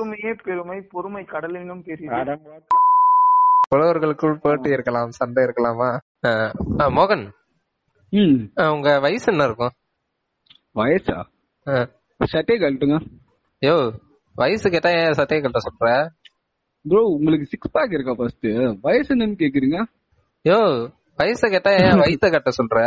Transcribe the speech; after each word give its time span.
பொறுமையே 0.00 0.30
பெருமை 0.44 0.76
பொறுமை 0.92 1.22
கடலினும் 1.24 1.82
பெரிய 1.82 2.08
புலவர்களுக்குள் 3.72 4.40
போட்டி 4.40 4.68
இருக்கலாம் 4.70 5.10
சண்டை 5.10 5.40
இருக்கலாமா? 5.44 5.88
மோகன். 6.96 7.24
உங்க 8.68 8.98
வயசு 8.98 9.26
என்ன 9.32 9.44
இருக்கும்? 9.44 9.74
வயசா? 10.76 11.16
அஹ், 11.66 11.86
சட்டையை 12.20 12.58
கழட்டுங்க. 12.58 12.96
யோ 13.62 13.74
வயசு 14.36 14.70
கேட்டா 14.70 14.90
ஏன் 14.96 15.12
சட்டையை 15.12 15.42
கட்ட 15.42 15.60
சொல்ற? 15.60 15.90
ப்ரோ 16.84 17.02
உங்களுக்கு 17.10 17.46
சிக்ஸ் 17.46 17.72
பேக் 17.72 17.92
இருக்கா 17.92 18.14
ஃபர்ஸ்ட் 18.14 18.48
வயசு 18.80 19.10
என்னன்னு 19.16 19.40
கேக்குறீங்க? 19.42 19.78
யோ 20.44 20.58
வயசை 21.18 21.48
கேட்டா 21.50 21.72
ஏன் 21.78 22.02
வயசை 22.02 22.30
கட்ட 22.30 22.50
சொல்ற? 22.58 22.78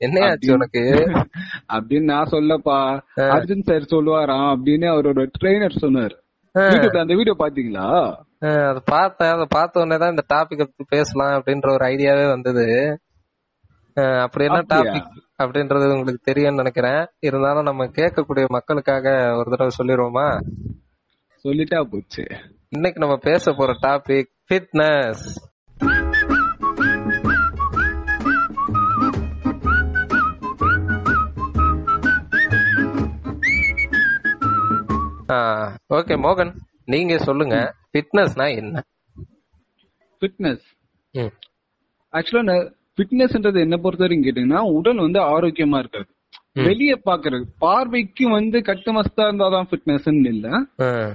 என்னையாச்சு 0.00 0.50
உனக்கு? 0.52 0.82
அப்படின்னு 1.74 2.06
நான் 2.06 2.30
சொல்லப்பா. 2.30 2.78
அர்ஜுன் 3.30 3.68
சார் 3.68 3.92
சொல்லுவாராம் 3.92 4.50
அப்படின்னு 4.54 4.86
அவரோட 4.94 5.22
ட்ரெயினர் 5.38 5.82
சொன்னாரு. 5.82 6.16
YouTubeல 6.58 7.00
அந்த 7.00 7.14
வீடியோ 7.14 7.34
பாத்தீங்களா? 7.38 7.86
அதை 8.68 8.80
பார்த்தேன். 8.84 9.30
அதை 9.30 9.46
பார்த்த 9.48 9.80
உடனே 9.80 9.96
தான் 10.00 10.12
இந்த 10.14 10.24
டாபிக் 10.34 10.62
பத்தி 10.62 10.84
பேசலாம் 10.88 11.32
அப்படின்ற 11.38 11.68
ஒரு 11.72 11.84
ஐடியாவே 11.86 12.28
வந்தது. 12.28 12.66
அப்படி 14.20 14.44
என்ன? 14.44 14.60
டாபிக் 14.74 15.08
அப்படின்றது 15.42 15.86
உங்களுக்கு 15.92 16.20
தெரியும்னு 16.22 16.60
நினைக்கிறேன். 16.62 17.06
இருந்தாலும் 17.20 17.62
நம்ம 17.62 17.84
கேட்கக்கூடிய 17.84 18.46
மக்களுக்காக 18.48 19.06
ஒரு 19.38 19.48
தடவை 19.54 19.72
சொல்லிடுவோமா? 19.78 20.28
சொல்லிட்டா 21.44 21.80
போச்சு. 21.92 22.24
இன்னைக்கு 22.68 23.00
நம்ம 23.00 23.16
பேச 23.28 23.52
போற 23.52 23.72
டாபிக் 23.86 24.30
ஃபிட்னஸ் 24.48 25.24
ஓகே 35.88 36.14
மோகன் 36.26 36.52
நீங்க 36.84 37.18
சொல்லுங்க. 37.18 37.56
ஃபிட்னஸ்னா 37.92 38.56
என்ன? 38.56 38.82
ஃபிட்னஸ் 40.20 40.64
ஆக்சுவலா 42.12 42.56
ஃபிட்னஸ்ன்றது 42.96 43.60
என்ன 43.60 43.76
பொறுத்த 43.76 44.06
வரைக்கும் 44.06 44.24
கேட்டீங்கன்னா 44.24 44.62
உடல் 44.72 44.96
வந்து 44.96 45.20
ஆரோக்கியமா 45.20 45.78
இருக்காது 45.78 46.08
வெளிய 46.54 47.00
பாக்குறது 47.04 47.44
பார்வைக்கு 47.58 48.28
வந்து 48.28 48.62
கட்டு 48.62 48.90
மஸ்தா 48.92 49.22
இருந்தாதான் 49.22 49.68
ஃபிட்னஸ் 49.70 50.26
இல்ல. 50.26 50.48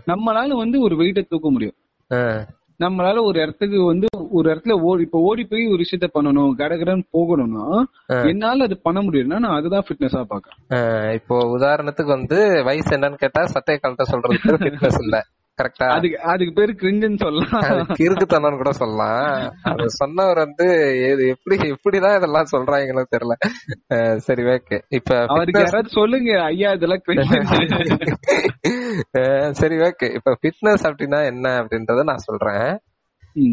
நம்மளால 0.08 0.48
வந்து 0.48 0.82
ஒரு 0.82 0.96
வெயிட்ட 0.96 1.22
தூக்க 1.28 1.52
முடியும். 1.52 1.76
நம்மளால 2.80 3.22
ஒரு 3.24 3.38
இடத்துக்கு 3.42 3.78
வந்து 3.86 4.08
ஒரு 4.32 4.48
இடத்துல 4.50 4.74
ஓடி 4.84 5.02
இப்ப 5.04 5.20
ஓடி 5.28 5.44
போய் 5.46 5.64
ஒரு 5.68 5.80
விஷயத்த 5.84 6.08
பண்ணணும் 6.14 6.52
கடகடன்னு 6.60 7.06
போகணும்னா 7.14 7.66
என்னால 8.30 8.66
அது 8.66 8.76
பண்ண 8.84 9.00
முடியும்னா 9.02 9.40
நான் 9.40 9.58
அதுதான் 9.58 9.86
ஃபிட்னஸா 9.86 10.22
பாக்குறேன் 10.32 10.60
அஹ், 10.78 11.12
இப்போ 11.16 11.38
உதாரணத்துக்கு 11.56 12.12
வந்து 12.14 12.40
வயசு 12.68 12.92
என்னன்னு 12.98 13.24
கேட்டா 13.24 13.44
சட்டையை 13.54 13.80
கழட்ட 13.80 14.06
சொல்றது 14.12 14.38
ஃபிட்னஸ் 14.64 15.02
இல்ல. 15.04 15.18
கரெக்டா 15.58 15.86
அதுக்கு 15.94 16.24
அதுக்கு 16.24 16.54
பேரு 16.54 16.74
கிரிஞ்சுன்னு 16.82 17.24
சொல்லலாம். 17.24 17.64
அது 17.68 17.96
கிறுக்குத்தனம்னு 18.00 18.58
கூட 18.58 18.74
சொல்லலாம். 18.74 19.52
அது 19.72 19.90
சொன்னவர் 19.96 20.38
வந்து 20.38 20.68
எது 21.10 21.28
எப்படி 21.28 21.74
எப்படிதான் 21.74 22.18
இதெல்லாம் 22.18 22.52
சொல்றாங்களோ 22.52 23.04
தெரியல. 23.16 23.36
சரி 24.18 24.56
ஓகே 24.56 24.82
இப்ப 24.90 25.26
அவருக்கு 25.28 25.64
யாராவது 25.64 25.90
சொல்லுங்க 26.00 26.46
ஐயா 26.46 26.72
இதெல்லாம் 26.72 27.02
சரி 29.62 29.82
ஓகே 29.82 30.14
இப்ப 30.14 30.38
ஃபிட்னஸ் 30.42 30.90
அப்படின்னா 30.90 31.32
என்ன 31.32 31.62
அப்படின்றத 31.62 32.04
நான் 32.04 32.28
சொல்றேன். 32.28 32.80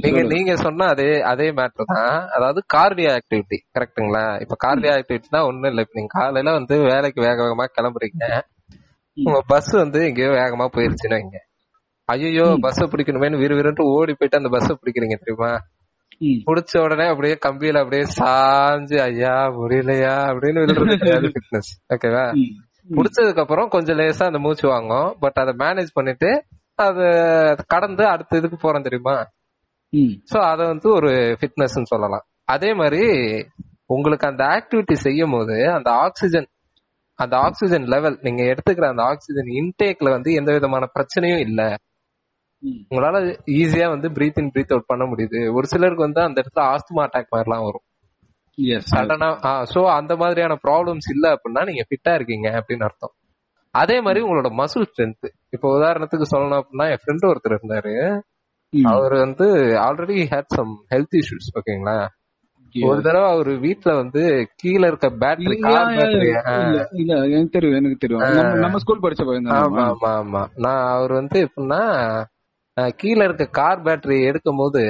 நீங்க. 0.03 0.25
நீங்க 0.25 0.57
சொன்ன 0.57 0.87
அதே 0.87 1.23
அதே 1.23 1.51
மேட்டர் 1.51 1.91
தான். 1.91 2.29
அதாவது 2.37 2.65
கார்டியோ 2.75 3.17
ஆக்டிவிட்டி 3.17 3.59
கரெக்ட்டுங்களா 3.77 4.41
இப்ப 4.41 4.57
கார்டியோ 4.65 4.99
ஆக்டிவிட்டினா 4.99 5.49
ஒண்ணும் 5.49 5.71
இல்ல. 5.71 5.81
இப்ப 5.81 5.95
நீங்க 5.95 6.19
காலையில 6.19 6.53
வந்து 6.53 6.91
வேலைக்கு 6.91 7.21
வேக 7.21 7.45
வேகமா 7.45 7.67
கிளம்புறீங்க. 7.79 8.45
உங்க 9.17 9.43
பஸ் 9.47 9.77
வந்து 9.77 10.07
எங்கேயோ 10.07 10.39
வேகமா 10.39 10.69
போயிருச்சுன்னு 10.77 11.19
வைங்க. 11.19 11.39
ஐயோ 12.09 12.47
பஸ் 12.65 12.81
பிடிக்கணுமேனு 12.93 13.41
விறுவிறுன்ட்டு 13.43 13.85
ஓடி 13.93 14.13
போயிட்டு 14.13 14.41
அந்த 14.41 14.51
பஸ் 14.55 14.71
பிடிக்கிறீங்க 14.81 15.17
தெரியுமா. 15.21 15.53
புடிச்ச 16.47 16.73
உடனே 16.83 17.07
அப்படியே 17.07 17.35
கம்பியில 17.47 17.81
அப்படியே 17.83 18.05
சாஞ்சு 18.19 18.97
ஐயா 19.07 19.35
முடியலையா? 19.57 20.13
அப்படின்னு 20.31 20.63
விழுறது 20.65 20.97
கிடையாது 21.03 21.31
ஃபிட்னஸ் 21.35 21.71
ஓகேவா. 21.95 22.25
புடிச்சதுக்கு 22.89 23.43
அப்புறம் 23.45 23.69
கொஞ்சம் 23.69 23.99
லேசா 23.99 24.25
அந்த 24.25 24.39
மூச்சு 24.39 24.67
வாங்கும் 24.69 25.09
பட் 25.21 25.39
அதை 25.43 25.53
மேனேஜ் 25.63 25.91
பண்ணிட்டு 25.95 26.31
அது 26.79 27.05
கடந்து 27.67 28.05
அடுத்த 28.07 28.39
இதுக்கு 28.39 28.59
போறோம் 28.59 28.87
தெரியுமா. 28.89 29.17
சோ 30.31 30.39
அத 30.51 30.61
வந்து 30.65 30.89
ஒரு 30.91 31.11
ஃபிட்னஸ் 31.41 31.77
சொல்லலாம். 31.93 32.25
அதே 32.55 32.71
மாதிரி 32.75 33.03
உங்களுக்கு 33.87 34.27
அந்த 34.27 34.43
ஆக்டிவிட்டி 34.55 34.95
செய்யும் 35.07 35.31
போது 35.31 35.57
அந்த 35.77 35.89
ஆக்சிஜன் 36.05 36.49
அந்த 37.19 37.35
ஆக்சிஜன் 37.37 37.85
லெவல் 37.85 38.17
நீங்க 38.23 38.43
எடுத்துக்கிற 38.53 38.87
அந்த 38.89 39.03
ஆக்சிஜன் 39.03 39.51
இன்டேக்ல 39.59 40.09
வந்து 40.11 40.31
எந்த 40.33 40.51
விதமான 40.53 40.85
பிரச்சனையும் 40.95 41.45
இல்ல. 41.47 41.61
உங்களால 42.91 43.37
ஈஸியா 43.47 43.89
வந்து 43.89 44.09
பிரீத் 44.09 44.33
இன் 44.35 44.51
பிரீத் 44.55 44.69
அவுட் 44.69 44.87
பண்ண 44.87 45.05
முடியுது. 45.05 45.53
ஒரு 45.53 45.67
சிலருக்கு 45.67 46.03
வந்து 46.03 46.21
அந்த 46.21 46.43
இடத்துல 46.43 46.65
ஆஸ்துமா 46.65 47.05
அட்டாக் 47.05 47.35
மாதிரிலாம் 47.37 47.65
வரும். 47.65 47.83
சடனா 48.91 49.65
சோ 49.75 49.87
அந்த 49.87 50.17
மாதிரியான 50.17 50.59
ப்ராப்ளம்ஸ் 50.69 51.11
இல்ல 51.13 51.33
அப்படின்னா 51.33 51.65
நீங்க 51.67 51.85
ஃபிட்டா 51.91 52.15
இருக்கீங்க 52.15 52.49
அப்படின்னு 52.49 52.83
அர்த்தம். 52.83 53.11
அதே 53.71 54.01
மாதிரி 54.01 54.25
உங்களோட 54.25 54.65
மசில் 54.65 54.85
ஸ்ட்ரென்த் 54.85 55.29
இப்போ 55.51 55.79
உதாரணத்துக்கு 55.79 56.23
சொல்லணும் 56.31 56.61
அப்படின்னா 56.63 56.91
என் 56.91 56.99
ஃப்ரெண்ட் 57.07 57.27
ஒருத்தர் 57.27 57.59
இருந்தாரு. 57.63 58.21
அவர் 58.85 59.13
வந்து 59.15 59.55
already 59.59 60.27
had 60.31 60.45
some 60.47 60.85
health 60.91 61.17
issues 61.17 61.55
ஓகேங்களா. 61.55 62.07
ஒரு 62.83 63.03
தடவை 63.03 63.31
அவர் 63.31 63.59
வீட்ல 63.59 63.95
வந்து 63.95 64.49
கீழ 64.63 64.87
இருக்க 64.87 65.11
பேட்டரி 65.11 65.61
கார் 65.61 65.87
பேட்டரி 65.87 66.29
இல்ல, 66.93 67.15
எனக்கு 67.27 67.49
தெரியும் 67.49 67.77
எனக்கு 67.77 67.97
தெரியும். 67.99 68.23
நம்ம- 68.59 68.79
ஸ்கூல் 68.79 69.01
படிச்ச 69.01 69.25
பையன் 69.25 69.45
ஆமா 69.45 69.95
ஆமா 69.95 70.07
ஆமா. 70.07 70.47
நான் 70.55 70.97
அவர் 70.97 71.13
வந்து 71.13 71.49
எப்படின்னா 71.49 72.25
கீழ 73.01 73.19
இருக்க 73.27 73.45
கார் 73.59 73.83
பேட்டரி 73.87 74.17
எடுக்கும் 74.29 74.61
போது 74.61 74.81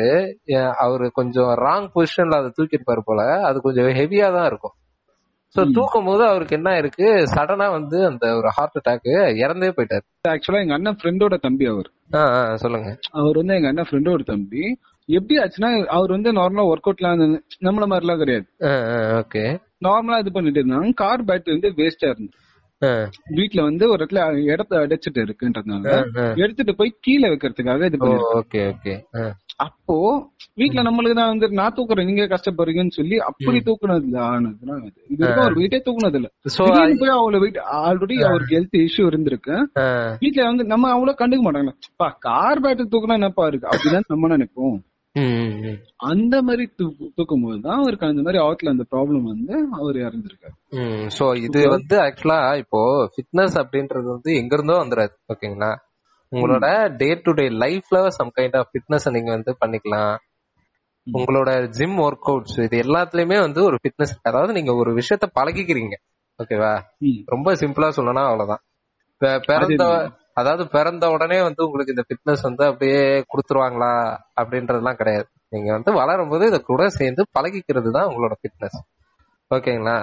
அவரு 0.84 1.06
கொஞ்சம் 1.18 1.50
ராங் 1.64 1.88
பொசிஷன்ல 1.94 2.38
அதை 2.40 2.50
தூக்கிருப்பாரு 2.58 3.02
போல. 3.08 3.22
அது 3.48 3.58
கொஞ்சம் 3.66 3.88
ஹெவியா 3.98 4.28
தான் 4.36 4.48
இருக்கும். 4.50 4.74
சோ 5.56 5.62
தூக்கும் 5.76 6.06
போது 6.08 6.22
அவருக்கு 6.28 6.56
என்ன 6.58 6.70
இருக்கு 6.82 7.06
சடனா 7.34 7.66
வந்து 7.76 7.98
அந்த 8.10 8.24
ஒரு 8.38 8.48
ஹார்ட் 8.56 8.78
அட்டாக் 8.80 9.10
இறந்தே 9.42 9.68
போயிட்டாரு. 9.76 10.04
ஆக்சுவலா 10.32 10.62
எங்க 10.64 10.76
அண்ணன் 10.78 10.98
ஃப்ரெண்டோட 11.00 11.36
தம்பி 11.46 11.66
அவர். 11.72 11.90
சொல்லுங்க. 12.62 12.90
அவர் 13.20 13.38
வந்து 13.40 13.56
எங்க 13.58 13.68
அண்ணன் 13.72 13.88
ஃப்ரெண்டோட 13.90 14.24
தம்பி. 14.32 14.64
எப்படி 15.08 15.36
ஆச்சுன்னா 15.42 15.70
அவர் 15.96 16.14
வந்து 16.16 16.30
நார்மலா 16.38 16.64
ஒர்க் 16.70 16.88
அவுட்லாம் 16.90 17.22
நம்மள 17.66 17.86
மாதிரி 17.90 18.06
எல்லாம் 18.06 18.22
கிடையாது 18.22 18.46
ஓகே. 19.20 19.44
நார்மலா 19.86 20.18
இது 20.22 20.32
பண்ணிட்டு 20.36 20.60
இருந்தாங்க. 20.62 20.94
கார் 21.02 21.26
பேட்டரி 21.30 21.54
வந்து 21.56 21.70
வேஸ்டா 21.80 22.10
இருந்து 22.12 22.32
வீட்ல 23.36 23.60
வந்து 23.62 23.84
ஒரு 23.90 24.00
இடத்துல 24.00 24.22
இடத்த 24.48 24.82
அடைச்சிட்டு 24.82 25.20
இருக்குன்றதுனால 25.24 25.84
எடுத்துட்டு 26.42 26.74
போய் 26.76 26.98
கீழே 27.00 27.26
வைக்கிறதுக்காக 27.28 27.88
இது 27.90 27.98
ஓகே 28.38 28.62
ஓகே. 28.70 28.94
அப்போ 29.64 29.96
வீட்ல 30.60 30.80
நம்மளுக்கு 30.86 31.18
தான் 31.18 31.30
வந்து 31.30 31.46
நான் 31.58 31.74
தூக்குறேன் 31.76 32.08
நீங்க 32.08 32.24
கஷ்டப்படுறீங்கன்னு 32.30 32.96
சொல்லி 32.96 33.16
அப்படி 33.26 33.44
தூக்குனது 33.66 34.06
இல்ல 34.06 34.18
ஆனதுதான் 34.28 34.80
இது 35.10 35.20
வரைக்கும் 35.20 35.44
அவர் 35.44 35.58
வீட்டே 35.60 35.78
தூக்குனது 35.84 36.18
இல்ல 36.20 36.30
போய் 36.96 37.14
அவ்வளவு 37.16 37.42
வெயிட் 37.44 37.60
ஆல்ரெடி 37.80 38.16
அவருக்கு 38.28 38.56
ஹெல்த் 38.56 38.76
இஷ்யூ 38.82 39.04
இருந்திருக்கு. 39.10 39.54
வீட்ல 40.22 40.48
வந்து 40.48 40.64
நம்ம 40.72 40.90
அவ்வளவு 40.92 41.20
கண்டுக்க 41.20 41.44
மாட்டாங்க 41.46 41.72
பா 41.96 42.08
கார் 42.26 42.62
பேட்டரி 42.64 42.88
தூக்குனா 42.88 43.18
என்னப்பா 43.20 43.46
இருக்கு? 43.46 43.70
அப்படிதான் 43.70 44.08
நம்ம 44.08 44.32
நினைப்போம். 44.34 44.76
அந்த 46.04 46.42
மாதிரி 46.42 46.64
தூக்கு- 46.78 47.10
தூக்கும் 47.14 47.42
போதுதான் 47.42 47.78
அவருக்கு 47.78 48.06
அந்த 48.06 48.22
மாதிரி 48.22 48.44
ஆத்துல 48.44 48.68
அந்த 48.68 48.84
ப்ராப்ளம் 48.90 49.22
வந்து 49.22 49.54
அவர் 49.72 49.96
இறந்திருக்காரு 49.96 50.54
சோ 51.18 51.36
இது 51.38 51.60
வந்து 51.68 51.96
ஆக்சுவலா 51.98 52.58
இப்போ 52.58 52.80
ஃபிட்னஸ் 53.06 53.56
அப்படின்றது 53.62 54.02
வந்து 54.08 54.34
எங்க 54.34 54.54
இருந்தோ 54.54 54.72
வந்துடாது 54.84 55.14
ஓகேங்களா 55.32 55.70
உங்களோட 56.32 56.66
டே 56.96 57.20
டு 57.22 57.32
டே 57.32 57.48
லைஃப்ல 57.58 58.06
சம் 58.08 58.32
கைண்ட் 58.36 58.56
ஆஃப் 58.56 58.70
ஃபிட்னஸ் 58.70 59.10
நீங்க 59.10 59.30
வந்து 59.30 59.56
பண்ணிக்கலாம். 59.60 60.14
உங்களோட 61.06 61.50
ஜிம் 61.68 61.98
ஒர்க் 61.98 62.28
அவுட்ஸ் 62.28 62.58
இது 62.62 62.76
எல்லாத்துலயுமே 62.82 63.38
வந்து 63.40 63.64
ஒரு 63.64 63.76
ஃபிட்னஸ் 63.76 64.14
அதாவது 64.22 64.52
நீங்க 64.52 64.74
ஒரு 64.74 64.94
விஷயத்த 64.94 65.26
பழகிக்கிறீங்க 65.34 65.94
ஓகேவா. 66.38 66.72
ரொம்ப 67.26 67.54
சிம்பிளா 67.54 67.88
சொல்லணும் 67.96 68.28
அவ்வளவுதான். 68.28 68.62
பிறந்த 69.46 69.84
அதாவது 70.36 70.62
பிறந்த 70.68 71.04
உடனே 71.10 71.38
வந்து 71.42 71.62
உங்களுக்கு 71.66 71.94
இந்த 71.94 72.04
ஃபிட்னஸ் 72.06 72.42
வந்து 72.42 72.64
அப்படியே 72.64 73.00
கொடுத்துருவாங்களா 73.30 73.92
அப்படின்றதுலாம் 74.40 75.00
கிடையாது. 75.00 75.26
நீங்க 75.52 75.70
வந்து 75.72 75.90
வளரும் 75.92 76.30
போது 76.30 76.44
இத 76.46 76.58
கூட 76.62 76.82
சேர்ந்து 76.96 77.22
பழகிக்கிறது 77.36 77.90
தான் 77.96 78.08
உங்களோட 78.10 78.34
ஃபிட்னஸ் 78.40 78.78
ஓகேங்களா? 79.50 79.96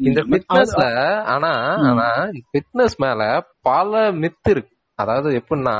இந்த. 0.00 0.20
ஃபிட்னஸ்ல 0.28 0.84
ஆனா 1.34 1.50
ஆனா 1.88 2.08
ஃபிட்னஸ் 2.48 2.96
மேல 2.98 3.20
பல 3.62 3.92
மித்து 4.22 4.50
இருக்கு. 4.50 4.72
அதாவது 4.98 5.28
எப்படின்னா 5.40 5.76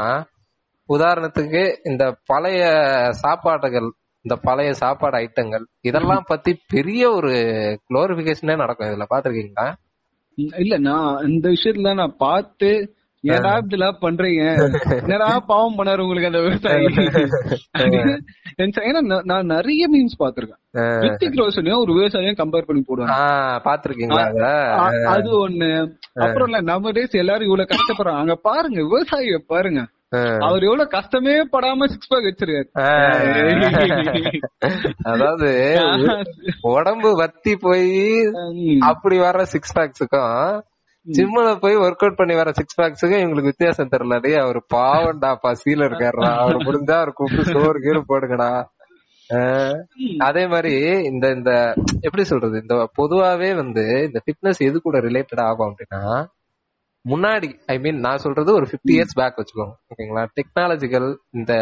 உதாரணத்துக்கு 0.88 1.60
இந்த 1.84 2.02
பழைய 2.26 2.62
சாப்பாடுகள் 3.22 3.88
இந்த 4.25 4.36
பழைய 4.44 4.70
சாப்பாடு 4.75 5.16
ஐட்டங்கள் 5.19 5.64
இதெல்லாம் 5.81 6.25
பத்தி 6.28 6.52
பெரிய 6.69 7.02
ஒரு 7.10 7.32
குளோரிபிகேஷனே 7.88 8.56
நடக்கும். 8.56 8.88
இதுல 8.90 9.06
பாத்திருக்கீங்களா 9.10 9.66
இல்ல 10.58 10.75
நான் 10.86 11.10
இந்த 11.28 11.46
விஷயத்துல 11.48 11.92
நான் 11.94 12.16
பார்த்து 12.19 12.70
ஏடா 13.34 13.52
இப்படிலாம் 13.61 14.02
பண்றீங்க? 14.05 14.43
என்னடா 15.02 15.28
பாவம் 15.50 15.76
பண்ணாரு 15.78 16.05
உங்களுக்கு 16.05 16.31
அந்த 16.31 16.40
விவசாயி? 16.46 16.87
ஏன்னா 18.84 19.00
நான் 19.31 19.52
நிறைய 19.55 19.88
மீன்ஸ் 19.94 20.20
பாத்திருக்கேன் 20.23 20.62
ரித்திக் 21.05 21.38
ரோஷனையும் 21.40 21.82
ஒரு 21.82 21.93
விவசாயியும் 21.99 22.40
கம்பேர் 22.43 22.69
பண்ணி 22.69 22.82
போடுவாங்க 22.87 23.19
பாத்திருக்கீங்களா 23.67 24.25
அத? 25.12 25.28
ஒண்ணு. 25.44 25.70
அப்புறம் 26.25 26.49
இல்ல 26.49 26.61
நம்ம 26.73 26.90
டேஸ் 26.90 27.20
எல்லாரும் 27.23 27.49
இவ்வளவு 27.49 27.70
கஷ்டப்படுறாங்க. 27.73 28.23
அங்க 28.25 28.37
பாருங்க 28.49 28.81
விவசாயிய 28.93 29.38
பாருங்க. 29.55 29.82
அவர் 30.46 30.67
எவ்வளவு 30.67 30.93
கஷ்டமே 30.94 31.32
படாம 31.52 31.87
சிக்ஸ் 31.93 32.11
பேக் 32.11 32.26
வச்சிருக்காரு. 32.26 32.69
அதாவது 35.02 35.49
உடம்பு 36.75 37.11
வத்தி 37.17 37.55
போய் 37.56 37.90
அப்படி 38.90 39.17
வர்ற 39.19 39.43
சிக்ஸ் 39.55 39.75
பேக்ஸுக்கும் 39.79 40.38
ஜிம்ல 41.06 41.58
போய் 41.58 41.76
ஒர்க் 41.76 42.03
அவுட் 42.05 42.17
பண்ணி 42.17 42.35
வர 42.35 42.53
சிக்ஸ் 42.53 42.79
பேக்ஸுக்கும் 42.81 43.20
இவங்களுக்கு 43.23 43.53
வித்தியாசம் 43.53 43.91
தெரியலடி 43.91 44.31
அவர் 44.43 44.58
பாவண்டா 44.75 45.31
பசியில 45.44 45.87
இருக்காருடா. 45.88 46.31
அவர் 46.43 46.56
முடிஞ்சா 46.56 46.97
அவர் 47.00 47.12
கூப்பிட்டு 47.12 47.53
சோறு 47.53 47.81
கீறு 47.81 48.00
போடுங்கடா. 48.08 48.49
அதே 50.19 50.47
மாதிரி 50.47 50.73
இந்த 51.11 51.26
இந்த 51.31 51.75
எப்படி 52.00 52.25
சொல்றது? 52.25 52.56
இந்த 52.61 52.75
பொதுவாவே 52.99 53.55
வந்து 53.55 53.85
இந்த 54.08 54.19
ஃபிட்னஸ் 54.25 54.61
எது 54.69 54.81
கூட 54.81 54.99
ரிலேட்டட் 54.99 55.43
ஆகும் 55.49 55.70
அப்படின்னா 55.70 56.03
முன்னாடி 57.05 57.49
ஐ 57.67 57.79
மீன் 57.79 57.99
நான் 57.99 58.23
சொல்றது 58.25 58.50
ஒரு 58.55 58.67
பிப்டி 58.73 58.93
இயர்ஸ் 58.97 59.19
பேக் 59.20 59.38
வச்சுக்கோங்க. 59.41 59.75
ஓகேங்களா? 59.91 60.23
டெக்னாலஜிக்கல் 60.38 61.08
இந்த 61.31 61.53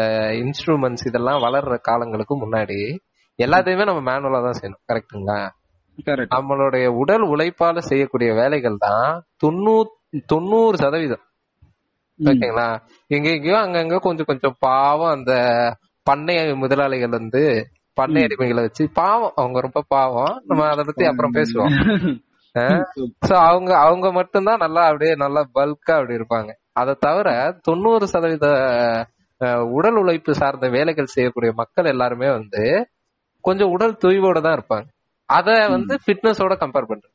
இன்ஸ்ட்ருமெண்ட்ஸ் 0.43 1.07
இதெல்லாம் 1.07 1.43
வளர்ற 1.43 1.77
காலங்களுக்கு 1.81 2.35
முன்னாடி 2.45 2.79
எல்லாத்தையுமே 3.39 3.85
நம்ம 3.85 4.01
மேனுவலா 4.11 4.41
தான் 4.43 4.57
செய்யணும். 4.61 4.83
கரெக்ட்டுங்களா 4.91 5.37
கரெக்ட் 5.43 5.64
நம்மளுடைய 6.03 6.85
உடல் 6.87 7.23
உழைப்பால 7.23 7.77
செய்யக்கூடிய 7.77 8.33
வேலைகள் 8.33 8.77
தான் 8.77 9.23
தொண்ணூறு 9.37 9.89
தொண்ணூறு 10.25 10.77
சதவீதம். 10.77 11.23
ஓகேங்களா? 12.19 12.67
எங்க 13.07 13.29
எங்கேயோ 13.29 13.57
அங்கங்க 13.57 13.97
கொஞ்சம் 13.99 14.25
கொஞ்சம் 14.25 14.55
பாவம் 14.59 15.09
அந்த 15.09 15.33
பண்ணை 16.03 16.53
முதலாளிகள் 16.53 17.09
வந்து 17.09 17.71
பண்ணை 17.93 18.23
அடிமைகளை 18.23 18.61
வச்சு 18.61 18.89
பாவம். 18.93 19.33
அவங்க 19.35 19.59
ரொம்ப 19.59 19.81
பாவம். 19.87 20.41
நம்ம 20.45 20.67
அதை 20.67 20.83
பத்தி 20.83 21.05
அப்புறம் 21.05 21.33
பேசுவோம். 21.33 21.73
சோ 23.27 23.33
அவங்க 23.33 23.77
அவங்க 23.77 24.11
மட்டும்தான் 24.11 24.57
நல்லா 24.57 24.81
அப்படியே 24.81 25.15
நல்லா 25.15 25.41
பல்கா 25.53 25.93
அப்படி 25.97 26.15
இருப்பாங்க. 26.15 26.51
அதை 26.73 26.95
தவிர 26.99 27.57
தொண்ணூறு 27.61 28.07
சதவீத 28.07 28.47
உடல் 29.77 29.95
உழைப்பு 29.95 30.35
சார்ந்த 30.35 30.67
வேலைகள் 30.69 31.05
செய்யக்கூடிய 31.05 31.51
மக்கள் 31.55 31.85
எல்லாருமே 31.85 32.29
வந்து 32.29 32.89
கொஞ்சம் 33.41 33.69
உடல் 33.69 34.01
தொய்வோட 34.03 34.41
தான் 34.41 34.57
இருப்பாங்க. 34.59 34.87
அத 35.29 35.67
வந்து 35.67 35.93
ஃபிட்னஸோட 36.05 36.53
கம்பேர் 36.63 36.89
பண்றேன். 36.89 37.13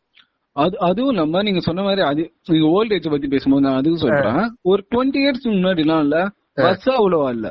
அது 0.56 0.76
அதுவும் 0.78 1.10
இல்லாம 1.10 1.42
நீங்க 1.42 1.60
சொன்ன 1.60 1.82
மாதிரி 1.82 2.02
அது 2.02 2.22
நீங்க 2.46 2.68
ஓல்ட் 2.68 2.92
ஏஜ் 2.92 3.08
பத்தி 3.10 3.28
பேசும்போது 3.28 3.64
நான் 3.66 3.76
அதுக்கு 3.76 3.98
சொல்றேன். 3.98 4.40
ஒரு 4.62 4.80
டுவெண்ட்டி 4.90 5.20
இயர்ஸ் 5.24 5.46
முன்னாடி 5.54 5.78
எல்லாம் 5.78 6.00
இல்ல 6.00 6.18
பஸ் 6.58 6.88
அவ்வளவா 6.90 7.28
இல்ல. 7.30 7.48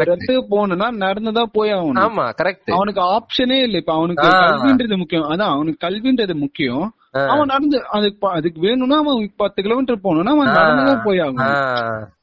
இடத்துக்கு 0.00 0.42
போகணும்னா 0.50 0.88
நடந்துதான் 1.04 1.52
போய் 1.52 1.70
ஆகணும். 1.70 2.02
ஆமா 2.02 2.24
கரெக்ட் 2.40 2.70
அவனுக்கு 2.70 3.00
ஆப்ஷனே 3.14 3.58
இல்ல. 3.62 3.76
இப்ப 3.78 3.92
அவனுக்கு. 3.94 4.26
கல்வின்றது 4.44 4.96
முக்கியம். 4.96 5.26
அதான் 5.30 5.52
அவனுக்கு 5.54 5.80
கல்வின்றது 5.86 6.34
முக்கியம். 6.34 6.84
அவன் 7.32 7.46
நடந்து 7.46 7.78
அதுக்கு 7.90 8.28
அதுக்கு 8.28 8.60
வேணும்னா 8.60 8.96
அவன் 8.96 9.30
பத்து 9.36 9.62
கிலோமீட்டர் 9.62 10.04
போகணும்னா 10.04 10.34
அவன் 10.36 10.56
நடந்துதான் 10.58 11.04
போய் 11.04 11.18
ஆகணும். 11.18 11.54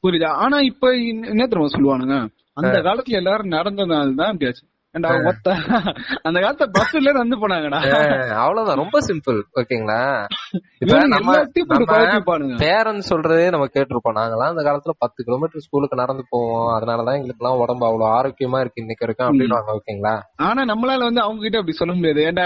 புரியுதா? 0.04 0.30
ஆனா 0.44 0.58
இப்ப 0.60 0.92
என்ன 1.32 1.46
தெரியுமா 1.46 1.74
சொல்லுவானுங்க? 1.76 2.18
அந்த 2.54 2.76
காலத்துல 2.78 3.20
எல்லாரும் 3.22 3.50
நடந்ததுனால 3.50 4.14
தான் 4.14 4.34
ஒத்த 4.34 4.62
அந்த 4.94 6.40
காலத்துல 6.40 6.68
பஸ்ல 6.78 7.00
நடந்து 7.00 7.36
போனாங்கடா. 7.38 7.78
அவ்வளவுதான். 8.30 8.76
ரொம்ப 8.76 8.98
சிம்பிள் 9.06 9.40
ஓகேங்களா 9.54 10.26
இப்ப 10.78 11.06
நம்ம 11.06 11.36
பேரண்ட்ஸ் 12.62 13.10
சொல்றதே 13.10 13.50
நம்ம 13.50 13.66
கேட்டிருப்போம். 13.66 14.16
நாங்கெல்லாம் 14.18 14.52
அந்த 14.52 14.62
காலத்துல 14.62 14.94
பத்து 14.98 15.24
கிலோமீட்டர் 15.24 15.60
ஸ்கூலுக்கு 15.60 15.96
நடந்து 15.96 16.24
போவோம். 16.30 16.68
அதனாலதான் 16.78 17.16
எங்களுக்கு 17.18 17.44
எல்லாம் 17.44 17.60
உடம்பு 17.60 17.86
அவ்வளவு 17.86 18.14
ஆரோக்கியமா 18.16 18.58
இருக்கு 18.60 18.84
இன்னைக்கு 18.84 19.06
வரைக்கும் 19.06 19.28
அப்படின்னு 19.28 19.78
ஓகேங்களா 19.78 20.20
ஆனா 20.36 20.62
நம்மளால 20.62 20.98
வந்து 20.98 21.20
அவங்க 21.20 21.40
கிட்ட 21.40 21.58
அப்படி 21.58 21.76
சொல்ல 21.76 21.94
முடியாது. 21.94 22.20
ஏன்டா 22.20 22.44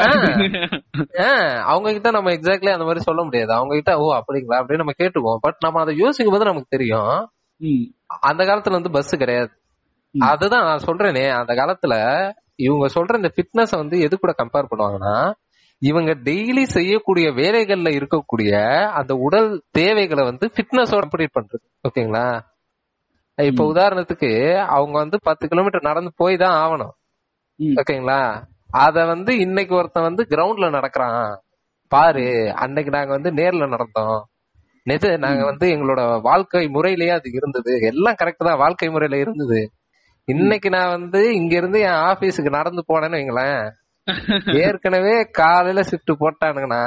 அவங்க 1.63 1.93
கிட்ட 1.93 2.11
நம்ம 2.11 2.31
எக்ஸாக்ட்லி 2.31 2.73
அந்த 2.73 2.85
மாதிரி 2.85 3.01
சொல்ல 3.01 3.23
முடியாது. 3.23 3.53
அவங்க 3.53 3.75
கிட்ட 3.75 3.99
ஓ 3.99 4.07
அப்படிங்களா? 4.15 4.57
அப்படின்னு 4.61 4.83
நம்ம 4.83 4.93
கேட்டுக்குவோம். 4.99 5.41
பட் 5.41 5.57
நம்ம 5.59 5.81
அதை 5.81 5.97
யோசிக்கும் 5.97 6.35
போது 6.35 6.45
நமக்கு 6.45 6.77
தெரியும். 6.77 7.31
அந்த 8.21 8.45
காலத்துல 8.45 8.71
வந்து 8.71 8.91
பஸ் 8.91 9.17
கிடையாது. 9.17 9.51
அதுதான் 10.15 10.65
நான் 10.65 10.85
சொல்றேனே 10.87 11.31
அந்த 11.31 11.53
காலத்துல 11.55 11.95
இவங்க 12.55 12.87
சொல்ற 12.95 13.17
இந்த 13.17 13.33
ஃபிட்னஸ் 13.35 13.77
வந்து 13.77 14.01
எது 14.01 14.19
கூட 14.19 14.35
கம்பேர் 14.43 14.71
பண்ணுவாங்கன்னா 14.71 15.33
இவங்க 15.79 16.15
டெய்லி 16.15 16.63
செய்யக்கூடிய 16.63 17.31
வேலைகள்ல 17.31 17.91
இருக்கக்கூடிய 17.99 18.53
அந்த 18.89 19.15
உடல் 19.15 19.63
தேவைகளை 19.71 20.25
வந்து 20.25 20.51
ஃபிட்னஸோட 20.55 21.03
கம்ப்ளீட் 21.05 21.37
பண்றது. 21.41 21.67
ஓகேங்களா? 21.89 22.41
இப்ப 23.37 23.65
உதாரணத்துக்கு 23.65 24.57
அவங்க 24.59 24.99
வந்து 24.99 25.19
பத்து 25.23 25.49
கிலோமீட்டர் 25.49 25.83
நடந்து 25.83 26.11
போய் 26.17 26.37
தான் 26.37 26.57
ஆகணும். 26.63 26.95
ஓகேங்களா? 27.61 28.45
அத 28.71 29.05
வந்து 29.05 29.39
இன்னைக்கு 29.39 29.75
ஒருத்தன் 29.75 30.03
வந்து 30.03 30.27
கிரவுண்ட்ல 30.31 30.71
நடக்கிறான். 30.71 31.41
பாரு 31.89 32.53
அன்னைக்கு 32.55 32.91
நாங்க 32.91 33.11
வந்து 33.11 33.31
நேர்ல 33.31 33.69
நடந்தோம். 33.69 34.23
நிஜ 34.83 35.17
நாங்க 35.17 35.45
வந்து 35.45 35.69
எங்களோட 35.69 36.21
வாழ்க்கை 36.21 36.69
முறையிலேயே 36.69 37.11
அது 37.11 37.31
இருந்தது. 37.33 37.81
எல்லாம் 37.81 38.15
கரெக்ட் 38.23 38.45
தான் 38.45 38.59
வாழ்க்கை 38.59 38.89
முறையில 38.89 39.21
இருந்தது. 39.21 39.71
இன்னைக்கு 40.29 40.71
நான் 40.71 40.91
வந்து 40.91 41.35
இங்க 41.35 41.57
இருந்து 41.57 41.81
என் 41.81 42.01
ஆபீஸுக்கு 42.09 42.51
நடந்து 42.51 42.85
போனேன்னு 42.89 43.19
வைங்களேன். 43.19 43.63
ஏற்கனவே 44.65 45.29
காலையில 45.31 45.81
ஷிஃப்ட் 45.81 46.13
போட்டானுங்கன்னா 46.21 46.83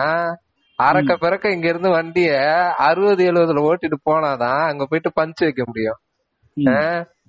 அறக்க 0.80 1.16
பிறக்க 1.16 1.52
இங்க 1.52 1.68
இருந்து 1.68 1.90
வண்டிய 1.90 2.30
அறுபது 2.78 3.24
எழுபதுல 3.32 3.64
ஓட்டிட்டு 3.68 3.98
போனாதான் 4.10 4.62
அங்க 4.68 4.86
போயிட்டு 4.86 5.12
பஞ்ச் 5.16 5.44
வைக்க 5.44 5.64
முடியும். 5.66 6.00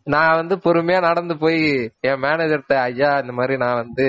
நான் 0.06 0.36
வந்து 0.36 0.56
பொறுமையா 0.56 1.00
நடந்து 1.00 1.38
போய் 1.38 1.60
என் 2.00 2.22
மேனேஜர்கிட்ட 2.22 2.76
ஐயா 2.82 3.18
இந்த 3.18 3.32
மாதிரி 3.32 3.56
நான் 3.56 3.74
வந்து 3.74 4.06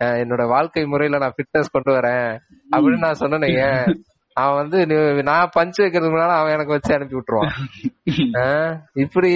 என்னோட 0.00 0.48
வாழ்க்கை 0.48 0.84
முறையில 0.84 1.18
நான் 1.18 1.36
ஃபிட்னஸ் 1.36 1.72
கொண்டு 1.72 1.92
வரேன். 1.92 2.30
அப்படின்னு 2.70 2.98
நான் 2.98 3.14
சொன்னேன் 3.14 3.46
அவன் 4.36 4.58
வந்து 4.60 4.78
நான் 5.28 5.52
பஞ்ச் 5.54 5.78
வைக்கிறதுக்கு 5.80 6.14
முன்னால 6.14 6.36
அவன் 6.38 6.54
எனக்கு 6.54 6.74
வச்சு 6.74 6.92
அனுப்பி 6.96 7.16
விட்டுருவான். 7.16 7.52
இப்படி 9.04 9.30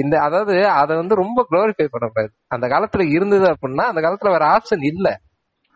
இந்த 0.00 0.14
அதாவது 0.22 0.54
அத 0.76 0.90
வந்து 1.00 1.14
ரொம்ப 1.22 1.40
குளோரிஃபை 1.50 1.86
பண்ணக்கூடாது. 1.88 2.32
அந்த 2.54 2.66
காலத்துல 2.72 3.04
இருந்தது 3.16 3.46
அப்படின்னா 3.52 3.86
அந்த 3.90 4.00
காலத்துல 4.04 4.32
வேற 4.34 4.46
ஆப்ஷன் 4.54 4.84
இல்ல. 4.90 5.06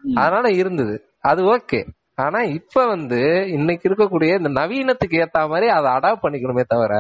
அதனால 0.04 0.46
இருந்தது. 0.60 0.96
அது 1.24 1.42
ஓகே 1.54 1.80
ஆனா 2.18 2.40
இப்ப 2.56 2.84
வந்து 2.88 3.20
இன்னைக்கு 3.56 3.84
இருக்கக்கூடிய 3.88 4.30
இந்த 4.40 4.50
நவீனத்துக்கு 4.58 5.20
ஏத்த 5.22 5.44
மாதிரி 5.50 5.68
அதை 5.76 5.88
அடாப்ட் 5.96 6.24
பண்ணிக்கணுமே 6.24 6.64
தவிர 6.68 6.94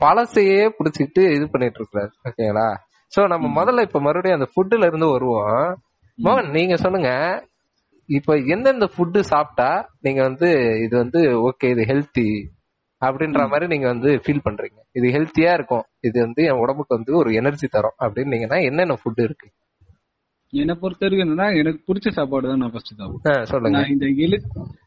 பழசையே 0.00 0.62
புடிச்சிட்டு 0.76 1.22
இது 1.36 1.46
பண்ணிட்டு 1.50 1.80
இருக்காரு 1.80 2.10
ஓகேங்களா? 2.26 2.68
சோ 3.12 3.22
நம்ம 3.32 3.46
முதல்ல 3.58 3.86
இப்ப 3.86 4.00
மறுபடியும் 4.02 4.38
அந்த 4.38 4.48
ஃபுட்டுல 4.52 4.88
இருந்து 4.90 5.08
வருவோம். 5.12 5.58
மோகன் 6.18 6.50
நீங்க 6.56 6.76
சொல்லுங்க. 6.78 7.10
இப்ப 8.08 8.36
எந்தெந்த 8.36 8.86
ஃபுட்டு 8.92 9.18
சாப்பிட்டா 9.18 9.70
நீங்க 10.00 10.22
வந்து 10.22 10.48
இது 10.84 10.96
வந்து 10.96 11.20
ஓகே 11.48 11.70
இது 11.70 11.82
ஹெல்த்தி 11.82 12.28
அப்படின்ற 13.02 13.40
மாதிரி 13.48 13.66
நீங்க 13.66 13.86
வந்து 13.86 14.10
ஃபீல் 14.24 14.44
பண்றீங்க. 14.44 14.78
இது 14.92 15.06
ஹெல்த்தியா 15.06 15.52
இருக்கும். 15.52 15.84
இது 16.00 16.20
வந்து 16.20 16.42
என் 16.44 16.60
உடம்புக்கு 16.62 16.96
வந்து 16.96 17.12
ஒரு 17.16 17.30
எனர்ஜி 17.34 17.66
தரும் 17.66 17.96
அப்படின்னீங்கன்னா 18.00 18.58
என்னென்ன 18.62 18.96
ஃபுட் 19.00 19.22
இருக்கு? 19.22 19.48
என்னை 20.52 20.74
பொறுத்த 20.74 21.02
வரைக்கும் 21.04 21.24
என்னன்னா 21.26 21.46
எனக்கு 21.56 21.80
பிடிச்ச 21.88 22.08
சாப்பாடு 22.08 22.48
தான் 22.48 22.58
நான் 22.58 22.72
ஃபர்ஸ்ட் 22.72 22.92
சாப்பிடுவேன் 22.98 23.44
சொல்லுங்க. 23.44 23.78
இந்த 23.88 24.06
எழு 24.24 24.36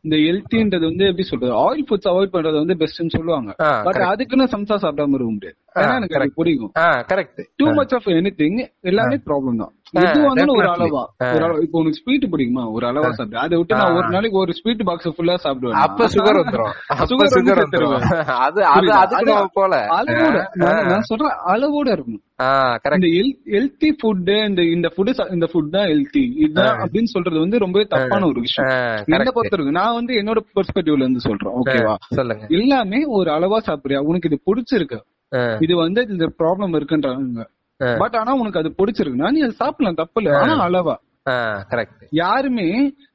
இந்த 0.01 0.15
ஹெல்த்தின்றது 0.25 0.85
வந்து 0.89 1.05
எப்படி 1.05 1.23
சொல்றது? 1.23 1.53
ஆயில் 1.63 1.85
ஃபுட்ஸ் 1.89 2.09
அவாய்ட் 2.11 2.33
பண்றது 2.35 2.57
வந்து 2.63 2.75
பெஸ்ட்னு 2.75 3.15
சொல்லுவாங்க. 3.17 3.51
பட். 3.87 4.01
அதுக்குன்னு 4.11 4.47
சம்சா 4.55 4.77
சாப்பிடாம 4.85 5.15
இருக்க 5.17 5.31
முடியாது. 5.31 5.57
ஏன்னா 5.75 5.95
எனக்கு 6.15 6.39
பிடிக்கும் 6.41 6.71
ஆ 6.77 6.87
correct 7.11 7.41
too 7.55 7.67
much 7.71 7.93
of 7.93 8.09
anything 8.41 8.59
எல்லாமே 8.81 9.19
ப்ராப்ளம் 9.29 9.61
தான். 9.63 9.73
எது 9.91 10.21
வந்தாலும் 10.21 10.55
ஒரு. 10.55 10.67
அளவா. 10.69 11.01
ஒரு 11.35 11.43
அளவா. 11.45 11.61
இப்போ 11.61 11.77
உனக்கு 11.79 11.99
ஸ்வீட் 12.03 12.25
பிடிக்குமா? 12.31 12.71
ஒரு 12.71 12.85
அளவா 12.87 13.09
சாப்பிடு. 13.09 13.39
அதை 13.39 13.57
விட்டு 13.57 13.75
நான் 13.75 13.95
ஒரு 13.95 14.09
நாளைக்கு 14.09 14.37
ஒரு 14.37 14.53
ஸ்வீட் 14.53 14.83
பாக்ஸ் 14.83 15.07
ஃபுல்லா 15.07 15.35
சாப்பிடுவேன். 15.43 15.77
அப்ப 15.85 16.07
சுகர் 16.07 16.39
வந்துரும். 16.39 16.73
சுகர் 17.11 17.31
சுகர் 17.35 17.61
வந்துரும். 17.63 17.95
அது 18.45 18.65
அது? 18.65 18.65
அதுக்கு 18.65 19.17
அது 19.17 19.31
நம்ம 19.31 19.47
போல 19.53 19.81
அளவோட. 19.99 20.39
நான் 20.91 21.01
சொல்றேன் 21.01 21.37
அளவோட 21.53 21.87
கரெக்ட் 22.83 23.05
இந்த 23.05 23.09
ஹெல்த்தி 23.57 23.89
ஃபுட் 23.99 24.47
இந்த 24.49 24.61
இந்த 24.75 24.87
ஃபுட் 24.95 25.33
இந்த 25.33 25.47
ஃபுட் 25.53 25.69
தான் 25.69 25.87
ஹெல்த்தி 25.87 26.23
இதுதான் 26.43 26.77
அப்படின்னு 26.83 27.11
சொல்றது 27.15 27.39
வந்து 27.39 27.57
ரொம்பவே 27.57 27.85
தப்பான 27.85 28.25
ஒரு 28.25 28.39
விஷயம். 28.39 28.69
என்ன 28.71 29.17
கரெக்ட் 29.17 29.35
பொறுத்த 29.37 29.55
வரைக்கும் 29.55 29.79
நான் 29.81 29.93
வந்து 29.93 30.13
என்னோட 30.13 30.39
பெர்ஸ்பெக்டிவ்ல 30.55 31.05
இருந்து 31.05 31.19
சொல்றேன். 31.19 31.53
ஓகேவா 31.61 31.95
சொல்லுங்க. 32.15 32.45
எல்லாமே 32.49 33.05
ஒரு 33.05 33.31
அளவா 33.31 33.57
சாப்பிடுறியா? 33.67 33.97
உனக்கு 34.11 34.29
இது 34.31 34.39
பிடிச்சிருக்கு. 34.47 34.99
இது 35.61 35.75
வந்து 35.75 36.07
இந்த 36.09 36.25
ப்ராப்ளம் 36.39 36.75
இருக்குன்றாங்க. 36.77 37.43
பட் 37.99 38.15
ஆனா 38.15 38.33
உனக்கு 38.33 38.59
அது 38.59 38.73
பிடிச்சிருக்குன்னா 38.77 39.29
நீ 39.31 39.39
அதை 39.39 39.51
சாப்பிடலாம் 39.51 39.95
தப்பு 39.95 40.23
இல்ல. 40.23 40.37
ஆனா 40.37 40.53
அளவா. 40.67 40.95
கரெக்ட் 41.71 42.03
யாருமே 42.09 42.67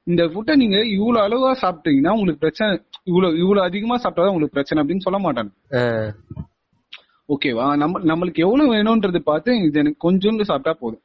இந்த 0.02 0.22
ஃபுட்டை 0.24 0.54
நீங்க 0.56 0.78
இவ்வளவு 0.96 1.24
அளவா 1.26 1.50
சாப்பிட்டீங்கன்னா 1.62 2.12
உங்களுக்கு 2.16 2.38
பிரச்சனை 2.38 2.70
இவ்வளவு 3.04 3.38
இவ்வளவு 3.38 3.66
அதிகமா 3.66 3.96
சாப்பிட்டாதான் 3.96 4.32
உங்களுக்கு 4.34 4.56
பிரச்சனை 4.58 4.78
அப்படின்னு 4.82 5.06
சொல்ல 5.06 5.18
மாட்டாங்க. 5.18 5.50
ஓகேவா 7.28 7.66
நம்ம 7.80 8.00
நம்மளுக்கு 8.10 8.40
எவ்வளவு 8.46 8.72
வேணும்ன்றது 8.74 9.20
பார்த்து 9.28 9.50
இது 9.66 9.78
எனக்கு 9.82 9.98
கொஞ்சோண்டு 10.04 10.44
சாப்பிட்டா 10.48 10.72
போதும். 10.80 11.00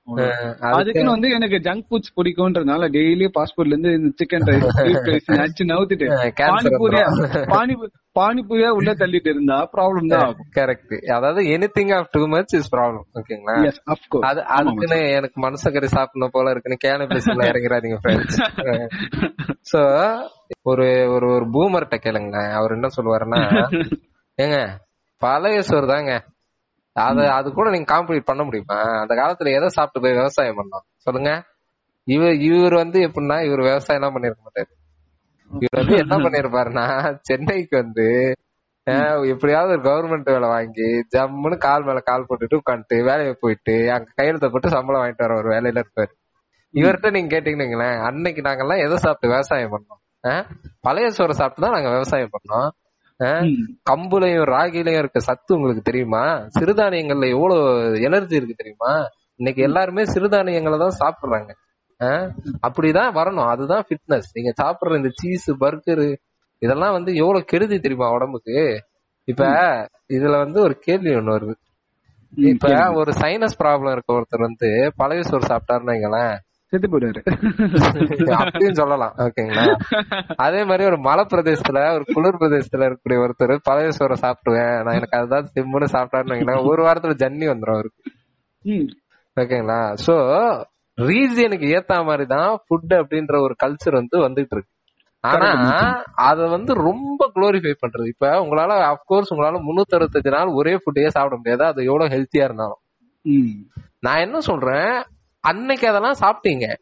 அதுக்குன்னு 0.71 1.13
வந்து 1.13 1.29
எனக்கு 1.37 1.57
ஜங்க் 1.67 1.85
ஃபுட்ஸ் 1.87 2.13
பிடிக்கும்ன்றதுனால 2.17 2.89
டெய்லி 2.95 3.27
ஃபாஸ்ட் 3.33 3.55
ஃபுட்ல 3.55 3.73
இருந்து 3.73 3.91
இந்த 3.97 4.09
சிக்கன் 4.21 4.45
ரைஸ் 4.49 4.79
ரைஸ் 5.09 5.29
நச்சு 5.41 5.65
நவுத்திட்டு 5.71 6.07
பானிபூரியா 6.41 7.03
வந்துரும். 7.11 7.45
பானி 7.53 7.75
பானிபூரியா 8.15 8.71
உள்ள 8.79 8.91
தள்ளிட்டு 9.01 9.31
இருந்தா 9.33 9.59
ப்ராப்ளம் 9.75 10.11
தான் 10.13 10.25
ஆகும். 10.25 10.49
கரெக்ட் 10.57 10.95
அதாவது 11.17 11.43
anything 11.55 11.93
of 11.97 12.11
too 12.15 12.21
much 12.33 12.55
is 12.59 12.69
problem 12.75 13.05
ஓகேங்களா 13.19 13.55
அது 14.29 14.43
அதுக்குன்னு 14.57 14.99
எனக்கு 15.19 15.39
மனசக்கறி 15.45 15.89
சாப்பிடணும் 15.95 16.35
போல 16.35 16.53
இருக்குன்னு 16.55 16.83
கேனபிஸ்ல 16.85 17.49
இறங்கிறாதீங்க 17.51 17.99
ஃப்ரெண்ட்ஸ் 18.03 18.39
சோ 19.71 19.81
ஒரு 20.65 20.85
ஒரு 21.15 21.27
ஒரு 21.37 21.47
பூமர்ட்ட 21.55 21.97
கேளுங்க 22.05 22.37
அவர் 22.59 22.77
என்ன 22.77 22.91
சொல்லுவாருன்னா 22.97 23.41
ஏங்க 24.43 24.57
பழைய 25.21 25.61
சோறு 25.69 25.87
தாங்க 25.87 26.11
அத 26.95 27.19
அது 27.33 27.47
கூட 27.51 27.67
நீங்க 27.69 27.87
காம்பீட் 27.91 28.29
பண்ண 28.29 28.41
முடியுமா? 28.43 28.77
அந்த 29.01 29.13
காலத்துல 29.15 29.51
எதை 29.57 29.67
சாப்பிட்டு 29.69 30.03
போய் 30.03 30.17
விவசாயம் 30.17 30.59
பண்ணோம்? 30.59 30.85
சொல்லுங்க. 31.05 31.31
இவர் 32.07 32.35
இவர் 32.47 32.75
வந்து 32.75 32.99
எப்படின்னா 33.07 33.37
இவர் 33.47 33.61
விவசாயம் 33.63 33.99
எல்லாம் 33.99 34.15
பண்ணிருக்க 34.15 34.41
மாட்டாரு. 34.45 34.71
இவர் 35.51 35.79
வந்து 35.81 35.95
என்ன 36.01 36.15
பண்ணிருப்பாருன்னா 36.25 36.85
சென்னைக்கு 37.29 37.75
வந்து 37.81 38.07
எப்படியாவது 39.31 39.71
ஒரு 39.75 39.83
கவர்மெண்ட் 39.87 40.29
வேலை 40.29 40.47
வாங்கி 40.47 40.85
ஜம்முன்னு 41.13 41.57
கால் 41.65 41.85
மேல 41.85 41.99
கால் 42.01 42.27
போட்டுட்டு 42.29 42.59
உட்காந்துட்டு 42.59 42.97
வேலையை 43.09 43.33
போயிட்டு 43.35 43.75
அங்க 43.95 44.07
கையெழுத்த 44.19 44.47
போட்டு 44.49 44.73
சம்பளம் 44.75 45.01
வாங்கிட்டு 45.01 45.25
வர 45.25 45.35
ஒரு 45.41 45.49
வேலையில 45.49 45.81
இருப்பாரு. 45.83 46.11
இவர்கிட்ட 46.73 47.09
நீங்க 47.15 47.29
கேட்டீங்கன்னு 47.35 47.89
அன்னைக்கு 48.07 48.41
நாங்கெல்லாம் 48.41 48.83
எதை 48.85 48.97
சாப்பிட்டு 48.97 49.31
விவசாயம் 49.31 49.73
பண்ணோம்? 49.75 50.01
பழைய 50.81 51.09
சோறை 51.17 51.35
சாப்பிட்டு 51.39 51.65
தான் 51.65 51.75
நாங்க 51.77 51.91
விவசாயம் 51.95 52.33
பண்ணோம். 52.35 52.69
கம்புலையும் 53.89 54.49
ராகிலையும் 54.49 54.97
இருக்க 54.97 55.19
சத்து 55.19 55.55
உங்களுக்கு 55.55 55.81
தெரியுமா? 55.81 56.23
சிறுதானியங்கள்ல 56.59 57.29
எவ்வளவு 57.29 58.01
எனர்ஜி 58.01 58.35
இருக்கு 58.35 58.53
தெரியுமா? 58.57 58.91
இன்னைக்கு 59.35 59.61
எல்லாருமே 59.63 60.03
சிறுதானியங்களை 60.03 60.77
தான் 60.77 60.99
சாப்பிடுறாங்க. 60.99 61.51
அப்படிதான் 62.67 63.15
வரணும். 63.15 63.47
அதுதான் 63.47 63.85
ஃபிட்னஸ் 63.87 64.29
நீங்க 64.33 64.53
சாப்பிடுற 64.61 64.95
இந்த 64.95 65.09
சீஸ் 65.11 65.51
பர்கரு 65.51 66.15
இதெல்லாம் 66.61 66.91
வந்து 66.91 67.15
எவ்வளவு 67.15 67.45
கெடுதி 67.45 67.79
தெரியுமா 67.79 68.11
உடம்புக்கு? 68.11 68.57
இப்ப 69.23 69.43
இதுல 70.07 70.37
வந்து 70.37 70.61
ஒரு 70.61 70.75
கேள்வி 70.79 71.09
ஒண்ணு 71.09 71.35
வருது. 71.35 71.55
இப்ப. 72.33 72.91
ஒரு 72.93 73.11
சைனஸ் 73.11 73.57
ப்ராப்ளம் 73.63 73.91
இருக்க 73.91 74.13
ஒருத்தர் 74.13 74.47
வந்து 74.47 74.93
பழைய 74.95 75.23
சோறு 75.23 75.47
சாப்பிட்டாருன்னு 75.47 75.93
வைங்களேன். 75.93 76.35
செத்து 76.73 76.87
போயிடுவாரு 76.87 77.21
அப்படின்னு 78.41 78.79
சொல்லலாம். 78.79 79.13
ஓகேங்களா? 79.17 79.63
அதே 80.37 80.63
மாதிரி 80.63 80.83
ஒரு 80.85 80.97
மலை 80.99 81.25
பிரதேசத்துல 81.25 81.79
ஒரு 81.93 82.05
குளிர் 82.13 82.39
பிரதேசத்துல 82.41 82.87
இருக்கக்கூடிய 82.87 83.19
ஒருத்தர் 83.23 83.53
பழைய 83.63 83.91
சோறை 83.99 84.17
சாப்பிடுவேன். 84.23 84.75
நான் 84.83 84.97
எனக்கு 84.97 85.17
அதுதான் 85.17 85.49
திம்முன்னு 85.55 85.93
சாப்பிட்டாருன்னு 85.95 86.69
ஒரு 86.71 86.83
வாரத்துல 86.83 87.15
ஜன்னி 87.23 87.47
வந்துரும் 87.51 87.77
அவருக்கு. 87.77 88.01
ஓகேங்களா? 89.37 89.79
சோ 90.05 90.15
ரீஜியனுக்கு 90.97 91.67
ஏத்த 91.75 92.03
மாதிரி 92.03 92.25
தான் 92.27 92.59
ஃபுட் 92.63 92.93
அப்படின்ற 92.99 93.35
ஒரு 93.41 93.55
கல்ச்சர் 93.63 93.93
வந்து 93.93 94.17
வந்துட்டு 94.17 94.55
இருக்கு. 94.55 94.73
ஆனா 95.23 95.47
அத 96.25 96.47
வந்து 96.47 96.71
ரொம்ப 96.83 97.31
குளோரிஃபை 97.35 97.73
பண்றது. 97.83 98.07
இப்ப 98.07 98.27
உங்களால 98.43 98.73
அப்கோர்ஸ் 98.91 99.31
உங்களால 99.33 99.59
முன்னூத்தி 99.65 99.95
அறுபத்தஞ்சு 99.97 100.31
நாள் 100.31 100.51
ஒரே 100.53 100.73
ஃபுட்டையே 100.75 101.07
சாப்பிட 101.07 101.35
முடியாது. 101.35 101.63
அது 101.65 101.85
எவ்வளவு 101.85 102.13
ஹெல்த்தியா 102.15 102.45
இருந்தாலும். 102.47 102.81
நான் 103.99 104.23
என்ன 104.25 104.37
சொல்றேன்? 104.39 104.93
அன்னைக்கு 105.39 105.87
அதெல்லாம் 105.87 106.17
சாப்பிட்டீங்க. 106.19 106.73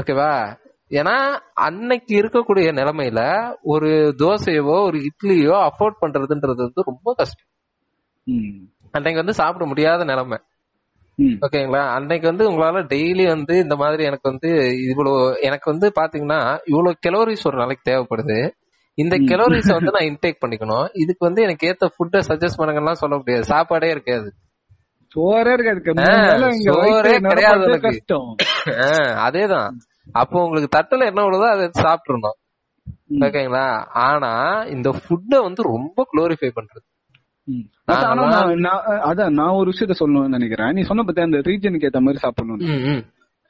ஓகேவா? 0.00 0.56
ஏன்னா 0.90 1.14
அன்னைக்கு 1.54 2.20
இருக்கக்கூடிய 2.20 2.68
நிலைமையில 2.72 3.54
ஒரு 3.62 4.14
தோசையவோ 4.18 4.82
ஒரு 4.82 4.98
இட்லியோ 4.98 5.68
அஃபோர்ட் 5.68 6.00
பண்றதுன்றது 6.00 6.56
வந்து 6.56 6.82
ரொம்ப 6.84 7.14
கஷ்டம். 7.16 7.46
அன்னைக்கு 8.90 9.20
வந்து 9.20 9.34
சாப்பிட 9.34 9.66
முடியாத 9.66 10.04
நிலைமை. 10.04 10.38
ஓகேங்களா? 11.18 11.88
அன்னைக்கு 11.88 12.26
வந்து 12.26 12.50
உங்களால 12.50 12.84
டெய்லி 12.84 13.26
வந்து 13.26 13.58
இந்த 13.58 13.76
மாதிரி 13.76 14.04
எனக்கு 14.04 14.30
வந்து 14.30 14.80
இவ்வளவு 14.88 15.38
எனக்கு 15.40 15.70
வந்து 15.70 15.92
பாத்தீங்கன்னா 16.00 16.58
இவ்வளவு 16.64 16.96
கெலோரிஸ் 17.06 17.46
ஒரு 17.46 17.56
நாளைக்கு 17.56 17.90
தேவைப்படுது. 17.90 18.50
இந்த 18.94 19.16
கெலோரிஸ் 19.16 19.72
வந்து 19.72 19.90
நான் 19.90 20.08
இன்டேக் 20.10 20.42
பண்ணிக்கணும். 20.46 20.88
இதுக்கு 20.92 21.26
வந்து 21.26 21.42
எனக்கு 21.42 21.66
ஏத்த 21.66 21.84
ஃபுட்டை 21.86 22.20
சஜஸ்ட் 22.28 22.58
பண்ணுங்கலாம் 22.58 22.92
சொல்ல 22.92 23.16
முடியாது. 23.16 23.44
சாப்பாடே 23.44 23.90
இருக்காது. 23.90 24.32
சோறே 25.16 27.12
இருக்காது. 27.12 27.80
கஷ்டம். 27.80 28.34
அதேதான். 29.26 29.70
அப்போ 30.12 30.42
உங்களுக்கு 30.42 30.78
தட்டுல 30.78 31.06
என்ன 31.06 31.22
விடுதோ 31.24 31.48
அதை 31.50 31.70
சாப்பிட்டுருந்தோம். 31.82 32.38
ஓகேங்களா? 33.10 33.84
ஆனா 33.92 34.62
இந்த 34.62 34.90
ஃபுட்டை 34.90 35.42
வந்து 35.42 35.62
ரொம்ப 35.62 36.06
குளோரிஃபை 36.12 36.50
பண்றது. 36.58 36.84
அதான் 39.06 39.30
நான் 39.30 39.54
ஒரு 39.54 39.70
விஷயத்த 39.70 39.92
சொல்லணும்னு 40.00 40.28
நினைக்கிறேன். 40.28 40.72
நீ 40.72 40.82
சொன்ன 40.82 41.02
பத்தி 41.02 41.22
அந்த 41.22 41.36
ரீஜனுக்கு 41.36 41.88
ஏத்த 41.88 42.00
மாதிரி 42.00 42.18
சாப்பிடணும். 42.18 42.58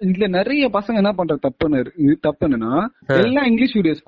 இதுல 0.01 0.29
நிறைய 0.29 0.69
பசங்க 0.69 0.95
என்ன 0.95 1.13
பண்ற 1.13 1.39
தப்புன்னு 1.43 1.87
இது 1.97 2.19
தப்புன்னா 2.23 2.87
எல்லாம் 3.07 3.45
இங்கிலீஷ் 3.45 3.77
வீடியோஸ் 3.77 4.07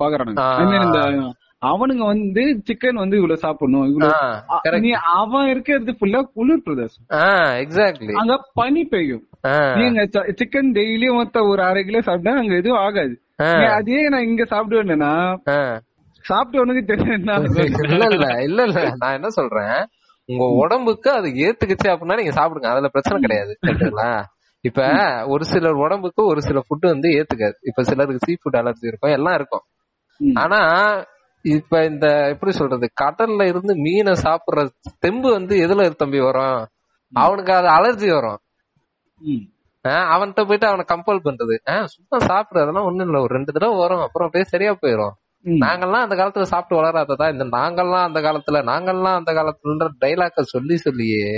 இந்த 0.59 1.33
அவனுங்க 1.61 2.03
வந்து 2.05 2.43
சிக்கன் 2.67 3.01
வந்து 3.01 3.15
இவ்வளவு 3.17 3.41
சாப்பிடணும் 3.41 3.87
இவ்வளவு. 3.89 4.79
நீ 4.79 4.91
அவன் 5.15 5.47
இருக்கிறது 5.47 5.95
ஃபுல்லா 5.99 6.21
குளிர் 6.35 6.63
பிரதேசம். 6.63 7.05
எக்ஸாக்ட்லி 7.63 8.13
அங்க 8.21 8.35
பனி 8.53 8.83
பெய்யும். 8.85 9.23
நீங்க 9.75 9.99
சிக்கன் 10.39 10.71
டெய்லியும் 10.77 11.17
மொத்த 11.17 11.43
ஒரு 11.45 11.61
அரை 11.63 11.81
கிலோ 11.83 12.01
சாப்பிட்டா 12.01 12.33
அங்க 12.37 12.55
எதுவும் 12.55 12.81
ஆகாது. 12.81 13.15
அதே 13.77 13.99
நான் 14.09 14.27
இங்க 14.29 14.43
சாப்பிடுவேன்னா 14.53 15.11
சாப்பிட்டு 16.25 16.61
உனக்கு 16.61 16.81
தெரியும். 16.85 17.13
இல்ல 17.91 18.05
இல்ல 18.07 18.25
இல்ல 18.43 18.61
இல்ல. 18.63 18.79
நான் 19.01 19.15
என்ன 19.17 19.29
சொல்றேன்? 19.29 19.77
உங்க 20.29 20.45
உடம்புக்கு 20.61 21.09
அது 21.11 21.27
ஏத்துக்குச்சு 21.45 21.87
அப்படின்னா 21.91 22.17
நீங்க 22.17 22.33
சாப்பிடுங்க. 22.39 22.67
அதுல 22.71 22.87
பிரச்சனை 22.87 23.19
கிடையாது. 23.21 23.53
சரிங்களா? 23.67 24.09
இப்ப 24.63 24.81
ஒரு 25.25 25.43
சிலர் 25.45 25.81
உடம்புக்கு 25.83 26.21
ஒரு 26.25 26.41
சில 26.41 26.59
ஃபுட் 26.65 26.91
வந்து 26.91 27.09
ஏத்துக்காது. 27.17 27.55
இப்ப 27.61 27.83
சிலருக்கு 27.83 28.25
சீ 28.25 28.33
ஃபுட் 28.41 28.59
அலர்ஜி 28.61 28.85
இருக்கும் 28.85 29.15
எல்லாம் 29.17 29.37
இருக்கும். 29.39 29.65
ஆனா 30.39 30.59
இப்ப 31.55 31.81
இந்த 31.85 32.07
எப்படி 32.33 32.51
சொல்றது 32.51 32.87
கடல்ல 33.01 33.47
இருந்து 33.51 33.73
மீனை 33.85 34.13
சாப்பிடுற 34.23 34.61
தெம்பு 35.03 35.29
வந்து 35.31 35.55
எதுல 35.65 35.87
தம்பி 36.01 36.19
வரும்? 36.19 36.59
அவனுக்கு 37.13 37.51
அது 37.59 37.69
அலர்ஜி 37.77 38.09
வரும். 38.15 38.39
அவன்கிட்ட 40.11 40.41
போயிட்டு 40.47 40.69
அவனை 40.69 40.85
கம்பல் 40.91 41.25
பண்றது. 41.25 41.55
சும்மா 41.93 42.17
சாப்பிடு 42.31 42.63
அதெல்லாம் 42.63 42.87
ஒண்ணும் 42.89 43.07
இல்ல. 43.07 43.21
ஒரு 43.25 43.33
ரெண்டு 43.37 43.55
தடவை 43.55 43.77
வரும் 43.83 44.03
அப்புறம் 44.05 44.27
அப்படியே 44.27 44.47
சரியா 44.53 44.73
போயிடும். 44.81 45.15
நாங்கெல்லாம் 45.45 46.05
அந்த 46.05 46.15
காலத்துல 46.19 46.47
சாப்பிட்டு 46.51 46.79
வளராததா? 46.79 47.27
இந்த 47.33 47.45
நாங்கெல்லாம் 47.57 48.05
அந்த 48.07 48.19
காலத்துல 48.25 48.61
நாங்கெல்லாம் 48.69 49.17
அந்த 49.19 49.31
காலத்துலன்ற 49.37 49.87
டைலாக்க 50.03 50.41
சொல்லி 50.53 50.77
சொல்லியே 50.85 51.29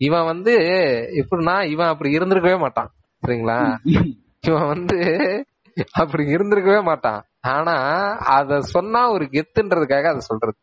இவன் 0.00 0.24
வந்து 0.24 0.54
எப்படின்னா 1.20 1.54
இவன் 1.70 1.92
அப்படி 1.92 2.10
இருந்திருக்கவே 2.18 2.58
மாட்டான். 2.64 2.90
சரிங்களா? 3.22 3.56
இவன் 4.48 4.68
வந்து 4.68 4.98
அப்படி 5.92 6.24
இருந்திருக்கவே 6.34 6.82
மாட்டான். 6.82 7.24
ஆனா 7.40 7.74
அத 8.36 8.60
சொன்னா 8.60 9.10
ஒரு 9.10 9.24
கெத்துன்றதுக்காக 9.24 10.04
அதை 10.04 10.20
சொல்றது. 10.20 10.56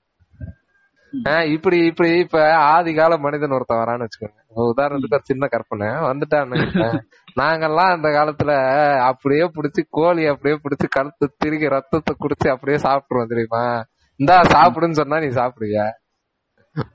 இப்படி 1.52 1.78
இப்படி 1.86 2.20
இப்ப 2.20 2.56
ஆதி 2.56 2.96
கால 2.96 3.18
மனிதன் 3.18 3.52
ஒருத்தன் 3.52 3.78
வரான்னு 3.78 4.06
வச்சுக்கோங்க. 4.06 4.40
உதாரணத்துக்கு 4.56 5.14
ஒரு 5.14 5.22
சின்ன 5.24 5.48
கற்பனை. 5.48 5.88
வந்துட்டான்னு. 5.88 7.02
நாங்கெல்லாம் 7.40 7.92
அந்த 7.92 8.08
காலத்துல 8.08 8.52
அப்படியே 9.00 9.42
புடிச்சு 9.42 9.84
கோழி 9.90 10.26
அப்படியே 10.26 10.60
புடிச்சு 10.64 10.88
கழுத்து 10.90 11.36
திருகி 11.38 11.68
ரத்தத்தை 11.68 12.16
குடிச்சு 12.16 12.50
அப்படியே 12.50 12.84
சாப்பிட்டுருவோம் 12.84 13.28
தெரியுமா? 13.28 13.86
இந்தா 14.16 14.42
சாப்பிடுன்னு 14.42 14.92
சொன்னா 14.92 15.20
நீ 15.20 15.26
சாப்பிடுவியா? 15.26 15.88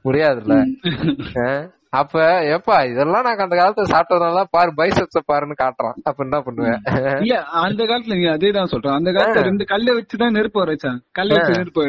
முடியாதுல்ல. 0.04 0.54
அப்ப 1.92 2.16
ஏப்பா 2.50 2.74
இதெல்லாம் 2.84 3.24
நாங்க 3.26 3.42
அந்த 3.44 3.56
காலத்துல 3.56 3.90
சாப்பிட்டதுனால 3.92 4.42
பாரு 4.50 4.70
பைசப்ஸ 4.76 5.20
பாருன்னு 5.30 5.54
காட்டுறான். 5.56 5.96
அப்ப 6.04 6.24
என்ன 6.24 6.38
பண்ணுவேன்? 6.40 6.78
இல்ல 7.22 7.36
அந்த 7.60 7.82
காலத்துல 7.84 8.16
நீ 8.16 8.26
அதேதான் 8.30 8.70
சொல்றேன் 8.72 8.96
அந்த 8.96 9.10
காலத்துல 9.10 9.42
ரெண்டு 9.48 9.64
கல்ல 9.64 9.94
வச்சுதான் 9.96 10.36
நெருப்பு 10.36 10.60
வர 10.60 10.74
வச்சாங்க 10.74 11.00
கல்ல 11.12 11.36
வச்சு 11.36 11.56
நெருப்பு 11.56 11.86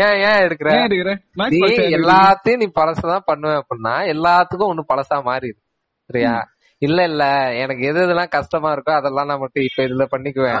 ஏன் 0.00 0.18
ஏன் 0.24 0.42
எடுக்கிற? 0.44 0.68
ஏன் 0.74 0.84
எடுக்கிற? 0.88 1.12
மேட்ச் 1.34 1.54
நீ 1.54 1.60
பாக்ஸ் 1.64 1.96
எல்லாத்தையும் 1.98 2.62
நீ 2.62 2.68
பழசதான் 2.76 3.26
பண்ணுவேன் 3.26 3.60
அப்படின்னா 3.60 3.94
எல்லாத்துக்கும் 4.12 4.72
ஒண்ணு 4.72 4.84
பழசா 4.92 5.18
மாறிடு 5.24 5.58
சரியா? 6.10 6.34
இல்ல 6.82 7.00
இல்ல. 7.08 7.24
எனக்கு 7.60 7.82
எது 7.86 7.98
எதெல்லாம் 8.02 8.32
கஷ்டமா 8.32 8.70
இருக்கோ 8.72 8.92
அதெல்லாம் 8.96 9.28
நான் 9.28 9.42
மட்டும் 9.42 9.66
இப்ப 9.66 9.80
இதுல 9.86 10.04
பண்ணிக்குவேன். 10.10 10.58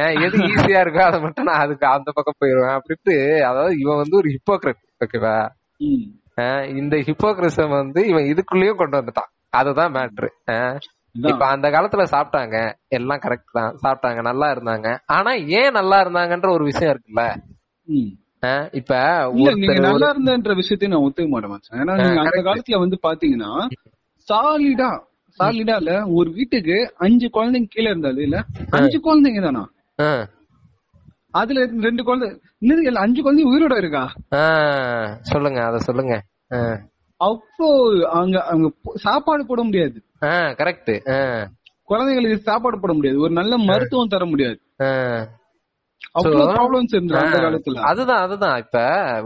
ஏன் 0.00 0.14
எது 0.24 0.36
ஈஸியா 0.48 0.80
இருக்கோ 0.84 1.02
அதை 1.06 1.18
மட்டும் 1.20 1.48
நான் 1.48 1.62
அதுக்கு 1.64 1.86
அந்த 1.90 2.10
பக்கம் 2.12 2.40
போயிருவேன் 2.40 2.76
அப்படின்ட்டு 2.76 3.16
அதாவது 3.48 3.74
இவன் 3.80 4.00
வந்து 4.02 4.16
ஒரு 4.16 4.30
ஹிப்போக்ரட் 4.34 4.80
ஓகேவா 5.00 5.36
இந்த 6.76 6.96
ஹிப்போக்ரிசம் 6.96 7.68
வந்து 7.68 8.06
இவன் 8.06 8.28
இதுக்குள்ளேயும் 8.32 8.76
கொண்டு 8.76 8.98
வந்துட்டான். 9.00 9.30
அதுதான் 9.50 9.94
மேட்ரு 9.94 10.28
இப்ப 11.14 11.46
அந்த 11.46 11.68
காலத்துல 11.70 12.02
சாப்பிட்டாங்க. 12.12 12.56
எல்லாம் 12.88 13.22
கரெக்ட் 13.22 13.52
தான். 13.52 13.72
சாப்பிட்டாங்க 13.84 14.20
நல்லா 14.22 14.48
இருந்தாங்க. 14.54 14.88
ஆனா 15.06 15.30
ஏன் 15.60 15.72
நல்லா 15.72 15.96
இருந்தாங்கன்ற 16.00 16.50
ஒரு 16.50 16.64
விஷயம் 16.64 16.92
இருக்குல்ல? 16.94 17.24
இப்ப 18.72 18.92
நீங்க 19.34 19.80
நல்லா 19.80 20.08
இருந்தன்ற 20.14 20.54
விஷயத்தையும் 20.54 20.94
நான் 20.94 21.06
ஒத்துக்க 21.06 21.28
மாட்டேன். 21.30 21.80
ஏன்னா 21.80 21.94
நீங்க 21.96 22.20
அந்த 22.20 22.42
காலத்துல 22.42 22.78
வந்து 22.78 22.98
பாத்தீங்கன்னா 23.02 23.52
சாலிடா 24.28 24.90
சாலிடா 25.38 25.74
இல்ல 25.76 25.92
ஒரு 26.08 26.30
வீட்டுக்கு 26.30 26.76
அஞ்சு 26.98 27.26
குழந்தைங்க 27.26 27.70
கீழே 27.70 27.90
இருந்தாலும் 27.90 28.24
இல்ல 28.24 28.38
அஞ்சு 28.70 28.98
குழந்தைங்க 28.98 29.42
தானா? 29.42 29.64
அதுல 31.30 31.64
ரெண்டு 31.80 32.02
குழந்தை 32.02 32.28
அஞ்சு 32.94 33.20
குழந்தைங்க 33.22 33.52
உயிரோட 33.52 33.76
இருக்கா? 33.76 34.04
சொல்லுங்க 35.22 35.60
அத 35.64 35.78
சொல்லுங்க. 35.78 36.14
அப்போ 37.20 37.68
அங்க 38.10 38.36
அங்க 38.44 38.68
சாப்பாடு 38.94 39.42
போட 39.46 39.62
முடியாது. 39.62 39.98
கரெக்ட் 40.60 40.92
குழந்தைங்களுக்கு 41.88 42.46
சாப்பாடு 42.48 42.80
போட 42.80 42.92
முடியாது. 42.92 43.18
ஒரு 43.20 43.32
நல்ல 43.32 43.52
மருத்துவம் 43.58 44.12
தர 44.14 44.24
முடியாது. 44.24 44.58
அதுதான் 47.90 48.22
அதுதான். 48.24 48.56
இப்ப 48.58 48.78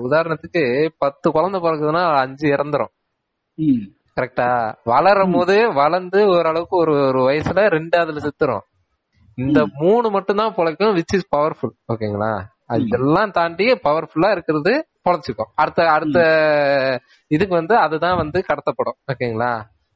உதாரணத்துக்கு 0.08 0.62
பத்து 0.98 1.26
குழந்தை 1.30 1.58
பிறகுதுன்னா 1.60 2.04
அஞ்சு 2.22 2.46
இறந்துரும். 2.48 2.92
கரெக்டா 4.20 4.48
வளரும் 4.84 5.32
போது 5.32 5.72
வளர்ந்து 5.72 6.20
ஓரளவுக்கு 6.26 6.76
ஒரு 6.76 6.94
ஒரு 7.06 7.20
வயசுல 7.28 7.66
ரெண்டு 7.76 7.98
அதுல 7.98 8.20
செத்துரும். 8.24 8.64
இந்த 9.38 9.66
மூணு 9.80 10.10
மட்டும் 10.10 10.36
தான் 10.36 10.54
பிழைக்கும் 10.54 10.96
விச் 10.96 11.14
இஸ் 11.14 11.30
பவர்ஃபுல் 11.36 11.74
ஓகேங்களா? 11.92 12.32
இதெல்லாம் 12.82 13.30
தாண்டி 13.30 13.66
பவர்ஃபுல்லா 13.86 14.30
இருக்கிறது 14.30 14.72
பொழைச்சுக்கும் 15.04 15.50
அடுத்த 15.54 15.90
அடுத்த 15.90 16.18
இதுக்கு 17.30 17.54
வந்து 17.54 17.74
அதுதான் 17.78 18.16
வந்து 18.16 18.38
கடத்தப்படும். 18.48 18.98
ஓகேங்களா? 19.12 19.52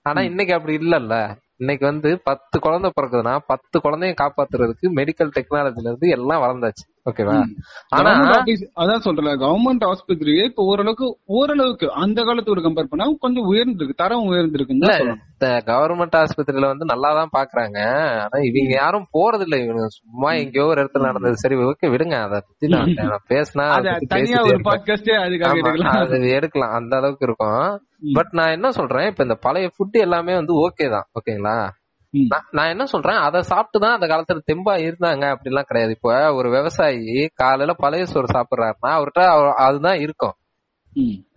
ஆனா 0.07 0.21
இன்னைக்கு 0.21 0.53
அப்படி 0.55 0.75
இல்லல்ல. 0.79 1.15
இன்னைக்கு 1.57 1.85
வந்து 1.87 2.11
பத்து 2.25 2.61
குழந்தை 2.61 2.93
பிறக்குதுன்னா 2.97 3.39
பத்து 3.47 3.81
குழந்தையும் 3.81 4.21
காப்பாத்துறதுக்கு 4.21 4.87
மெடிக்கல் 4.99 5.33
டெக்னாலஜில 5.37 5.89
இருந்து 5.89 6.09
எல்லாம் 6.09 6.43
வளர்ந்தாச்சு. 6.43 6.85
ஓகேவா? 7.09 7.35
ஆனா 7.97 8.11
அதான் 8.83 9.05
சொல்றேன் 9.05 9.39
கவர்மெண்ட் 9.43 9.85
ஆஸ்பத்திரியே 9.89 10.43
இப்ப 10.51 10.65
ஓரளவுக்கு 10.71 11.07
ஓரளவுக்கு 11.39 11.87
அந்த 12.03 12.19
காலத்தோட 12.29 12.63
கம்பேர் 12.65 12.91
பண்ணா 12.91 13.07
கொஞ்சம் 13.25 13.49
உயர்ந்திருக்கு 13.53 14.03
தரம் 14.03 14.29
உயர்ந்திருக்குன்னு 14.31 14.93
இந்த 15.33 15.49
கவர்மெண்ட் 15.69 16.17
ஆஸ்பத்திரியில 16.21 16.71
வந்து 16.71 16.87
நல்லா 16.93 17.11
தான் 17.19 17.35
பாக்குறாங்க. 17.37 17.79
ஆனா 18.25 18.39
இவங்க 18.49 18.73
யாரும் 18.77 19.09
போறது 19.17 19.45
இல்ல 19.47 19.57
இவங்க 19.65 19.85
சும்மா 19.99 20.31
எங்கேயோ 20.43 20.67
ஒரு 20.73 20.83
இடத்துல 20.83 21.09
நடந்தது. 21.09 21.43
சரி 21.45 21.59
ஓகே 21.69 21.93
விடுங்க 21.93 22.17
அத 22.27 22.41
பத்தி 22.41 22.69
நான் 22.73 22.95
பேசினா 23.33 23.67
அத 23.75 23.93
எடுக்கலாம். 26.39 26.75
அந்த 26.79 26.95
அளவுக்கு 27.01 27.27
இருக்கும். 27.29 27.63
பட் 28.17 28.33
நான் 28.39 28.55
என்ன 28.57 28.69
சொல்றேன் 28.71 29.09
இப்ப 29.11 29.23
இந்த 29.27 29.37
பழைய 29.47 29.69
ஃபுட் 29.75 29.97
எல்லாமே 30.07 30.35
வந்து 30.41 30.55
ஓகே 30.65 30.89
தான் 30.95 31.07
ஓகேங்களா. 31.19 31.57
நான் 32.51 32.69
என்ன 32.69 32.85
சொல்றேன்? 32.85 33.17
அதை 33.17 33.43
சாப்பிட்டு 33.43 33.79
தான் 33.81 33.99
அந்த 33.99 34.07
காலத்துல 34.07 34.39
தெம்பா 34.53 34.79
இருந்தாங்க. 34.79 35.35
அப்படிலாம் 35.35 35.63
கிடையாது. 35.63 35.93
இப்போ 35.93 36.35
ஒரு 36.35 36.51
விவசாயி 36.51 37.29
காலையில 37.35 37.73
பழைய 37.73 38.05
சோறு 38.05 38.27
சாப்பிடுறாருன்னா 38.27 38.87
அவர்கிட்ட 38.87 39.27
அவ- 39.27 39.55
அதுதான் 39.55 39.99
இருக்கும். 39.99 40.33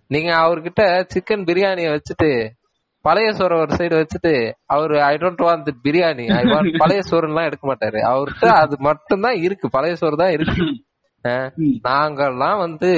நீங்க 0.08 0.36
அவர்கிட்ட 0.36 0.82
சிக்கன் 0.82 1.46
பிரியாணிய 1.46 1.90
வச்சுட்டு 1.90 2.50
பழைய 3.02 3.30
சோறை 3.30 3.60
ஒரு 3.60 3.76
சைடு 3.76 4.06
வச்சுட்டு 4.06 4.52
அவரு 4.66 5.02
I 5.04 5.16
don't 5.16 5.42
want 5.42 5.68
biryani 5.84 6.36
I 6.36 6.44
want 6.44 6.78
பழைய 6.78 7.02
சோறுலாம் 7.10 7.46
எடுக்க 7.46 7.76
மாட்டாரு. 7.76 8.00
அவர்கிட்ட 8.14 8.48
அது 8.48 8.76
மட்டும்தான் 8.80 9.36
இருக்கு. 9.36 9.70
பழைய 9.70 9.96
சோறு 9.96 10.16
தான் 10.16 10.32
இருக்கு. 10.32 10.66
நாங்கெல்லாம் 11.84 12.58
வந்து 12.58 12.92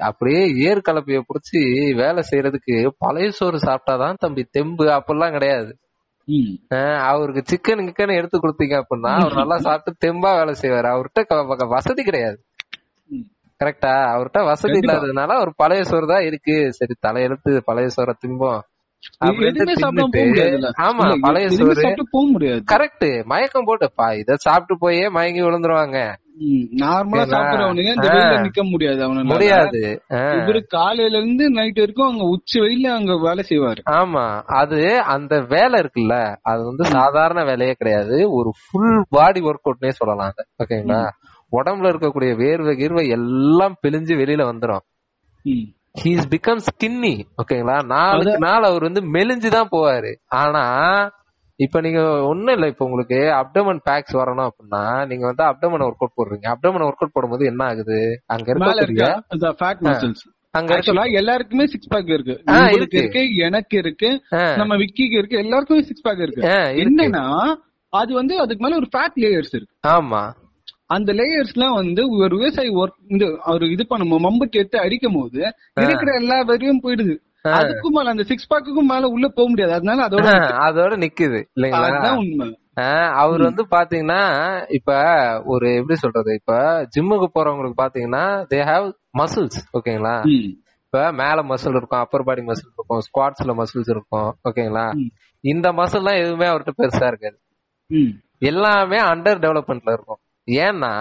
அப்படியே 0.00 0.48
ஏர் 0.56 0.80
கலப்பைய 0.90 1.20
புடிச்சு 1.20 1.94
வேலை 1.96 2.22
செய்யறதுக்கு 2.30 2.90
பழைய 2.98 3.30
சோறு 3.30 3.56
சாப்பிட்டாதான் 3.58 4.14
தம்பி 4.14 4.44
தெம்பு 4.50 4.84
அப்படிலாம் 4.84 5.32
கிடையாது. 5.32 5.78
அவருக்கு 7.08 7.42
சிக்கன் 7.50 7.86
கிக்கன் 7.88 8.18
எடுத்து 8.18 8.36
கொடுத்தீங்க 8.38 8.76
அப்படின்னா 8.80 9.12
அவர் 9.16 9.34
நல்லா 9.34 9.56
சாப்பிட்டு 9.58 10.02
தெம்பா 10.04 10.30
வேலை 10.36 10.54
செய்வாரு 10.62 10.88
அவர்கிட்ட 10.92 11.66
வசதி 11.68 12.02
கிடையாது. 12.02 12.38
கரெக்டா 13.60 13.92
அவர்கிட்ட 14.12 14.40
வசதி. 14.44 14.78
இல்லாததுனால 14.78 15.36
ஒரு 15.40 15.52
பழைய 15.56 15.82
சோறு 15.84 16.06
தான் 16.06 16.24
இருக்கு 16.24 16.56
சரி 16.72 16.94
தலையெழுத்து 17.06 17.52
பழைய 17.64 17.88
சோறை 17.96 18.14
திம்போம் 18.24 18.62
கரெக்ட் 22.66 23.24
மயக்கம் 23.24 23.66
போட்டுப்பா. 23.66 24.18
இத 24.18 24.34
சாப்பிட்டு 24.36 24.78
போயே 24.78 25.08
மயங்கி 25.08 25.42
விழுந்துருவாங்க. 25.42 26.14
நார்மலா 26.76 27.24
சாப்பிடுறவனுங்க 27.24 27.94
இந்த 27.94 28.08
ஆ. 28.08 28.14
வெயில 28.14 28.40
நிக்க 28.40 28.70
முடியாது 28.70 29.08
அவனால. 29.08 29.24
முடியாது. 29.24 30.00
இவரு 30.10 30.66
காலையில 30.66 31.18
இருந்து 31.18 31.50
நைட் 31.50 31.78
வரைக்கும் 31.78 32.06
அங்க 32.06 32.24
உச்சி 32.24 32.60
வெயில 32.60 32.86
அங்க 32.86 33.18
வேலை 33.18 33.44
செய்வாரு. 33.48 33.76
ஆமா. 33.90 34.42
அது 34.42 35.00
அந்த 35.00 35.40
வேலை 35.40 35.80
இருக்குல்ல 35.80 36.36
அது 36.42 36.64
வந்து 36.64 36.84
சாதாரண 36.84 37.44
வேலையே 37.44 37.72
கிடையாது. 37.72 38.32
ஒரு 38.32 38.52
ஃபுல் 38.62 39.06
பாடி 39.08 39.40
ஒர்க் 39.40 39.70
அவுட்னே 39.70 39.88
சொல்லலாம் 39.88 40.32
ஓகேங்களா 40.64 41.08
உடம்புல 41.52 41.90
இருக்கக்கூடிய 41.92 42.34
வேர்வை 42.34 42.76
கீர்வை 42.76 43.08
எல்லாம் 43.08 43.76
பிழிஞ்சு 43.82 44.14
வெளியில 44.16 44.44
வந்துரும். 44.44 44.84
ஹீஸ் 45.94 46.24
பிகம் 46.30 46.62
ஸ்கின்னி 46.66 47.12
ஓகேங்களா 47.40 47.76
நாளுக்கு 47.86 48.38
நாள் 48.38 48.62
அவர் 48.62 48.82
வந்து 48.82 49.00
மெலிஞ்சு 49.12 49.48
தான் 49.48 49.70
போவாரு. 49.70 50.10
ஆனா 50.40 50.62
இப்ப 51.60 51.80
நீங்க 51.80 52.00
ஒண்ணும் 52.22 52.54
இல்ல 52.54 52.66
இப்ப 52.66 52.84
உங்களுக்கு 52.84 53.18
அப்டமன் 53.40 53.80
பேக்ஸ் 53.84 54.16
வரணும் 54.20 54.48
அப்படின்னா 54.48 54.82
நீங்க 55.06 55.24
வந்து 55.26 55.44
அப்டமன் 55.44 55.84
ஒர்க் 55.86 56.02
அவுட் 56.04 56.16
போடுறீங்க. 56.16 56.46
அப்டமன் 56.54 56.86
ஒர்க் 56.86 57.02
அவுட் 57.02 57.12
போடும்போது 57.12 57.44
என்ன 57.44 57.64
ஆகுது? 57.64 57.98
அங்க 58.26 58.48
இருக்க 58.50 59.04
அங்க 60.54 60.74
ஆக்சுவலா 60.74 61.04
எல்லாருக்குமே 61.12 61.66
சிக்ஸ் 61.66 61.88
பேக் 61.88 62.10
இருக்கு. 62.16 62.34
உங்களுக்கு 62.48 62.98
இருக்கு. 62.98 63.20
இருக்கு 63.20 63.36
எனக்கு 63.36 63.76
இருக்கு 63.76 64.10
நம்ம 64.56 64.76
விக்கிக்கு 64.76 65.16
இருக்கு 65.20 65.36
எல்லாருக்குமே 65.36 65.82
சிக்ஸ் 65.82 66.02
பேக் 66.02 66.18
இருக்கு. 66.18 66.42
என்னன்னா 66.84 67.24
அது 67.92 68.14
வந்து 68.14 68.34
அதுக்கு 68.40 68.64
மேல 68.64 68.76
ஒரு 68.76 68.88
ஃபேட் 68.92 69.16
லேயர்ஸ் 69.16 69.54
இருக்கு. 69.56 69.74
ஆமா. 69.88 70.22
அந்த 70.96 71.10
லேயர்ஸ்லாம் 71.20 71.76
வந்து 71.80 72.02
ஒரு 72.24 72.34
விவசாயி 72.40 72.70
ஒர்க் 72.80 72.98
இந்த 73.12 73.24
அவர் 73.50 73.64
இது 73.74 73.84
பண்ண 73.90 74.18
மம்புட்டி 74.26 74.60
எடுத்து 74.62 74.78
அடிக்கும் 74.84 75.16
போது 75.18 75.40
இருக்கிற 75.84 76.10
எல்லா 76.22 76.36
வரையும் 76.50 76.82
போயிடுது. 76.84 77.14
அதுக்கும் 77.58 77.94
மேல 77.96 78.12
அந்த 78.14 78.24
சிக்ஸ் 78.28 78.50
பேக்குக்கும் 78.50 78.90
மேல 78.92 79.08
உள்ள 79.14 79.26
போக 79.28 79.46
முடியாது. 79.48 79.72
அதனால 79.78 79.98
அதோட 80.08 80.28
அதோட 80.66 80.94
நிக்குது 81.04 81.40
இல்லைங்களா? 81.56 82.12
உண்மை. 82.22 82.46
அவர் 83.22 83.42
வந்து 83.48 83.62
பாத்தீங்கன்னா 83.74 84.20
இப்ப 84.78 84.92
ஒரு 85.44 85.66
எப்படி 85.80 85.96
சொல்றது 86.04 86.30
இப்ப 86.40 86.54
ஜிம்முக்கு 86.94 87.28
போறவங்களுக்கு 87.34 87.78
பாத்தீங்கன்னா 87.82 88.22
தே 88.52 88.60
ஹாவ் 88.70 88.86
மசில்ஸ் 89.18 89.60
ஓகேங்களா. 89.78 90.16
இப்ப 90.86 91.04
மேல 91.20 91.38
மசில் 91.50 91.76
இருக்கும் 91.78 92.02
அப்பர் 92.02 92.26
பாடி 92.26 92.42
மசில் 92.48 92.72
இருக்கும் 92.72 93.04
ஸ்குவாட்ஸ்ல 93.06 93.54
மசில்ஸ் 93.60 93.92
இருக்கும் 93.94 94.28
ஓகேங்களா. 94.48 94.86
இந்த 95.44 95.68
மசில்லாம் 95.80 96.20
எதுவுமே 96.22 96.46
அவர்கிட்ட 96.50 96.74
பெருசா 96.82 97.06
இருக்காது. 97.12 97.38
எல்லாமே 98.50 98.98
அண்டர் 99.10 99.42
டெவலப்மெண்ட்ல 99.44 99.96
இருக்கும். 99.96 100.20
ஏன்னா 100.50 100.92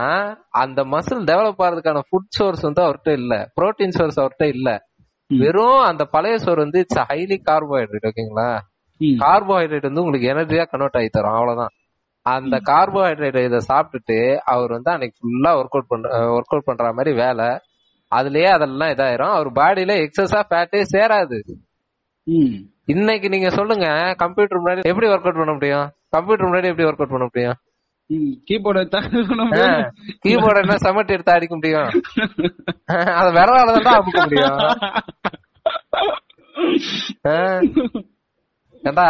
அந்த 0.50 0.84
மசில் 0.84 1.24
டெவலப் 1.24 1.62
ஆகிறதுக்கான 1.64 2.00
ஃபுட் 2.00 2.30
சோர்ஸ் 2.30 2.62
வந்து 2.62 2.82
அவர்கிட்ட 2.84 3.12
இல்ல. 3.12 3.52
புரோட்டீன் 3.62 3.90
சோர்ஸ் 3.90 4.20
அவர்கிட்ட 4.20 4.44
இல்ல. 4.44 4.86
வெறும் 5.28 5.80
அந்த 5.80 6.06
பழைய 6.06 6.38
சோறு 6.38 6.62
வந்து 6.62 6.80
இட்ஸ் 6.80 7.00
ஹைலி 7.00 7.38
கார்போஹைட்ரேட் 7.46 8.10
ஓகேங்களா. 8.10 8.58
கார்போஹைட்ரேட் 9.02 9.82
வந்து 9.82 10.02
உங்களுக்கு 10.02 10.28
எனர்ஜியா 10.34 10.66
கன்வெர்ட் 10.68 10.98
ஆகி 10.98 11.08
தரும் 11.08 11.32
அவ்வளவுதான். 11.32 11.74
அந்த 12.22 12.62
கார்போஹைட்ரேட் 12.66 13.44
இதை 13.44 13.60
சாப்பிட்டுட்டு 13.68 14.36
அவர் 14.36 14.70
வந்து 14.70 14.92
அன்னைக்கு 14.92 15.18
ஃபுல்லா 15.22 15.52
ஒர்க் 15.52 15.74
அவுட் 15.76 15.88
பண்ற 15.88 16.10
ஒர்க் 16.20 16.54
அவுட் 16.54 16.64
பண்ற 16.64 16.94
மாதிரி 16.94 17.16
வேலை. 17.16 17.48
அதுலயே 18.16 18.48
அதெல்லாம் 18.48 18.90
இதாயிரும். 18.90 19.34
அவர் 19.34 19.52
பாடியில 19.52 19.94
எக்ஸஸா 20.06 20.42
ஃபேட்டே 20.50 20.82
சேராது. 20.94 21.40
இன்னைக்கு 22.86 23.30
நீங்க 23.30 23.50
சொல்லுங்க 23.50 24.16
கம்ப்யூட்டர் 24.18 24.62
முன்னாடி 24.62 24.82
எப்படி 24.82 25.08
ஒர்க் 25.08 25.26
அவுட் 25.26 25.34
பண்ண 25.34 25.54
முடியும்? 25.54 25.90
கம்ப்யூட்டர் 26.10 26.48
முன்னாடி 26.48 26.64
எப்படி 26.64 26.84
ஒர்க் 26.84 27.00
அவுட் 27.00 27.10
பண்ண 27.10 27.24
முடியும். 27.24 27.54
கீபோர்டை 28.48 28.84
கீபோர்டு 30.24 30.62
என்ன 30.62 30.76
சமட்டி 30.84 31.16
எடுத்து 31.16 31.36
அடிக்க 31.36 31.54
முடியும்? 31.56 31.90
அத 33.14 33.28
விரலால 33.38 33.76
தான் 33.80 34.00
அமுக்க 34.00 34.20
முடியும். 34.24 34.60
ஏண்டா 38.84 39.08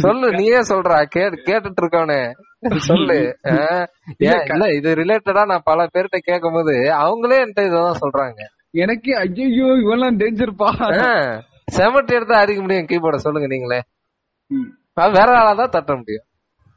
சொல்லு 0.00 0.26
நீயே 0.32 0.60
சொல்றா. 0.68 0.98
கேட்டு 1.08 1.36
கேட்டுட்டு 1.46 1.80
இருக்கவனே. 1.82 2.20
சொல்லு. 2.86 3.16
இல்ல 4.48 4.66
இது 4.74 4.90
ரிலேட்டடா 4.94 5.42
நான் 5.46 5.64
பல 5.64 5.86
பேர்கிட்ட 5.94 6.18
கேட்கும் 6.22 6.52
போது 6.52 6.74
அவங்களே 7.00 7.40
என்கிட்ட 7.40 7.64
இதான் 7.64 8.02
சொல்றாங்க. 8.04 8.40
எனக்கு 8.76 9.10
ஐயோ 9.18 9.66
இவெல்லாம் 9.82 10.16
டேஞ்சர்ப்பா 10.20 10.68
ஆஹ். 11.00 11.34
செமட்டி 11.72 12.14
எடுத்து 12.14 12.34
அடிக்க 12.36 12.60
முடியும் 12.62 12.88
கீபோர்ட. 12.88 13.18
சொல்லுங்க 13.18 13.48
நீங்களே. 13.48 13.80
வேற 15.16 15.28
ஆளாதான் 15.38 15.74
தட்ட 15.76 15.92
முடியும். 15.96 16.26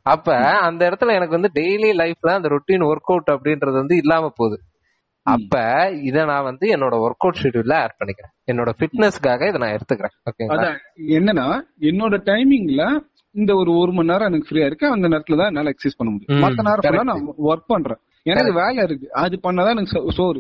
அப்ப 0.08 0.36
அந்த 0.60 0.82
இடத்துல 0.90 1.14
எனக்கு 1.14 1.38
வந்து 1.38 1.52
டெய்லி 1.54 1.92
லைஃப்ல 2.02 2.30
அந்த 2.30 2.48
ரொட்டீன் 2.48 2.86
ஒர்க் 2.90 3.12
அவுட் 3.12 3.32
அப்படின்றது 3.32 3.72
வந்து 3.72 3.96
இல்லாம 3.96 4.32
போகுது. 4.36 4.58
அப்ப 5.26 5.54
இத 6.04 6.26
நான் 6.26 6.44
வந்து 6.44 6.66
என்னோட 6.76 6.96
ஒர்க் 7.06 7.24
அவுட் 7.26 7.40
ஷெட்யூல்ல 7.44 7.74
ஆட் 7.74 7.96
பண்ணிக்கிறேன். 8.00 8.34
என்னோட 8.52 8.70
ஃபிட்னஸ்க்காக 8.78 9.48
இதை 9.48 9.60
நான் 9.60 9.78
எடுத்துக்கிறேன். 9.78 10.16
ஓகேங்களா 10.30 10.58
அதான் 10.58 10.78
என்னன்னா 11.08 11.48
என்னோட 11.80 12.18
டைமிங்ல 12.30 12.84
இந்த 13.36 13.56
ஒரு 13.56 13.72
ஒரு 13.78 13.92
மணி 13.92 14.08
நேரம் 14.08 14.28
எனக்கு 14.28 14.48
ஃப்ரீயா 14.50 14.66
இருக்கு 14.66 14.88
அந்த 14.88 15.08
நேரத்துல 15.08 15.38
தான் 15.38 15.48
என்னால 15.48 15.70
எக்ஸசைஸ் 15.70 15.98
பண்ண 15.98 16.12
முடியும். 16.14 16.44
மத்த 16.44 16.64
நேரம். 16.68 17.04
நான் 17.04 17.28
ஒர்க் 17.46 17.68
பண்றேன். 17.68 18.00
எனக்கு 18.24 18.54
வேலை 18.54 18.84
இருக்கு. 18.84 19.08
அது 19.12 19.40
பண்ணாதான் 19.44 19.76
எனக்கு 19.76 20.12
சோறு. 20.12 20.40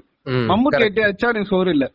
மம்முட்டி. 0.51 0.79
எட்டி 0.79 1.01
அடிச்சா 1.01 1.29
எனக்கு 1.33 1.45
சோறு 1.45 1.71
இல்ல. 1.71 1.85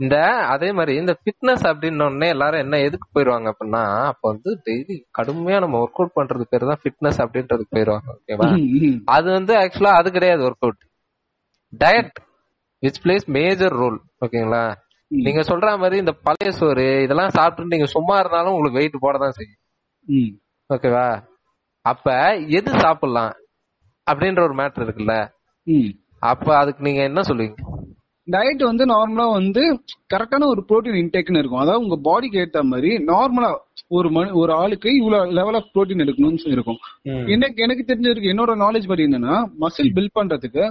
இந்த 0.00 0.16
அதே 0.52 0.68
மாதிரி 0.78 0.92
இந்த 1.00 1.12
ஃபிட்னஸ் 1.18 1.62
அப்படின்னு 1.68 2.06
உடனே 2.06 2.26
எல்லாரும் 2.34 2.62
என்ன 2.64 2.80
எதுக்கு 2.86 3.06
போயிருவாங்க 3.14 3.46
அப்படின்னா 3.52 3.82
அப்ப 4.10 4.22
வந்து 4.32 4.50
டெய்லி 4.66 4.96
கடுமையா 5.18 5.58
நம்ம 5.64 5.78
ஒர்க் 5.84 6.00
அவுட் 6.00 6.16
பண்றது 6.18 6.44
பேர் 6.50 6.66
தான் 6.70 6.80
ஃபிட்னஸ் 6.82 7.20
அப்படின்றதுக்கு 7.24 7.74
போயிருவாங்க 7.76 8.08
ஓகேவா. 8.16 8.48
அது 9.16 9.28
வந்து 9.38 9.52
ஆக்சுவலா 9.62 9.92
அது 10.00 10.08
கிடையாது 10.16 10.42
work 10.48 10.66
out 10.66 10.82
diet 11.72 12.18
which 12.82 13.00
plays 13.04 13.26
major 13.38 13.76
role 13.82 13.98
ஓகேங்களா. 14.24 14.64
நீங்க 15.10 15.42
சொல்ற 15.50 15.70
மாதிரி 15.82 15.96
இந்த 16.02 16.14
பழைய 16.26 16.50
சோறு 16.58 16.86
இதெல்லாம் 17.04 17.34
சாப்பிட்டு 17.38 17.74
நீங்க 17.74 17.88
சும்மா 17.94 18.14
இருந்தாலும் 18.22 18.54
உங்களுக்கு 18.54 18.80
வெயிட் 18.80 19.04
போட 19.04 19.16
தான் 19.24 19.36
செய்யும். 19.38 19.60
ஓகேவா 20.70 21.08
அப்ப 21.84 22.06
எது 22.58 22.70
சாப்பிடலாம் 22.84 23.34
அப்படின்ற 24.06 24.40
ஒரு 24.48 24.56
மேட்டர் 24.60 24.84
இருக்குல்ல. 24.86 25.14
அப்ப 26.30 26.46
அதுக்கு 26.60 26.86
நீங்க 26.88 27.00
என்ன 27.10 27.20
சொல்லுவீங்க 27.30 27.58
டயட் 28.28 28.62
வந்து 28.68 28.84
நார்மலா 28.86 29.26
வந்து 29.32 29.62
கரெக்டான 30.14 30.46
ஒரு 30.52 30.62
புரோட்டீன் 30.68 31.00
இன்டேக்னு 31.02 31.40
இருக்கும். 31.42 31.62
அதாவது 31.64 31.84
உங்க 31.84 31.96
பாடிக்கு 32.08 32.40
ஏத்த 32.44 32.62
மாதிரி 32.70 32.90
நார்மலா 33.12 33.50
ஒரு 33.96 34.08
மனு 34.10 34.30
ஒரு 34.34 34.52
ஆளுக்கு 34.52 34.88
இவ்வளவு 34.96 35.34
லெவல் 35.38 35.54
ஆஃப் 35.54 35.68
புரோட்டீன் 35.74 36.02
எடுக்கணும்னு 36.04 36.54
இருக்கும். 36.54 36.80
எனக்கு 37.34 37.62
எனக்கு 37.62 37.84
தெரிஞ்சிருக்கு 37.90 38.32
என்னோட 38.34 38.54
நாலேஜ் 38.64 38.88
படி 38.88 39.04
என்னன்னா 39.04 39.36
மசில் 39.64 39.92
பில்ட் 39.96 40.16
பண்றதுக்கு 40.18 40.64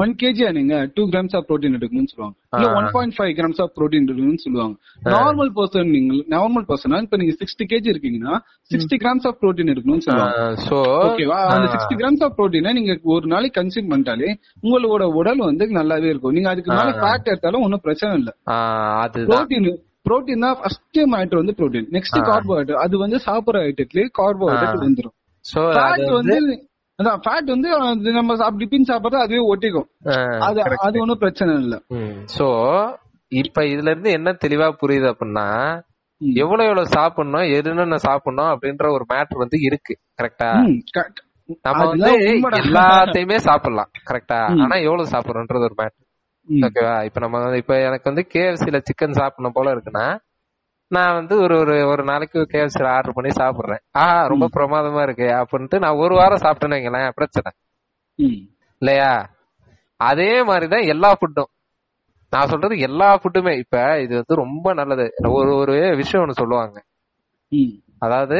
ஒன் 0.00 0.12
கேஜியா 0.20 0.48
நீங்க 0.56 0.74
டூ 0.94 1.02
கிராம்ஸ் 1.10 1.34
ஆஃப் 1.38 1.44
ப்ரோட்டீன் 1.48 1.76
எடுக்கணும்னு 1.78 2.10
சொல்லுவாங்க. 2.12 2.34
இல்ல. 2.56 2.68
One 2.78 2.88
point 2.94 3.14
five 3.16 3.32
grams 3.38 3.60
of 3.64 3.72
protein 3.78 4.06
எடுக்கணும்னு 4.06 4.42
சொல்லுவாங்க. 4.44 4.74
நார்மல் 5.14 5.52
பர்சன் 5.58 5.92
நீங்க 5.96 6.14
நார்மல் 6.34 6.66
பர்சனா 6.70 6.98
இப்ப 7.04 7.18
நீங்க 7.22 7.34
சிக்ஸ்டி 7.42 7.66
கேஜி 7.72 7.88
இருக்கீங்கன்னா 7.92 8.34
சிக்ஸ்டி 8.70 8.98
கிராம்ஸ் 9.04 9.28
ஆஃப் 9.30 9.38
ப்ரோட்டீன் 9.42 9.72
எடுக்கணும்னு 9.74 10.06
சொல்லுவாங்க. 10.08 10.40
சோ 10.66 10.78
ஓகேவா 11.06 11.38
அந்த 11.54 11.68
சிக்ஸ்டி 11.74 11.96
கிராம்ஸ் 12.02 12.24
ஆஃப் 12.28 12.36
ப்ரோட்டீனை 12.40 12.72
நீங்க 12.80 12.96
ஒரு 13.14 13.26
நாளைக்கு 13.34 13.56
கன்சியூம் 13.60 13.90
பண்ணிட்டாலே 13.92 14.30
உங்களோட 14.66 15.06
உடல் 15.20 15.46
வந்து 15.48 15.70
நல்லாவே 15.80 16.10
இருக்கும். 16.12 16.34
நீங்க 16.38 16.50
அதுக்கு 16.54 16.72
மேல 16.74 16.92
ஃபேட் 17.00 17.32
எடுத்தாலும் 17.32 17.64
ஒன்னும் 17.68 17.84
பிரச்சனை 17.86 18.12
இல்ல. 18.20 18.32
புரோட்டீன் 19.30 19.70
புரோட்டீன் 20.08 20.44
தான் 20.44 20.58
ஃபர்ஸ்ட் 20.60 21.00
மேட்டர் 21.14 21.40
வந்து 21.40 21.56
புரோட்டீன் 21.58 21.88
நெக்ஸ்ட் 21.96 22.18
கார்போஹைட்ரேட் 22.30 22.84
அது 22.84 22.94
வந்து 23.04 23.18
சாப்பிடுற 23.28 23.58
ஐட்டத்துலயே 23.70 24.08
கார்போஹைட்ரேட் 24.20 25.10
ஃபேட் 25.76 26.10
வந்து 26.18 26.36
அதான் 26.98 27.20
ஃபேட் 27.22 27.52
வந்து 27.54 27.68
அது 27.82 28.10
நம்ம 28.12 28.32
டிபின் 28.56 28.88
சாப்பிடுறது 28.90 29.24
அதுவே 29.24 29.42
ஒட்டிக்கும் 29.52 29.88
அது 30.40 30.58
அது 30.84 31.00
ஒன்னும் 31.00 31.22
பிரச்சனை 31.22 31.52
இல்ல 31.62 31.76
சோ 32.34 32.48
இப்ப 33.32 33.60
இதுல 33.64 33.92
இருந்து 33.92 34.10
என்ன 34.10 34.30
தெளிவா 34.42 34.66
புரியுது 34.80 35.06
அப்படின்னா. 35.12 35.46
எவ்வளவு 36.38 36.66
எவ்வளவு 36.66 36.92
சாப்பிடணும் 36.92 37.46
என்னென்ன 37.50 37.98
சாப்பிடணும் 37.98 38.50
அப்படின்ற 38.52 38.86
ஒரு 38.92 39.04
மேட்டர் 39.08 39.42
வந்து 39.42 39.58
இருக்கு 39.60 39.94
கரெக்டா. 40.18 40.48
நம்ம 41.64 41.80
வந்து. 41.86 42.10
எல்லாத்தையுமே 42.60 43.38
சாப்பிடலாம் 43.46 43.90
கரெக்டா. 44.10 44.40
ஆனா 44.62 44.76
எவ்வளவு 44.84 45.12
சாப்பிடுறோன்றது 45.12 45.68
ஒரு 45.68 45.76
மேட்டர். 45.78 46.06
ஓகேவா 46.48 46.94
இப்ப 47.08 47.20
நம்ம 47.20 47.56
இப்ப 47.56 47.74
எனக்கு 47.80 48.10
வந்து 48.10 48.24
கேஎஃப்சில 48.34 48.78
சிக்கன் 48.88 49.18
சாப்பிடணும் 49.18 49.52
போல 49.52 49.74
இருக்குன்னா 49.74 50.06
நான் 50.92 51.14
வந்து 51.14 51.34
ஒரு 51.38 51.54
ஒரு 51.58 51.86
ஒரு 51.86 52.02
நாளைக்கு 52.04 52.38
கேஎஃப்சில 52.52 52.86
ஆர்டர் 52.86 53.14
பண்ணி 53.14 53.32
சாப்பிடுறேன். 53.34 53.82
ஆஹா 53.92 54.26
ரொம்ப 54.26 54.46
பிரமாதமா 54.56 55.02
இருக்கு 55.02 55.28
அப்படின்ட்டு 55.40 55.78
நான் 55.78 55.96
ஒரு 55.96 56.14
வாரம் 56.14 56.42
சாப்பிட்டேன்னு 56.42 56.76
வைங்களேன் 56.76 57.14
பிரச்சனை. 57.14 57.50
இல்லையா? 58.82 59.12
அதே 60.00 60.42
மாதிரிதான் 60.42 60.86
எல்லா 60.86 61.10
ஃபுட்டும் 61.12 61.50
நான் 62.32 62.48
சொல்றது 62.48 62.78
எல்லா 62.78 63.08
ஃபுட்டுமே 63.16 63.58
இப்ப 63.58 63.76
இது 64.00 64.14
வந்து 64.14 64.34
ரொம்ப 64.34 64.72
நல்லது. 64.72 65.06
ஒரு 65.38 65.50
ஒரு 65.56 65.74
விஷயம் 65.96 66.24
ஒண்ணு 66.24 66.40
சொல்லுவாங்க. 66.40 66.76
அதாவது 67.98 68.38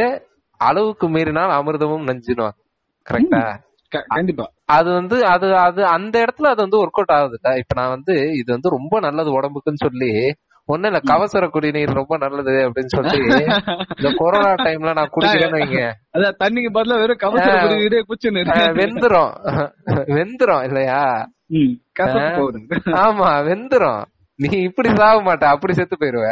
அளவுக்கு 0.61 1.09
மீறினால் 1.09 1.57
அமிர்தமும் 1.59 2.09
நஞ்சுனுவாங்க. 2.09 2.59
கரெக்டா 3.07 3.43
கண்டிப்பா. 4.09 4.45
அது 4.69 4.93
வந்து 4.93 5.17
அது 5.27 5.47
அது 5.59 5.81
அந்த 5.87 6.15
இடத்துல 6.25 6.47
அது 6.53 6.61
வந்து 6.65 6.81
ஒர்க் 6.83 7.01
அவுட் 7.01 7.17
ஆகுதுல்ல. 7.17 7.51
இப்ப 7.59 7.75
நான் 7.75 7.95
வந்து 7.97 8.15
இது 8.33 8.51
வந்து 8.53 8.69
ரொம்ப 8.69 8.95
நல்லது 9.01 9.31
உடம்புக்குன்னு 9.39 9.85
சொல்லி 9.85 10.11
ஒண்ணு 10.69 10.87
இல்ல 10.87 10.99
கவசர 11.09 11.45
குடிநீர் 11.49 11.99
ரொம்ப 11.99 12.15
நல்லது 12.17 12.53
அப்படின்னு 12.67 12.93
சொல்லி 12.93 13.17
இந்த 13.95 14.11
கொரோனா 14.19 14.51
டைம்ல 14.67 14.93
நான் 14.95 15.13
குடிக்கிறேன்னு 15.15 15.59
வைங்க. 15.59 15.81
அதான் 16.15 16.37
தண்ணிக்கு 16.39 16.71
பதிலா 16.73 16.99
வெறும் 17.01 17.23
கவசர. 17.23 17.55
குடிநீரே 17.65 18.01
அஹ் 18.55 18.75
வெந்துரும். 18.79 19.33
வெந்துரும் 20.17 20.65
இல்லையா? 20.65 21.01
ஆமா 23.01 23.31
வெந்துரும். 23.49 24.03
நீ 24.39 24.51
இப்படி 24.63 24.91
சாக 24.95 25.17
மாட்ட 25.23 25.45
அப்படி 25.55 25.73
செத்து 25.73 25.97
போயிருவ. 25.97 26.29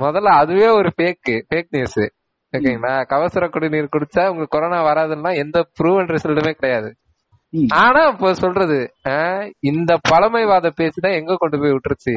முதல்ல 0.00 0.30
அதுவே 0.36 0.68
ஒரு 0.72 0.90
ஃபேக் 0.96 1.32
ஃபேக் 1.48 1.70
நியூஸ் 1.70 2.00
ஓகேங்களா? 2.52 2.92
கவசர 3.10 3.44
குடிநீர் 3.48 3.94
குடிச்சா 3.94 4.24
உங்களுக்கு 4.28 4.54
கொரோனா 4.56 4.78
வராதுன்னா 4.84 5.32
எந்த 5.36 5.58
ப்ரூவன் 5.78 6.12
ரிசல்ட்டுமே 6.12 6.52
கிடையாது. 6.52 6.90
ஆனா 7.76 8.00
இப்ப 8.06 8.30
சொல்றது 8.34 8.76
இந்த 9.60 9.92
பழமைவாத 10.02 10.72
பேச்சுதான் 10.78 11.14
எங்க 11.14 11.36
கொண்டு 11.36 11.56
போய் 11.58 11.72
விட்டுருச்சு? 11.72 12.12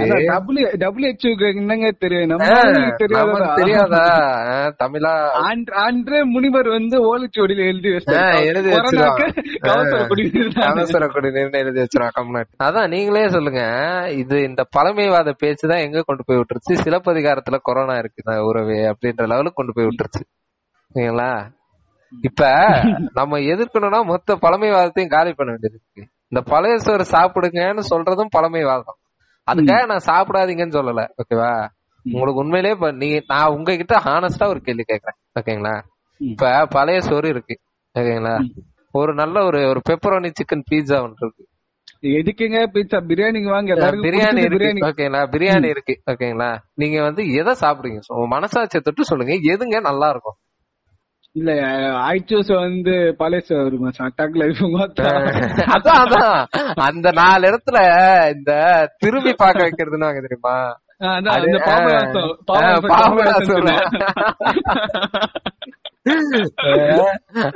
என்னங்க 1.51 1.89
தெரியும்? 1.99 2.33
தெரியாதா? 3.59 4.01
தமிழா? 4.79 5.13
ஆண்ட்ரே 5.83 6.21
முனிவர் 6.27 6.69
வந்து 6.69 6.97
ஓலைச்சுவடியில 7.09 7.67
எழுதி 7.67 7.89
எழுதி. 7.91 8.73
அவசர 10.71 11.05
குடிநீர்னு 11.13 11.61
எழுதி 11.61 11.79
வச்சிருவான் 11.79 12.17
கம்நாட்டு 12.17 12.63
அதான் 12.65 12.89
நீங்களே 12.89 13.29
சொல்லுங்க 13.29 13.63
இது 14.15 14.37
இந்த 14.43 14.63
பழமைவாத 14.71 15.35
பேச்சுதான் 15.43 15.85
எங்க 15.85 16.01
கொண்டு 16.01 16.25
போய் 16.25 16.37
விட்டுருச்சு? 16.37 16.81
சிலப்பதிகாரத்துல 16.83 17.59
கொரோனா 17.61 17.95
இருக்குதா 17.97 18.35
உறவே 18.49 18.79
அப்படின்ற 18.91 19.23
லெவலுக்கு 19.27 19.59
கொண்டு 19.61 19.73
போய் 19.73 19.85
விட்டுருச்சு. 19.85 20.23
சரிங்களா? 20.91 21.31
இப்ப 22.11 22.47
நம்ம 23.13 23.37
எதிர்க்கணும்னா 23.37 24.03
மொத்த 24.03 24.35
பழமைவாதத்தையும் 24.35 25.07
காலி 25.07 25.33
பண்ண 25.33 25.51
வேண்டியது 25.51 25.79
இருக்கு 25.79 26.11
இந்த 26.27 26.41
பழைய 26.41 26.77
சோறு 26.77 27.05
சாப்பிடுங்கன்னு 27.11 27.83
சொல்றதும் 27.89 28.33
பழமைவாதம். 28.37 28.97
அதுக்காக 29.51 29.85
நான் 29.85 30.07
சாப்பிடாதீங்கன்னு 30.07 30.77
சொல்லல 30.77 31.05
ஓகேவா? 31.21 31.67
உங்களுக்கு 32.05 32.41
உண்மையிலேயே 32.41 32.73
இப்ப 32.73 32.91
நீ 32.91 33.19
நான் 33.27 33.51
உங்ககிட்ட 33.51 33.99
ஹானஸ்டா 33.99 34.47
ஒரு 34.47 34.61
கேள்வி 34.61 34.83
கேக்குறேன் 34.87 35.17
ஓகேங்களா. 35.39 35.81
இப்ப 36.17 36.65
பழைய 36.65 37.01
சோறு 37.01 37.29
இருக்கு 37.29 37.59
ஓகேங்களா? 37.95 38.35
ஒரு 38.91 39.13
நல்ல 39.13 39.43
ஒரு 39.43 39.67
ஒரு 39.67 39.81
பெப்பரோனி 39.89 40.31
சிக்கன் 40.31 40.63
பீட்சா 40.71 41.01
ஒன்று 41.01 41.25
இருக்கு. 41.25 41.43
எதுக்குங்க 42.01 42.59
பீட்சா 42.73 42.97
பிரியாணிக்கு 43.09 43.49
வாங்க 43.49 43.73
பிரியாணி 43.75 44.41
பிரியாணி. 44.53 44.81
ஓகேங்களா? 44.89 45.21
பிரியாணி 45.31 45.65
இருக்கு 45.65 46.01
ஓகேங்களா? 46.11 46.57
நீங்க 46.73 47.01
வந்து 47.01 47.31
எதை 47.33 47.53
உங்க 48.07 48.39
மனசாட்சியை 48.39 48.81
தொட்டு 48.83 49.05
சொல்லுங்க 49.05 49.33
எதுங்க 49.33 49.79
நல்லா 49.79 50.09
இருக்கும்? 50.09 50.37
இல்ல 51.35 51.51
ஐச்சூஸ் 52.09 52.51
வந்து 52.55 52.93
பழைய 53.17 53.41
சோறு 53.41 53.77
அட்டாக் 53.99 54.37
லைஃப் 54.37 54.61
அதான் 55.69 55.99
அதான். 55.99 56.39
அந்த 56.81 57.11
நாலு 57.11 57.49
இடத்துல 57.49 57.79
இந்த 58.33 58.51
திரும்பி 58.97 59.33
பார்க்க 59.33 59.65
வைக்கிறதுன்னு 59.65 60.21
தெரியுமா. 60.21 60.57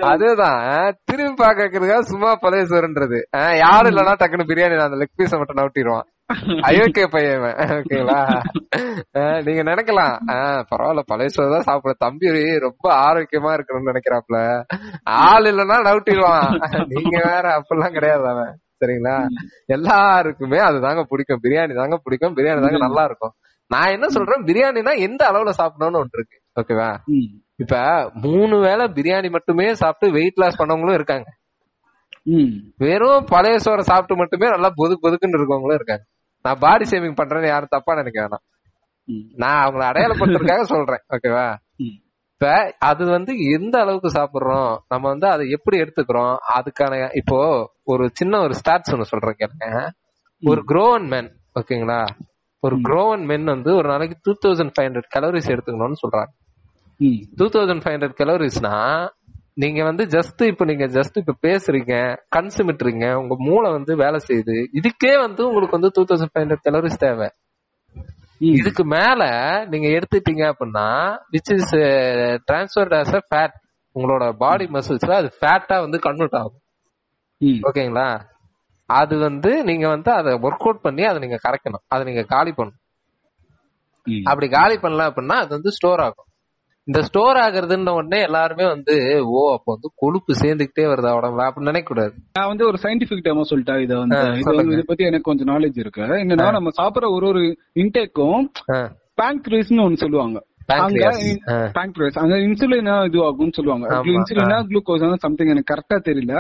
அதுதான் 0.07 0.61
திரும்பி 1.05 1.35
பார்க்க 1.35 1.63
வைக்கிறதுக்காக 1.63 2.03
சும்மா 2.03 2.29
பழைய 2.35 2.63
சோறுன்றது 2.65 3.19
யாரும் 3.57 3.91
இல்லைன்னா 3.91 4.15
டக்குனு 4.19 4.49
பிரியாணி 4.49 4.83
அந்த 4.83 4.99
லெக் 5.01 5.17
பீஸ 5.17 5.37
மட்டும் 5.37 5.59
நவுட்டிடுவான் 5.61 6.07
அயோக்கிய 6.67 7.05
பையன்? 7.07 7.43
அஹ், 9.13 9.39
நீங்க 9.45 9.61
நினைக்கலாம். 9.63 10.15
அஹ், 10.33 10.61
பரவாயில்ல 10.69 11.01
பழைய 11.05 11.29
சோறு 11.29 11.53
தான் 11.53 11.67
சாப்பிட 11.67 11.93
தம்பி 11.99 12.27
ரொம்ப 12.59 12.85
ஆரோக்கியமா 13.03 13.51
இருக்கணும்னு 13.55 13.91
நினைக்கிறாப்ல 13.91 14.39
ஆள் 15.23 15.47
இல்லைன்னா 15.51 15.77
நவுட்டிடுவான் 15.87 16.47
நீங்க 16.93 17.15
வேற 17.27 17.45
அப்படிலாம் 17.57 17.95
கிடையாது 17.95 18.27
அவன். 18.29 18.53
சரிங்களா? 18.81 19.17
எல்லாருக்குமே 19.67 20.59
அதுதாங்க 20.61 21.03
பிடிக்கும். 21.03 21.41
பிரியாணி 21.43 21.73
தாங்க 21.73 21.97
பிடிக்கும். 21.97 22.35
பிரியாணி 22.35 22.61
தாங்க 22.61 22.79
நல்லா 22.79 23.03
இருக்கும் 23.03 23.33
நான் 23.71 23.91
என்ன 23.91 24.07
சொல்றேன்? 24.09 24.43
பிரியாணினா 24.45 24.93
எந்த 24.99 25.21
அளவுல 25.29 25.51
சாப்பிடணும்னு 25.59 25.99
ஒன்று 25.99 26.17
இருக்கு. 26.19 26.37
ஓகேவா. 26.55 26.89
இப்ப 27.59 27.75
மூணு 28.23 28.55
வேளை 28.59 28.85
பிரியாணி 28.89 29.29
மட்டுமே 29.29 29.67
சாப்பிட்டு 29.75 30.15
வெயிட் 30.15 30.41
லாஸ் 30.41 30.59
பண்ணவங்களும் 30.59 30.93
இருக்காங்க. 30.93 31.27
வெறும் 32.79 33.25
பழைய 33.25 33.55
சோறை 33.65 33.83
சாப்பிட்டு 33.83 34.15
மட்டுமே 34.15 34.47
நல்லா 34.49 34.69
பொதுக்கு 34.75 35.03
பொதுக்குன்னு 35.05 35.39
இருக்கவங்களும் 35.39 35.79
இருக்காங்க. 35.79 36.03
நான் 36.45 36.61
பாடி 36.63 36.85
ஷேமிங் 36.89 37.19
பண்றேன்னு 37.19 37.47
யாரும் 37.47 37.73
தப்பா 37.75 37.93
நினைக்க 37.95 38.17
வேணாம். 38.23 38.43
நான் 39.41 39.61
அவங்கள 39.65 39.83
அடையாளப்படுத்துறதுக்காக 39.89 40.65
சொல்றேன் 40.73 41.03
ஓகேவா. 41.15 41.47
இப்ப 42.35 42.51
அது 42.89 43.03
வந்து 43.05 43.31
எந்த 43.57 43.75
அளவுக்கு 43.79 44.09
சாப்பிடுறோம் 44.09 44.71
நம்ம 44.87 45.03
வந்து 45.07 45.27
அதை 45.27 45.43
எப்படி 45.49 45.77
எடுத்துக்கிறோம் 45.83 46.35
அதுக்கான 46.57 46.93
இப்போ 47.13 47.37
ஒரு 47.83 48.05
சின்ன 48.13 48.39
ஒரு 48.39 48.53
ஸ்டாட்ஸ் 48.59 48.93
ஒண்ணு 48.93 49.11
சொல்றேன் 49.11 49.39
கேளுங்க. 49.41 49.67
ஒரு 50.43 50.61
க்ரோவன் 50.71 51.07
மேன் 51.13 51.29
ஓகேங்களா 51.59 51.99
ஒரு 52.63 52.75
க்ரோவன் 52.87 53.23
மென் 53.29 53.43
வந்து 53.43 53.69
ஒரு 53.75 53.87
நாளைக்கு 53.89 54.15
two 54.25 54.33
thousand 54.43 54.73
five 54.75 54.87
hundred 54.87 55.09
calories 55.15 55.49
எடுத்துக்கணும்னு 55.53 56.01
சொல்றாங்க. 56.03 56.31
டூ 57.39 57.45
தௌசண்ட் 57.55 57.83
ஃபைவ் 57.83 57.95
ஹண்ட்ரட் 57.95 58.19
கலோரிஸ்னா 58.21 58.73
நீங்க 59.57 59.83
வந்து 59.83 60.03
ஜஸ்ட் 60.05 60.41
இப்ப 60.47 60.65
நீங்க 60.65 60.85
ஜஸ்ட் 60.87 61.17
இப்ப 61.17 61.35
பேசுறீங்க 61.41 61.93
கண் 62.29 62.49
சிமிட்டுறீங்க 62.57 63.13
உங்க 63.13 63.35
மூளை 63.39 63.71
வந்து 63.71 63.95
வேலை 63.95 64.19
செய்யுது. 64.27 64.55
இதுக்கே 64.73 65.19
வந்து 65.19 65.47
உங்களுக்கு 65.47 65.77
வந்து 65.79 65.91
two 65.93 66.03
thousand 66.03 66.31
five 66.33 66.43
hundred 66.43 66.65
calories 66.69 66.97
தேவை. 66.97 67.27
இதுக்கு 68.57 68.83
மேல 68.85 69.21
நீங்க 69.65 69.87
எடுத்துட்டீங்க 69.87 70.43
அப்படின்னா 70.51 70.87
which 71.31 71.51
is 71.55 71.73
transferred 72.47 72.95
as 73.01 73.15
a 73.15 73.21
fat 73.27 73.55
உங்களோட 73.95 74.31
பாடி 74.37 74.65
மசில்ஸ்ல 74.65 75.13
அது 75.13 75.29
ஃபேட்டா 75.41 75.79
வந்து 75.79 75.99
கன்வெர்ட் 75.99 76.35
ஆகும். 76.35 76.59
ஓகேங்களா? 77.61 78.07
அது 78.89 79.17
வந்து 79.17 79.63
நீங்க 79.63 79.87
வந்து 79.87 80.11
அதை 80.11 80.33
ஒர்க் 80.33 80.65
அவுட் 80.65 80.81
பண்ணி 80.81 81.03
அதை 81.03 81.19
நீங்க 81.19 81.39
கரைக்கணும். 81.45 81.83
அதை 81.87 82.03
நீங்க 82.05 82.23
காலி 82.23 82.51
பண்ணணும். 82.51 82.79
அப்படி 84.23 84.47
காலி 84.49 84.75
பண்ணல 84.75 85.07
அப்படின்னா 85.09 85.35
அது 85.43 85.49
வந்து 85.49 85.71
ஸ்டோர் 85.71 85.99
ஆகும். 85.99 86.27
இந்த 86.87 87.01
ஸ்டோர் 87.07 87.37
ஆகுறதுன்ற 87.37 87.91
உடனே 87.97 88.19
எல்லாருமே 88.23 88.65
வந்து 88.67 88.95
ஓ 89.25 89.41
அப்ப 89.53 89.67
வந்து 89.73 89.89
கொழுப்பு 90.01 90.31
சேர்ந்துகிட்டே 90.41 90.85
வருதா 90.91 91.11
உடம்புல? 91.19 91.43
அப்படின்னு 91.47 91.69
நினைக்க 91.71 91.89
கூடாது. 91.93 92.13
நான் 92.33 92.49
வந்து 92.51 92.65
ஒரு 92.65 92.77
சயின்டிபிக் 92.81 93.25
டேமா 93.27 93.43
சொல்லிட்டா 93.51 93.75
இத 93.81 93.93
வந்து. 93.97 94.17
இது 94.73 94.83
பத்தி 94.85 95.03
எனக்கு 95.09 95.29
கொஞ்சம் 95.29 95.51
நாலேஜ் 95.53 95.79
இருக்கு. 95.83 96.01
என்னன்னா 96.23 96.51
நம்ம 96.51 96.71
சாப்பிடுற 96.81 97.09
ஒரு 97.17 97.27
ஒரு 97.27 97.43
இன்டேக்கும் 97.83 98.43
பேங்க்ரீஸ்னு 99.21 99.85
ஒன்னு 99.85 100.03
சொல்லுவாங்க. 100.03 100.37
அங்க 102.23 102.35
இன்சுலினா 102.47 102.93
இது 103.07 103.17
ஆகும்னு 103.29 103.55
சொல்லுவாங்க. 103.57 103.85
இன்சுலினா 104.11 104.57
குளுக்கோஸ் 104.69 105.15
சம்திங் 105.25 105.51
எனக்கு 105.53 105.73
கரெக்டா 105.73 105.97
தெரியல. 106.09 106.35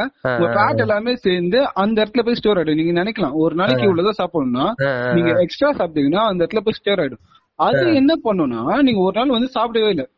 ஃபேட் 0.55 0.83
எல்லாமே 0.85 1.15
சேர்ந்து 1.25 1.59
அந்த 1.83 1.97
இடத்துல 2.03 2.23
போய் 2.25 2.39
ஸ்டோர் 2.41 2.57
ஆயிடும். 2.57 2.79
நீங்க 2.81 3.03
நினைக்கலாம். 3.03 3.35
ஒரு 3.43 3.55
நாளைக்கு 3.55 3.83
இவ்வளவுதான் 3.89 4.19
சாப்பிடணும்னா 4.21 4.67
நீங்க 5.13 5.31
எக்ஸ்ட்ரா 5.45 5.71
சாப்பிட்டீங்கன்னா 5.79 6.23
அந்த 6.31 6.41
இடத்துல 6.45 6.61
போய் 6.67 6.79
ஸ்டோர் 6.81 7.01
ஆயிடும். 7.03 7.23
அது 7.59 7.95
என்ன 7.95 8.13
பண்ணும்னா 8.23 8.61
நீங்க 8.81 8.99
ஒரு 8.99 9.15
நாள் 9.19 9.29
வந்து 9.29 9.49
சாப்பிடவே 9.53 9.89
இல்ல. 9.89 10.09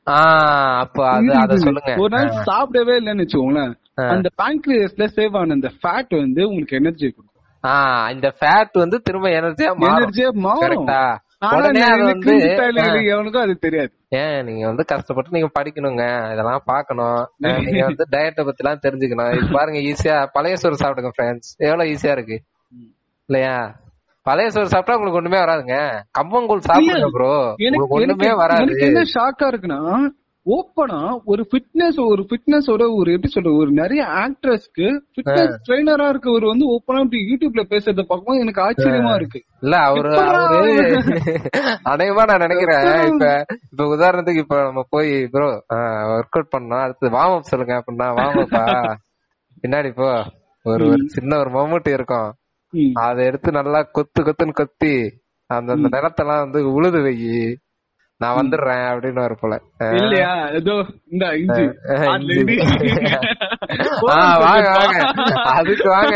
அப்ப 0.84 1.00
அது 1.10 1.34
அத 1.36 1.58
சொல்லுங்க. 1.58 1.94
ஒரு 1.96 2.12
நாள் 2.18 2.30
சாப்பிடவே 2.46 2.94
இல்லைன்னு 3.00 3.24
வச்சுக்கோங்களேன். 3.26 3.74
அந்த 4.10 4.30
பேங்க்ரியஸ்ல 4.42 5.06
சேவ் 5.18 5.38
ஆன 5.38 5.54
அந்த 5.54 5.72
ஃபேட் 5.82 6.14
வந்து 6.16 6.48
உங்களுக்கு 6.48 6.76
எனர்ஜி 6.76 7.08
கொடுக்கும். 7.08 7.32
இந்த 8.10 8.30
ஃபேட் 8.40 8.74
வந்து 8.74 9.02
திரும்ப 9.02 9.30
எனர்ஜியா 9.30 9.70
எனர்ஜியா 9.90 10.32
மாறும். 10.48 10.90
எவனுக்கும் 13.14 13.46
அது 13.46 13.56
தெரியாது. 13.60 13.92
ஏன் 14.10 14.46
நீங்க 14.46 14.64
வந்து 14.68 14.84
கஷ்டப்பட்டு 14.86 15.32
நீங்க 15.32 15.50
படிக்கணுங்க. 15.60 16.04
இதெல்லாம் 16.34 16.62
பாக்கணும் 16.66 17.22
நீங்க 17.68 17.84
வந்து 17.86 18.06
டயட்டை 18.12 18.44
பத்தி 18.46 18.64
எல்லாம் 18.64 18.84
தெரிஞ்சுக்கணும் 18.84 19.52
பாருங்க 19.52 19.80
ஈஸியா 19.90 20.26
பழைய 20.34 20.56
சோறு 20.56 20.82
சாப்பிடுங்க 20.84 21.12
ஃப்ரெண்ட்ஸ் 21.18 21.52
எவ்வளவு 21.58 21.90
ஈஸியா 21.94 22.12
இருக்கு. 22.12 22.38
இல்லையா? 23.30 23.56
பழைய 24.26 24.50
சோறு 24.50 24.68
சாப்பிட்டா 24.68 24.96
உங்களுக்கு 24.96 25.20
ஒண்ணுமே 25.20 25.40
வராதுங்க. 25.42 25.78
கம்பங்கூழ் 26.20 26.68
சாப்பிடுங்க 26.68 27.10
ப்ரோ 27.12 27.32
உங்களுக்கு 27.62 27.98
ஒண்ணுமே 27.98 28.30
வராது. 28.36 28.78
என்ன 28.86 29.02
ஷாக்கா 29.14 29.48
இருக்குன்னா 29.52 29.82
ஓப்பனா 30.46 30.98
ஒரு 31.26 31.44
ஃபிட்னஸ் 31.50 32.00
ஒரு 32.04 32.24
ஃபிட்னஸோட 32.24 32.84
ஒரு 32.96 33.10
எப்படி 33.14 33.30
சொல்றது 33.32 33.56
ஒரு 33.56 33.72
நிறைய 33.74 34.02
ஆக்ட்ரஸ்க்கு 34.20 34.88
ஃபிட்னஸ் 35.14 35.56
ட்ரைனரா 35.66 36.08
இருக்க 36.08 36.28
ஒரு 36.32 36.46
வந்து 36.48 36.66
ஓப்பனா 36.74 37.00
இப்படி 37.00 37.22
யூடியூப்ல 37.30 37.64
பேசுறத 37.72 38.04
பார்க்கும்போது 38.04 38.44
எனக்கு 38.44 38.62
ஆச்சரியமா 38.62 39.14
இருக்கு. 39.16 39.40
இல்ல 39.62 39.76
அவரு 39.88 40.12
அவரு? 40.20 40.76
அநேகமா 41.92 42.26
நான் 42.26 42.46
நினைக்கிறேன். 42.46 42.84
இப்ப 43.10 43.26
இப்ப 43.72 43.88
உதாரணத்துக்கு 43.96 44.44
இப்ப 44.44 44.60
நம்ம 44.64 44.84
போய் 44.90 45.12
ப்ரோ 45.28 45.50
ஒர்க் 46.14 46.38
அவுட் 46.38 46.54
பண்ணோம். 46.56 46.84
அடுத்து 46.86 47.16
வார்ம் 47.18 47.38
அப் 47.38 47.52
சொல்லுங்க 47.52 47.76
அப்படின்னா 47.80 48.10
வார்ம் 48.20 48.44
அப்பா 48.46 48.64
பின்னாடி 49.64 49.92
போ. 49.96 50.10
ஒரு 50.66 50.86
ஒரு 50.86 51.04
சின்ன 51.10 51.38
ஒரு 51.38 51.52
மம்முட்டி 51.52 51.92
இருக்கும். 51.92 52.30
அதை 52.94 53.26
எடுத்து 53.26 53.52
நல்லா 53.52 53.82
கொத்து 53.92 54.24
கொத்துன்னு 54.24 54.54
கொத்தி 54.54 55.24
அந்த 55.48 55.74
அந்த 55.74 55.88
நிலத்தெல்லாம் 55.90 56.40
வந்து 56.40 56.74
உழுது 56.74 57.02
வை. 57.02 57.60
நான் 58.18 58.36
வந்துடுறேன் 58.36 58.86
அப்படின்னு 58.86 59.24
ஒரு 59.24 59.38
போல. 59.40 59.62
இல்லையா? 59.78 60.48
ஏதோ 60.50 60.86
இந்த 61.10 61.26
வாங்க 64.00 64.70
வாங்க. 64.70 64.98
அதுக்கு 65.44 65.90
வாங்க. 65.90 66.16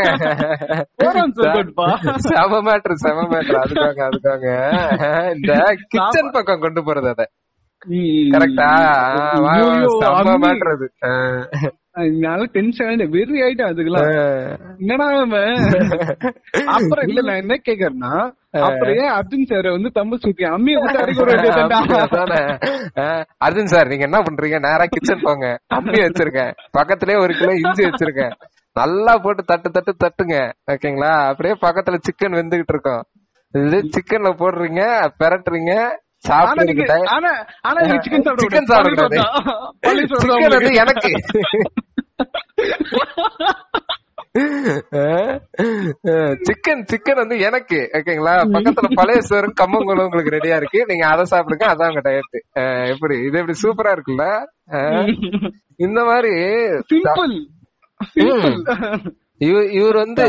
செம 2.16 2.62
மேட்ரு 2.62 2.92
செம 2.92 3.22
மேட்ரு. 3.22 3.54
அதுக்கு 3.54 3.84
வாங்க 3.84 4.04
அதுக்கு 4.04 4.28
வாங்க. 4.28 4.48
இந்த 5.34 5.76
கிச்சன் 5.88 6.30
பக்கம் 6.32 6.60
கொண்டு 6.60 6.80
போறது 6.82 7.08
அத. 7.08 7.30
கரெக்டா 8.30 8.70
ஐயோ, 9.46 9.96
செம. 9.98 10.38
மேட்ரு 10.38 10.72
அது. 10.74 10.92
அதனால 11.94 12.40
டென்ஷன் 12.54 12.88
ஆயிட்டு 12.88 13.06
வெறி 13.14 13.38
ஆயிட்டேன் 13.42 13.70
அதுக்கெல்லாம். 13.70 14.10
என்னடா? 14.82 15.06
அப்புறம் 16.74 17.06
இல்ல 17.08 17.20
நான் 17.22 17.40
என்ன 17.42 17.54
கேக்குறேன்னா 17.68 18.12
அப்புறம் 18.60 18.94
ஏன் 18.96 19.12
அர்ஜுன் 19.16 19.48
சார் 19.50 19.68
வந்து 19.70 19.90
தம்பு 19.90 20.16
சுத்தி 20.16 20.44
அம்மிய 20.48 20.76
விட்டு 20.78 21.00
அடிக்க 21.02 21.24
அர்ஜுன் 23.40 23.72
சார் 23.72 23.88
நீங்க 23.88 24.04
என்ன 24.04 24.20
பண்றீங்க? 24.20 24.58
நேரா 24.58 24.86
கிச்சன் 24.86 25.24
போங்க. 25.24 25.46
அம்மி 25.70 25.98
வச்சிருக்கேன். 26.02 26.52
பக்கத்துலயே 26.78 27.18
ஒரு 27.18 27.34
கிலோ 27.34 27.52
இஞ்சி 27.60 27.82
வச்சிருக்கேன். 27.84 28.34
நல்லா 28.76 29.18
போட்டு 29.18 29.44
தட்டு 29.44 29.70
தட்டு 29.70 29.94
தட்டுங்க. 30.04 30.36
ஓகேங்களா? 30.72 31.12
அப்படியே 31.30 31.54
பக்கத்துல 31.60 31.98
சிக்கன் 32.08 32.38
வெந்துகிட்டு 32.38 32.74
இருக்கும். 32.76 33.02
இது 33.54 33.78
சிக்கன்ல 33.96 34.30
போடுறீங்க 34.42 34.82
பெரட்டுறீங்க. 35.20 35.72
ஆனா 36.22 36.30
சாப்பிடுறீங்க 36.30 36.80
நீங்க- 36.80 37.10
ஆனா 37.10 37.30
ஆனா 37.60 37.80
நீங்க 37.80 38.00
சிக்கன் 38.04 38.22
சாப்பிட 38.22 38.44
சிக்கன் 38.44 38.66
கூடாது. 38.66 38.72
சாப்பிடக்கூடாது. 38.72 39.16
பள்ளி 39.80 40.06
சோறு 40.06 40.20
தான் 40.20 40.22
சிக்கன் 40.22 40.38
வந்து 40.38 40.48
உங்களுக்கு. 40.48 40.76
எனக்கு. 40.76 41.10
சிக்கன் 46.48 46.84
சிக்கன் 46.90 47.14
வந்து 47.14 47.38
எனக்கு. 47.38 47.90
ஓகேங்களா? 47.92 48.54
பக்கத்துல 48.54 48.94
பழைய 48.94 49.20
சோறு 49.20 49.52
கம்மங்குளம் 49.60 50.04
உங்களுக்கு 50.04 50.36
ரெடியா 50.36 50.56
இருக்கு. 50.56 50.84
நீங்க 50.88 51.06
அதை 51.06 51.24
சாப்பிடுங்க 51.30 51.72
அதான் 51.72 51.88
உங்க 51.88 52.00
டயட் 52.06 52.42
எப்படி? 52.92 53.26
இது 53.26 53.38
எப்படி 53.38 53.56
சூப்பரா 53.62 53.96
இருக்குல்ல? 53.96 54.46
இந்த 55.78 56.04
மாதிரி 56.04 56.32
இவர் 59.40 59.96
வந்து 59.96 60.24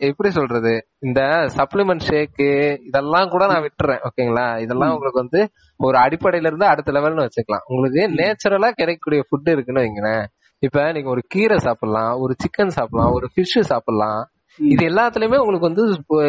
எப்படி 0.00 0.30
சொல்றது? 0.30 0.72
இந்த 0.98 1.20
சப்ளிமெண்ட் 1.56 2.04
ஷேக்கு 2.08 2.48
இதெல்லாம் 2.86 3.28
கூட 3.28 3.46
நான் 3.46 3.64
விட்டுறேன் 3.64 4.02
ஓகேங்களா 4.08 4.60
இதெல்லாம் 4.60 4.92
உங்களுக்கு 4.92 5.22
வந்து 5.22 5.40
ஒரு 5.76 5.98
அடிப்படையில 5.98 6.46
இருந்து 6.46 6.66
அடுத்த 6.66 6.92
லெவல்னு 6.92 7.26
வச்சுக்கலாம். 7.26 7.64
உங்களுக்கு 7.66 8.02
நேச்சுரலா 8.20 8.70
கிடைக்கக்கூடிய 8.70 9.22
ஃபுட் 9.26 9.50
இருக்குன்னு 9.52 9.84
வைங்களேன். 9.84 10.24
இப்ப 10.58 10.92
நீங்க 10.92 11.08
ஒரு 11.08 11.22
கீரை 11.28 11.58
சாப்பிடலாம் 11.58 12.20
ஒரு 12.20 12.34
சிக்கன் 12.42 12.66
சாப்பிடலாம் 12.66 13.12
ஒரு 13.12 13.28
ஃபிஷ் 13.34 13.60
சாப்பிடலாம். 13.60 14.22
இது 14.58 14.86
எல்லாத்துலயுமே 14.88 15.38
உங்களுக்கு 15.38 15.70
வந்து 15.70 15.84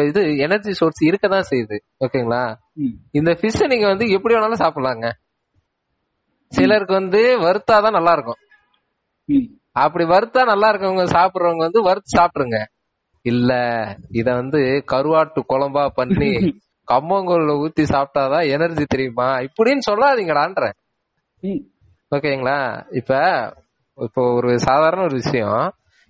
இது 0.06 0.36
எனர்ஜி 0.36 0.72
சோர்ஸ் 0.72 1.04
இருக்கதான் 1.04 1.48
செய்யுது 1.50 1.76
ஓகேங்களா. 2.04 2.54
இந்த 3.10 3.30
ஃபிஷ் 3.32 3.66
நீங்க 3.66 3.86
வந்து 3.86 4.08
எப்படி 4.08 4.34
வேணாலும் 4.34 4.62
சாப்பிடலாங்க. 4.64 5.10
சிலருக்கு 6.52 6.94
வந்து 6.94 7.20
வறுத்தாதான் 7.38 7.96
நல்லா 7.98 8.12
இருக்கும். 8.12 8.40
அப்படி 9.76 10.04
வறுத்தா 10.04 10.42
நல்லா 10.44 10.68
இருக்கவங்க 10.72 11.04
சாப்பிடுறவங்க 11.10 11.62
வந்து 11.62 11.82
வறுத்து 11.82 12.10
சாப்பிடுங்க. 12.18 12.58
இல்ல 13.24 13.52
இத 14.10 14.34
வந்து 14.34 14.60
கருவாட்டு 14.92 15.40
குழம்பா 15.48 15.84
பண்ணி 15.94 16.30
கம்மங்கூழ்ல 16.88 17.52
ஊத்தி 17.62 17.84
சாப்பிட்டாதான் 17.84 18.48
எனர்ஜி 18.48 18.84
தெரியுமா? 18.84 19.28
இப்படின்னு 19.38 19.82
சொல்லாதீங்கடான்றேன். 19.86 20.76
ம். 21.42 21.62
ஓகேங்களா? 22.12 22.58
இப்ப 22.90 23.12
இப்போ 23.98 24.22
ஒரு 24.32 24.58
சாதாரண 24.58 25.00
ஒரு 25.02 25.14
விஷயம். 25.14 25.64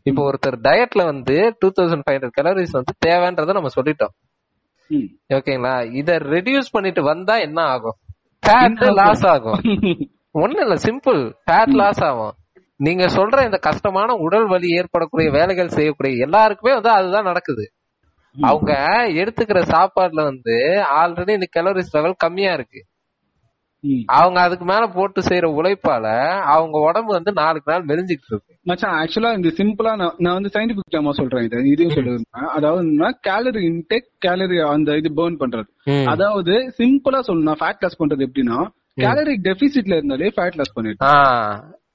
இப்போ 0.07 0.21
ஒருத்தர் 0.31 0.59
டயட்ல 0.63 1.05
வந்து 1.05 1.37
two 1.59 1.69
thousand 1.77 2.05
five 2.07 2.17
hundred 2.17 2.37
calories 2.39 2.71
வந்து 2.71 2.93
தேவைன்றத 3.07 3.53
நம்ம 3.53 3.71
சொல்லிட்டோம். 3.77 4.15
ஓகேங்களா? 5.31 5.75
இத 5.93 6.19
ரெடியூஸ் 6.27 6.69
பண்ணிட்டு 6.73 7.03
வந்தா 7.03 7.37
என்ன 7.39 7.61
ஆகும்? 7.67 7.97
ஃபேட் 8.43 8.85
லாஸ் 8.93 9.27
ஆகும்? 9.27 9.61
ஒண்ணு 10.43 10.61
இல்ல 10.61 10.75
சிம்பிள் 10.85 11.21
ஃபேட் 11.45 11.75
லாஸ் 11.75 12.03
ஆகும். 12.05 12.35
நீங்க 12.81 13.05
சொல்ற 13.09 13.45
இந்த 13.45 13.59
கஷ்டமான 13.61 14.11
உடல் 14.19 14.47
வலி 14.47 14.69
ஏற்படக்கூடிய 14.79 15.29
வேலைகள் 15.31 15.69
செய்யக்கூடிய 15.69 16.25
எல்லாருக்குமே 16.25 16.75
வந்து 16.75 16.91
அதுதான் 16.91 17.25
நடக்குது. 17.25 17.65
அவங்க 18.37 18.73
எடுத்துக்கிற 19.21 19.61
சாப்பாடுல 19.71 20.23
வந்து 20.23 20.57
ஆல்ரெடி 20.97 21.33
இந்த 21.35 21.49
கலோரிஸ் 21.57 21.95
லெவல் 21.95 22.15
கம்மியா 22.19 22.53
இருக்கு. 22.53 22.81
அவங்க 24.15 24.39
அதுக்கு 24.41 24.65
மேல 24.65 24.85
போட்டு 24.89 25.21
செய்யற 25.21 25.47
உழைப்பால 25.57 26.07
அவங்க 26.47 26.77
உடம்பு 26.87 27.13
வந்து 27.13 27.33
நாளுக்கு 27.33 27.71
நாள் 27.73 27.87
மெலிஞ்சிட்டு 27.87 28.29
இருக்கு. 28.31 28.53
மச்சான் 28.67 28.97
ஆக்சுவலா 29.01 29.31
இந்த 29.37 29.51
சிம்பிளா 29.59 29.93
நான் 30.19 30.35
வந்து 30.35 30.53
சயின்டிபிக் 30.55 30.95
டேமா 30.95 31.13
சொல்றேன் 31.13 31.45
இது. 31.45 31.59
இதையும் 31.73 31.97
சொல்லுவேன் 31.97 32.49
அதாவது 32.51 32.83
கேலரி 33.23 33.63
இன்டேக் 33.69 34.09
கேலரி 34.19 34.59
அந்த 34.69 34.97
இது 34.97 35.11
பர்ன் 35.17 35.41
பண்றது. 35.41 35.69
அதாவது 36.07 36.55
சிம்பிளா 36.79 37.21
சொல்லணும் 37.29 37.61
ஃபேட் 37.63 37.83
லாஸ் 37.83 38.01
பண்றது 38.03 38.27
எப்படின்னா 38.29 38.59
கேலரி 38.99 39.35
டெபிசிட்ல 39.45 39.99
இருந்தாலே 39.99 40.31
ஃபேட் 40.37 40.59
லாஸ் 40.59 40.75
பண்ணிட்டு 40.75 41.07
ஆ, 41.07 41.15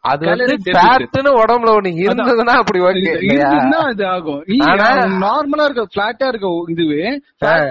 அது 0.03 0.23
வந்து. 0.25 0.53
ஃபேட்னு 0.67 1.31
உடம்புல 1.39 1.71
ஒண்ணு 1.77 1.89
இருந்ததுன்னா 2.03 2.53
அப்படி 2.61 2.79
ஓகே 2.81 3.11
இருக்குன்னா 3.25 3.79
அது 3.89 4.03
ஆகும். 4.07 4.39
நார்மலா 5.23 5.65
இருக்க 5.67 5.83
பிளாட்டா 5.95 6.27
இருக்க 6.27 6.47
இதுவே 6.73 7.01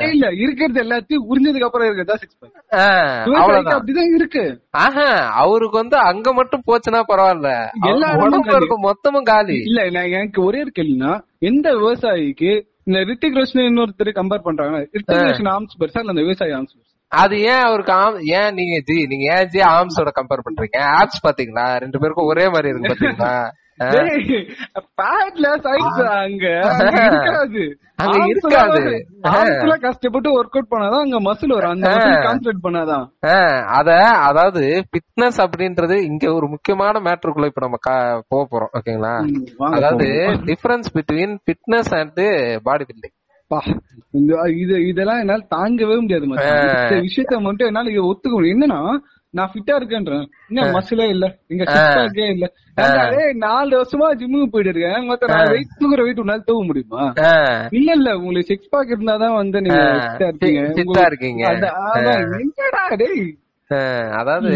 இல்ல 0.09 0.27
இருக்கிறது 0.41 0.81
எல்லாத்தையும் 0.85 1.27
உறிஞ்சதுக்கு 1.31 1.69
அப்புறம் 1.69 1.87
இருக்கிறதா 1.87 2.17
சிக்ஸ் 2.17 2.39
பேக் 2.39 3.73
அப்படிதான் 3.73 4.15
இருக்கு. 4.17 4.45
ஆஹா 4.79 5.09
அவருக்கு 5.43 5.77
வந்து 5.79 5.99
அங்க 6.11 6.33
மட்டும் 6.33 6.67
போச்சுன்னா 6.67 7.03
பரவாயில்ல. 7.11 7.51
எல்லா 7.91 8.11
உடம்புல 8.19 8.49
காலி. 8.49 8.61
இருக்க 8.61 8.79
மொத்தமும் 8.87 9.29
காலி. 9.29 9.59
இல்ல 9.69 9.89
நான் 9.91 10.13
எனக்கு 10.13 10.41
ஒரே 10.45 10.63
கேள்வினா 10.79 11.13
எந்த 11.49 11.69
விவசாயிக்கு 11.79 12.53
இந்த 12.87 13.01
ரித்திக் 13.09 13.37
ரோஷன் 13.39 13.69
இன்னொருத்தர் 13.69 14.19
கம்பேர் 14.19 14.47
பண்றாங்க. 14.47 14.79
ரித்திக் 14.95 15.27
ரோஷன் 15.27 15.53
ஆர்ம்ஸ் 15.53 15.77
பெருசா 15.81 16.01
இல்ல 16.01 16.15
அந்த 16.15 16.25
விவசாயி 16.25 16.55
பெருசா 16.75 16.90
அது 17.11 17.41
ஏன் 17.41 17.61
அவருக்கு 17.61 17.93
ஆம் 17.93 18.19
ஏன் 18.21 18.55
நீங்க 18.55 18.81
ஜி 18.85 19.07
நீங்க 19.07 19.39
ஏன் 19.39 19.47
ஜி 19.47 19.61
ஆர்ம்ஸோட 19.61 20.09
கம்பேர் 20.21 20.45
பண்றீங்க? 20.49 20.79
ஆப்ஸ் 20.99 21.23
பாத்தீங்களா? 21.29 21.79
ரெண்டு 21.79 21.99
பேருக்கும் 21.99 22.27
ஒரே 22.27 22.45
மாதிரி 22.49 22.69
இருக்கு 22.69 22.89
பாத்தீங்களா? 22.89 23.33
அங்க. 26.19 26.47
அங்க 27.97 28.25
இருக்காது. 28.27 29.07
அங்க 29.23 29.77
கஷ்டப்பட்டு 29.81 30.31
ஒர்க் 30.31 30.57
அவுட் 30.57 30.71
பண்ணாதான் 30.71 31.01
அங்க 31.01 31.21
மசில் 31.21 31.55
வரும். 31.55 31.71
அந்த 31.71 31.89
கான்சென்ட்ரேட் 32.27 32.65
பண்ணாதான். 32.69 33.05
அத 33.65 33.91
அதாவது 34.07 34.85
ஃபிட்னஸ் 34.91 35.39
அப்படின்றது 35.39 36.03
இங்க 36.03 36.35
ஒரு 36.35 36.49
முக்கியமான 36.49 37.01
மேட்டருக்குள்ள 37.01 37.45
இப்ப 37.45 37.61
நம்ம 37.61 37.77
போக 38.29 38.43
போறோம். 38.51 38.77
ஓகேங்களா? 38.79 39.15
அதாவது. 39.77 40.07
Difference 40.45 40.91
between 40.95 41.39
fitness 41.47 41.99
and 41.99 42.21
body 42.63 42.85
building 42.85 43.19
இது 44.59 44.87
இதெல்லாம் 44.87 45.19
என்னால 45.19 45.47
தாங்கவே 45.57 46.01
முடியாது 46.01 46.27
மச்சான். 46.27 46.67
விஷயத்த 47.01 47.41
மட்டும் 47.41 47.67
என்னால 47.67 47.91
இங்க 47.91 48.03
ஒத்துக்க 48.03 48.33
முடியும். 48.33 48.61
என்னன்னா 48.61 48.97
நான் 49.31 49.51
ஃபிட்டா 49.53 49.71
இருக்கேன்றேன். 49.71 50.27
இன்னும் 50.49 50.71
மசிலே 50.73 51.09
இல்ல. 51.09 51.39
இங்க 51.47 51.65
சிக்ஸாக்கே 51.65 52.31
இல்ல. 52.31 52.53
நாலு 53.35 53.81
வருஷமா 53.81 54.19
ஜிம்முக்கு 54.19 54.47
போயிட்டு 54.47 54.81
இருக்கேன். 54.81 55.07
மொத்த 55.07 55.27
நான் 55.27 55.45
வெயிட் 55.51 55.67
தூக்குற 55.79 56.03
வெயிட் 56.03 56.19
உன்னால 56.19 56.41
தூக்க 56.45 56.65
முடியுமா? 56.65 57.13
இல்ல 57.71 57.93
இல்ல 57.93 58.17
உங்களுக்கு 58.17 58.55
சிக்ஸ் 58.55 58.69
பேக் 58.69 58.99
இருந்தாதான் 58.99 59.35
வந்து 59.35 59.61
நீங்க 59.61 59.83
உங்களுக்கு- 60.71 61.07
இருக்கீங்க. 61.07 61.49
என்னடா 62.39 62.95
டேய். 62.97 63.35
அதாவது 64.11 64.49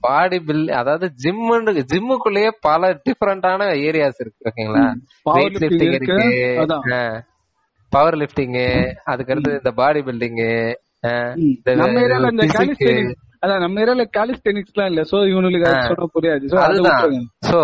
பாடி 0.00 0.40
பில் 0.40 0.70
அதாவது 0.70 1.10
ஜிம் 1.14 1.50
ஜிம்முக்குள்ளேயே 1.66 2.50
பல 2.60 2.92
டிஃபரெண்டான 2.92 3.62
ஏரியாஸ் 3.72 4.18
இருக்கு 4.18 4.52
ஓகேங்களா? 4.52 4.92
வெயிட் 5.22 5.56
லிஃப்டிங் 5.56 5.92
இருக்கு. 5.92 6.12
பவர் 7.92 8.16
லிஃப்டிங் 8.16 8.56
அதுக்கு 9.12 9.32
அடுத்து 9.32 9.58
இந்த 9.60 9.72
பாடி 9.80 10.00
பில்டிங். 10.08 10.40
நம்ம 11.80 11.98
ஏரியால 12.04 12.30
இந்த 12.34 12.46
காலிஸ்டெனிக்ஸ் 12.56 13.18
அதான் 13.44 13.62
நம்ம 13.64 13.80
ஏரியால 13.82 14.04
காலிஸ்டெனிக்ஸ் 14.16 14.72
எல்லாம் 14.74 14.90
இல்ல 14.92 15.02
சோ 15.10 15.18
இவனுக்கு 15.30 15.70
சொல்ல 15.90 16.06
புரியாது. 16.16 16.48
அதுதான். 16.64 17.14
சோ 17.50 17.60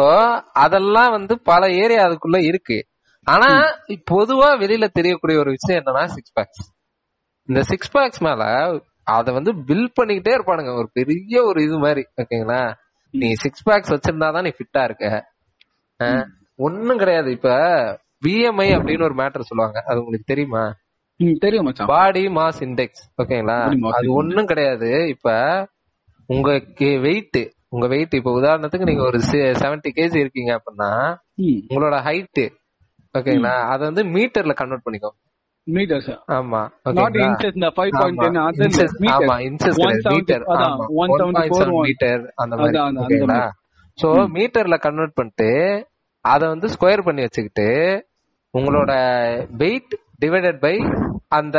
அதெல்லாம் 0.64 1.10
வந்து 1.16 1.34
பல 1.50 1.62
ஏரியா 1.82 2.04
அதுக்குள்ள 2.08 2.38
இருக்கு. 2.50 2.78
ஆனா 3.26 3.48
பொதுவா 4.12 4.48
வெளியில 4.62 4.86
தெரியக்கூடிய 4.98 5.36
ஒரு 5.42 5.52
விஷயம் 5.56 5.80
என்னன்னா 5.80 6.04
சிக்ஸ் 6.14 6.34
பேக்ஸ் 6.38 6.64
இந்த 7.48 7.60
சிக்ஸ் 7.70 7.92
பேக்ஸ் 7.96 8.22
மேல 8.26 8.42
அத 9.16 9.32
வந்து 9.38 9.52
பில் 9.68 9.92
பண்ணிக்கிட்டே 9.98 10.32
இருப்பானுங்க. 10.36 10.72
ஒரு 10.80 10.88
பெரிய 10.98 11.42
ஒரு 11.50 11.58
இது 11.66 11.76
மாதிரி 11.84 12.02
ஓகேங்களா? 12.22 12.62
நீ 13.14 13.28
சிக்ஸ் 13.42 13.64
பேக்ஸ் 13.68 13.92
வச்சிருந்தாதான் 13.94 14.46
நீ 14.46 14.52
ஃபிட்டா 14.56 14.82
இருக்க. 14.88 15.06
ஒண்ணும் 16.58 17.00
கிடையாது. 17.02 17.28
இப்ப 17.36 17.50
பிஎம்ஐ 18.22 18.68
அப்படின்னு 18.76 19.02
ஒரு 19.02 19.14
மேட்டர் 19.14 19.40
சொல்லுவாங்க. 19.40 19.78
அது 19.86 19.98
உங்களுக்கு 20.00 20.26
தெரியுமா? 20.26 20.64
தெரியும் 21.40 21.68
பாடி 21.88 22.22
மாஸ் 22.28 22.60
இண்டெக்ஸ் 22.60 23.04
ஓகேங்களா 23.22 23.58
அது. 23.92 24.08
ஒண்ணும் 24.12 24.46
கிடையாது. 24.46 25.08
இப்ப 25.08 25.28
உங்க 26.28 26.48
வெயிட் 27.00 27.38
உங்க 27.68 27.86
வெயிட் 27.86 28.14
இப்ப 28.14 28.32
உதாரணத்துக்கு 28.40 28.88
நீங்க 28.88 29.02
ஒரு 29.02 29.18
செவன்டி 29.60 29.90
கேஜி 29.96 30.18
இருக்கீங்க 30.18 30.52
அப்படின்னா 30.58 30.90
உங்களோட 31.68 31.96
ஹைட் 32.02 32.42
ஓகேங்களா 33.14 33.54
அத 33.66 33.80
வந்து 33.84 34.02
மீட்டர்ல 34.14 34.54
கன்வெர்ட் 34.54 34.84
பண்ணிக்கோ. 34.86 35.10
மீட்டர்ஸ் 35.66 36.10
ஆமா 36.30 36.60
நாட் 36.98 37.16
இன்ச்சஸ் 37.22 37.54
இந்த 37.54 37.68
ஃபைவ் 37.68 37.92
பாயிண்ட் 37.92 38.20
டென் 38.20 38.36
அது 38.42 38.64
Inches, 38.66 38.92
மீட்டர் 39.00 39.24
ஆமா. 39.24 39.36
இன்ச்சஸ் 39.46 39.78
மீட்டர் 40.12 40.44
ஆமா 40.56 40.84
அந்த 42.36 42.54
மாதிரி. 42.56 42.78
ஓகேங்களா 43.04 43.40
சோ. 43.98 44.08
மீட்டர்ல 44.36 44.76
கன்வெர்ட் 44.78 45.14
பண்ணிட்டு 45.14 45.50
அத 46.32 46.42
வந்து 46.52 46.68
ஸ்கொயர் 46.74 47.06
பண்ணி 47.06 47.24
வச்சுக்கிட்டு 47.24 47.68
உங்களோட 48.54 48.92
வெயிட் 49.62 49.94
டிவைடட் 50.22 50.60
பை 50.64 50.74
அந்த 51.38 51.58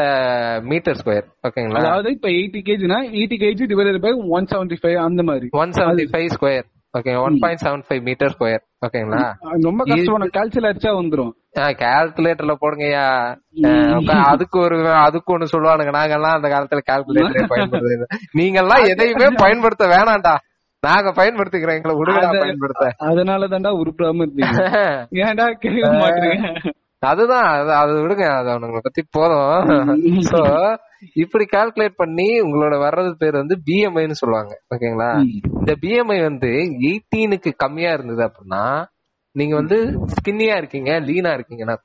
மீட்டர் 0.69 0.97
ஸ்கொயர் 0.99 1.27
ஓகேங்களா? 1.47 1.82
அதாவது 1.82 2.10
இப்ப 2.15 2.27
eighty 2.38 2.60
கேஜினா 2.69 2.97
eighty 3.17 3.38
KG 3.43 3.65
divided 3.71 4.01
by 4.06 4.12
one 4.38 4.49
seventy 4.51 4.77
five 4.82 4.97
அந்த 5.08 5.23
மாதிரி. 5.30 5.47
One 5.62 5.73
seventy 5.77 6.06
five 6.13 6.30
square 6.36 6.67
okay 6.93 7.13
one 7.23 7.36
point 7.41 7.63
seven 7.65 7.84
five 7.88 8.03
metre 8.08 8.34
square 8.36 8.63
ஓகேங்களா? 8.86 9.23
ரொம்ப 9.67 9.82
கஷ்டமான 9.89 10.27
கால்சியல் 10.38 10.67
அடிச்சா 10.69 10.91
வந்துரும். 10.99 11.34
கால்குலேட்டர்ல 11.82 12.53
போடுங்கய்யா. 12.63 13.06
அதுக்கு 14.32 14.58
ஒரு 14.65 14.77
அதுக்கு 15.06 15.34
ஒண்ணு 15.36 15.51
சொல்லுவானுங்க 15.53 15.93
நாங்கெல்லாம் 15.97 16.38
அந்த 16.38 16.49
காலத்துல 16.53 16.84
கால்குலேட்டரே 16.91 17.45
பயன்படுத்துறது 17.53 18.08
நீங்கெல்லாம் 18.39 18.86
எதையுமே 18.93 19.30
பயன்படுத்த 19.43 19.88
வேணாம்டா. 19.95 20.36
நாங்க 20.82 21.12
பயன்படுத்திக்கிறோம் 21.12 21.76
எங்களை 21.76 21.96
அத- 22.28 22.40
பயன்படுத்த. 22.40 22.86
அதனால 22.98 23.48
தான்டா 23.48 23.72
உருப்படாம 23.78 24.26
இருந்தீங்க. 24.26 24.60
ஏன்டா 25.22 25.52
கேட்க 25.54 25.90
மாட்டீங்க 25.94 26.72
அதுதான் 27.00 27.44
அது 27.78 27.94
விடுங்க 28.02 28.26
அது 28.32 28.50
அவனுங்களை 28.50 28.80
பத்தி 28.82 29.04
போதும். 29.12 29.50
சோ 30.30 30.40
இப்படி 31.13 31.46
கால்குலேட் 31.52 31.94
பண்ணி 31.96 32.42
உங்களோட 32.42 32.76
வர்றது 32.82 33.12
பேர் 33.18 33.34
வந்து 33.34 33.62
பிஎம்ஐன்னு 33.66 34.12
சொல்லுவாங்க. 34.12 34.54
ஓகேங்களா? 34.76 35.10
இந்த 35.60 35.76
பிஎம்ஐ 35.82 36.22
வந்து 36.22 36.52
எயிட்டீனுக்கு 36.82 37.52
கம்மியா 37.58 37.94
இருந்தது 37.94 38.24
அப்படின்னா 38.24 38.63
நீங்க 39.36 39.56
வந்து 39.56 39.78
ஸ்கின்னியா 40.13 40.56
இருக்கீங்க 40.56 41.00
லீனா 41.00 41.30
இருக்கீங்கன்னா 41.30 41.76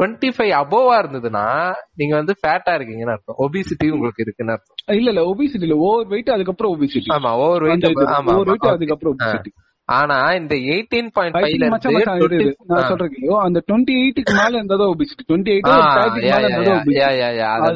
டுவெண்ட்டி 0.00 0.28
ஃபைவ் 0.36 0.52
அபோவா 0.58 0.94
இருந்ததுன்னா 0.98 1.46
நீங்க 1.94 2.14
வந்து 2.16 2.34
ஃபேட்டா 2.38 2.72
இருக்கீங்கன்னு 2.76 3.14
அர்த்தம். 3.14 3.38
ஒபிசிட்டி 3.38 3.88
உங்களுக்கு 3.90 4.22
இருக்குன்னு 4.22 4.52
அர்த்தம். 4.52 4.76
இல்ல 4.96 5.10
இல்ல 5.10 5.24
ஒபிசிட்டி 5.26 5.62
இல்ல. 5.62 5.76
ஓவர் 5.86 6.06
வெயிட் 6.06 6.30
அதுக்கப்புறம் 6.30 6.72
ஒபிசிட்டி 6.74 7.10
ஆமா 7.16 7.32
ஓவர் 7.40 7.64
வெயிட் 7.64 7.86
ஆமா 8.12 8.34
ஓவர் 8.34 8.48
வெயிட். 8.48 8.70
அதுக்கப்புறம் 8.70 9.16
ஒபிசிட்டி 9.16 9.52
ஆனா 9.88 10.16
இந்த 10.34 10.54
எயிட்டீன் 10.68 11.08
பாயிண்ட் 11.12 11.36
ஃபைவ்ல 11.36 11.68
மச்சான் 11.70 11.94
மச்சான் 11.94 12.18
இரு, 12.18 12.36
இரு. 12.36 12.50
நான் 12.68 12.84
சொல்றேன். 12.84 13.14
அந்த 13.40 13.60
டுவெண்ட்டி 13.68 13.94
எயிட்டுக்கு 14.00 14.32
மேல 14.36 14.52
இருந்ததோ 14.56 14.84
ஒபிசிட்டி 14.92 15.24
டுவெண்ட்டி 15.28 15.52
எயிட் 15.54 15.66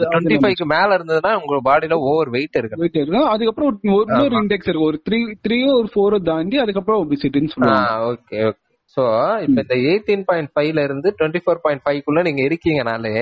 டுவெண்ட்டி 0.06 0.36
ஃபைவ்க்கு 0.38 0.66
மேல 0.66 0.96
இருந்ததுன்னா 0.98 1.32
உங்க 1.40 1.60
பாடியில 1.64 1.96
ஓவர் 2.06 2.30
வெயிட் 2.30 2.58
இருக்கு 2.60 2.80
வெயிட் 2.80 2.96
இருக்கும் 2.96 3.28
அதுக்கப்புறம் 3.28 3.70
ஒரு- 3.70 3.94
ஒரு 3.94 4.06
இன்னொரு 4.10 4.36
இண்டெக்ஸ் 4.42 4.68
இருக்கு. 4.68 4.86
ஒரு 4.86 5.00
த்ரீ 5.08 5.18
த்ரீயோ 5.46 5.72
ஒரு 5.74 5.90
ஃபோரோ 5.94 6.20
தாண்டி 6.22 6.58
அதுக்கப்புறம் 6.58 7.02
ஒபிசிட்டின்னு 7.02 7.52
சொல்லுவாங்க. 7.54 7.90
ஓகே 8.10 8.38
ஓகே 8.44 8.60
சோ 8.96 9.04
இப்ப 9.44 9.58
இந்த 9.64 9.74
எயிட்டீன் 9.88 10.24
பாயிண்ட் 10.28 10.50
ஃபைவ்ல 10.54 10.82
இருந்து 10.82 11.08
டுவெண்ட்டி 11.18 11.42
ஃபோர் 11.44 11.62
பாயிண்ட் 11.62 11.84
ஃபைவ்க்குள்ள 11.84 12.22
நீங்க 12.22 12.42
இருக்கீங்கனாலே 12.42 13.14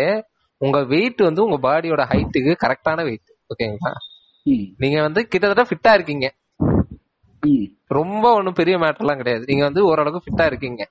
உங்க 0.61 0.79
வெயிட் 0.93 1.21
வந்து 1.23 1.45
உங்க 1.45 1.59
பாடியோட 1.69 2.03
ஹைட்டுக்கு 2.11 2.53
கரெக்டான 2.65 3.05
வெயிட் 3.05 3.31
ஓகேங்களா? 3.51 3.93
நீங்க 4.83 4.99
வந்து 5.01 5.21
கிட்டத்தட்ட 5.29 5.65
ஃபிட்டா 5.71 5.93
இருக்கீங்க. 5.95 6.27
ரொம்ப 7.91 8.25
ஒண்ணும் 8.35 8.59
பெரிய 8.61 8.77
மேட்டர்லாம் 8.79 9.21
கிடையாது. 9.21 9.45
நீங்க 9.49 9.65
வந்து 9.65 9.83
ஓரளவுக்கு 9.87 10.25
ஃபிட்டா 10.27 10.45
இருக்கீங்க. 10.47 10.83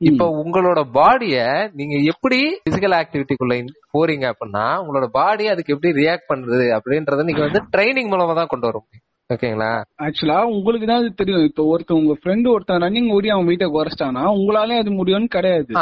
இப்ப 0.00 0.24
உங்களோட 0.42 0.80
பாடிய 0.98 1.36
நீங்க 1.74 1.94
எப்படி 2.12 2.38
பிசிக்கல் 2.66 2.96
ஆக்டிவிட்டிக்குள்ள 3.00 3.54
போறீங்க 3.94 4.24
அப்படின்னா 4.32 4.64
உங்களோட 4.82 5.06
பாடி 5.18 5.44
அதுக்கு 5.48 5.74
எப்படி 5.74 5.92
ரியாக்ட் 6.00 6.30
பண்றது 6.32 6.66
அப்படின்றத 6.76 7.24
நீங்க 7.24 7.42
வந்து 7.46 7.60
ட்ரைனிங் 7.74 8.10
மூலமா 8.12 8.34
தான் 8.34 8.46
கொண்டு 8.46 8.66
வர 8.66 8.78
முடியும். 8.84 9.06
ஓகேங்களா? 9.30 9.68
ஆக்சுவலா 10.04 10.38
உங்களுக்கு 10.54 10.86
தான் 10.86 11.14
தெரியும். 11.14 11.44
இப்ப 11.44 11.64
ஒருத்தன் 11.64 11.96
உங்க 11.96 12.14
ஃப்ரெண்டு 12.20 12.48
ஒருத்தன் 12.52 12.82
ரன்னிங் 12.82 13.08
ஓடி 13.12 13.28
அவன் 13.28 13.46
வெயிட்ட 13.46 13.66
குறைச்சிட்டானா 13.66 14.22
உங்களாலே 14.38 14.74
அது 14.82 14.90
முடியும்னு 14.90 15.28
கிடையாது. 15.36 15.72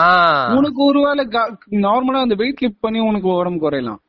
உனக்கு 0.58 0.80
ஒருவேளை 0.84 1.24
நார்மலா 1.86 2.20
அந்த 2.26 2.34
வெயிட் 2.34 2.62
லிஃப்ட் 2.62 2.80
பண்ணி 2.80 3.00
உனக்கு 3.00 3.28
உடம்பு 3.28 3.60
குறையலாம். 3.64 4.00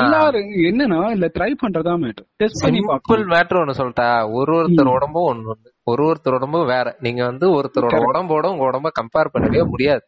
எல்லாரும் 0.00 0.48
என்னன்னா 0.68 1.00
இல்ல 1.10 1.26
ட்ரை 1.38 1.50
பண்றதா 1.62 1.94
மேட்டர் 2.04 2.26
டெஸ்ட் 2.36 2.62
பண்ணி 2.64 2.80
சிம்பிள் 2.84 3.24
மேட்டர் 3.34 3.60
ஒண்ணு 3.62 3.78
சொல்லிட்டா 3.80 4.08
ஒரு 4.38 4.54
ஒருத்தர் 4.58 4.94
உடம்பும் 4.96 5.28
ஒண்ணு 5.32 5.52
ஒண்ணு. 5.54 5.68
ஒரு 5.84 6.02
ஒருத்தர் 6.08 6.36
உடம்பும் 6.38 6.70
வேற. 6.74 6.96
நீங்க 7.00 7.24
வந்து 7.24 7.48
ஒருத்தரோட 7.58 8.00
உடம்போட 8.10 8.46
உங்க 8.52 8.66
உடம்ப 8.70 8.92
கம்பேர் 9.00 9.32
பண்ணவே 9.34 9.62
முடியாது. 9.74 10.04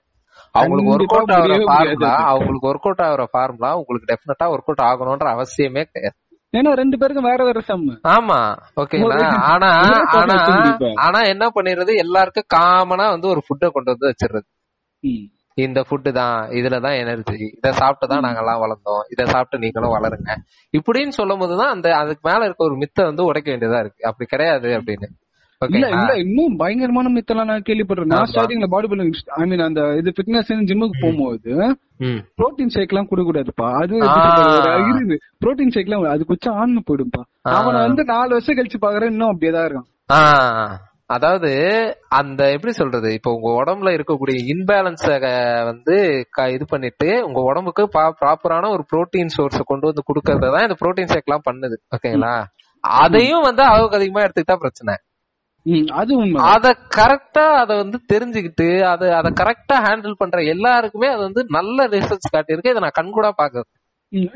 அவங்களுக்கு 0.52 0.92
ஒர்க் 0.94 1.14
அவுட் 1.16 1.34
ஆகுற 1.38 1.56
ஃபார்முலா. 1.68 2.14
அவங்களுக்கு 2.32 2.68
ஒர்க் 2.72 2.88
அவுட் 2.88 3.04
ஆகுற 3.08 3.24
ஃபார்முலா 3.34 3.72
உங்களுக்கு 3.80 4.10
டெஃபினட்டா 4.12 4.48
ஒர்க் 4.54 4.70
அவுட் 4.70 4.86
ஆகணும்ன்ற 4.88 5.28
அவசியமே 5.36 5.84
கிடையாது. 5.92 6.18
ஏன்னா 6.54 6.70
ரெண்டு 6.72 6.96
பேருக்கும் 6.98 7.28
வேற 7.28 7.40
வேற 7.44 7.58
செம்மு 7.66 7.92
ஆமா 8.12 8.38
ஓகேங்களா 8.76 9.18
ஆனா 9.50 9.68
ஆனா. 10.20 10.36
ஆனா 11.04 11.18
என்ன 11.32 11.44
பண்ணிடுறது 11.56 11.92
எல்லாருக்கும் 11.96 12.50
காமனா 12.54 13.06
வந்து 13.10 13.28
ஒரு 13.28 13.42
ஃபுட்டை 13.46 13.68
கொண்டு 13.70 13.92
வந்து 13.92 14.08
வச்சிடுறது. 14.10 14.48
இந்த 15.58 15.80
ஃபுட்டு 15.80 16.10
தான் 16.12 16.36
இதுலதான் 16.58 16.96
எனர்ஜி 16.98 17.46
இத 17.56 17.72
சாப்பிட்டு 17.72 18.06
தான் 18.06 18.24
நாங்கெல்லாம் 18.26 18.62
வளர்ந்தோம். 18.62 19.02
இத 19.10 19.22
சாப்பிட்டு 19.26 19.62
நீங்களும் 19.64 19.94
வளருங்க. 19.96 20.30
இப்படின்னு 20.74 21.14
சொல்லும் 21.18 21.38
போதுதான் 21.38 21.72
அந்த 21.72 21.88
அதுக்கு 21.96 22.22
மேல 22.28 22.44
இருக்க 22.44 22.62
ஒரு 22.64 22.76
மித்தை 22.82 23.04
வந்து 23.04 23.24
உடைக்க 23.24 23.48
வேண்டியதா 23.50 23.80
இருக்கு. 23.80 24.02
அப்படி 24.04 24.26
கிடையாது 24.26 24.68
அப்படின்னு. 24.78 25.08
இல்ல 25.62 25.86
இல்ல 25.94 26.12
இன்னும் 26.22 26.54
பயங்கரமான 26.60 27.08
மித்தெல்லாம் 27.14 27.48
நான் 27.50 27.64
கேள்விப்படுறேன் 27.66 28.10
நான். 28.10 28.28
ஸ்டார்டிங்ல 28.30 28.66
பாடி 28.74 28.86
பில்டிங் 28.90 29.10
ஐ 29.38 29.46
மீன் 29.48 29.62
அந்த 29.64 29.80
இது 30.00 30.10
ஃபிட்னஸ் 30.16 30.52
ஜிம்முக்கு 30.70 31.00
போகும்போது 31.02 31.50
புரோட்டீன் 32.38 32.72
ஷேக் 32.74 32.92
எல்லாம் 32.92 33.08
குடுக்க 33.10 33.26
கூடாதுப்பா 33.28 33.66
அது. 33.80 33.96
இருக்குது 34.84 35.16
புரோட்டீன் 35.42 35.72
ஷேக் 35.74 35.88
எல்லாம் 35.88 36.06
அது 36.14 36.28
குச்சா 36.30 36.52
ஆன்னு 36.60 36.82
போயிடும்பா. 36.88 37.22
அவனை 37.56 37.80
வந்து 37.86 38.04
நாலு 38.12 38.30
வருஷம் 38.36 38.58
கழிச்சு 38.60 38.80
பாக்குறேன் 38.84 39.12
இன்னும் 39.12 39.32
அப்படியேதான் 39.32 39.66
இருக்கான். 39.68 39.90
அதாவது 41.16 41.50
அந்த 42.20 42.40
எப்படி 42.54 42.72
சொல்றது 42.80 43.08
இப்போ 43.18 43.30
உங்க 43.36 43.48
உடம்புல 43.60 43.94
இருக்கக்கூடிய 43.96 44.36
இன்பேலன்ஸ 44.52 45.06
வந்து 45.70 45.96
இது 46.56 46.64
பண்ணிட்டு 46.72 47.08
உங்க 47.28 47.40
உடம்புக்கு 47.50 47.84
ப்ராப்பரான 48.22 48.70
ஒரு 48.76 48.84
புரோட்டீன் 48.92 49.34
சோர்ஸ 49.36 49.62
கொண்டு 49.72 49.88
வந்து 49.90 50.06
கொடுக்கறத 50.10 50.52
தான் 50.56 50.66
இந்த 50.68 50.78
புரோட்டீன் 50.82 51.12
ஷேக் 51.12 51.28
எல்லாம் 51.28 51.46
பண்ணுது. 51.48 51.78
ஓகேங்களா 51.96 52.34
அதையும் 52.84 53.46
வந்து 53.48 53.62
அளவுக்கு 53.70 53.98
அதிகமா 53.98 54.24
எடுத்துக்கிட்டா 54.26 54.58
பிரச்சனை. 54.64 54.94
அது 55.94 56.12
உண்மை 56.16 56.38
அத 56.50 56.66
கரெக்டா 56.96 57.44
அத 57.62 57.72
வந்து 57.76 57.98
தெரிஞ்சுக்கிட்டு 58.12 58.68
அத 58.90 59.02
அத 59.16 59.28
கரெக்டா 59.40 59.76
ஹேண்டில் 59.84 60.20
பண்ற 60.20 60.38
எல்லாருக்குமே 60.52 61.10
அது 61.14 61.22
வந்து 61.28 61.42
நல்ல 61.56 61.86
ரிசல்ட்ஸ் 61.94 62.34
காட்டியிருக்கு. 62.34 62.72
இதை 62.74 62.82
நான் 62.86 62.98
கண்கூடா 62.98 63.32
பாக்குறேன் 63.40 63.70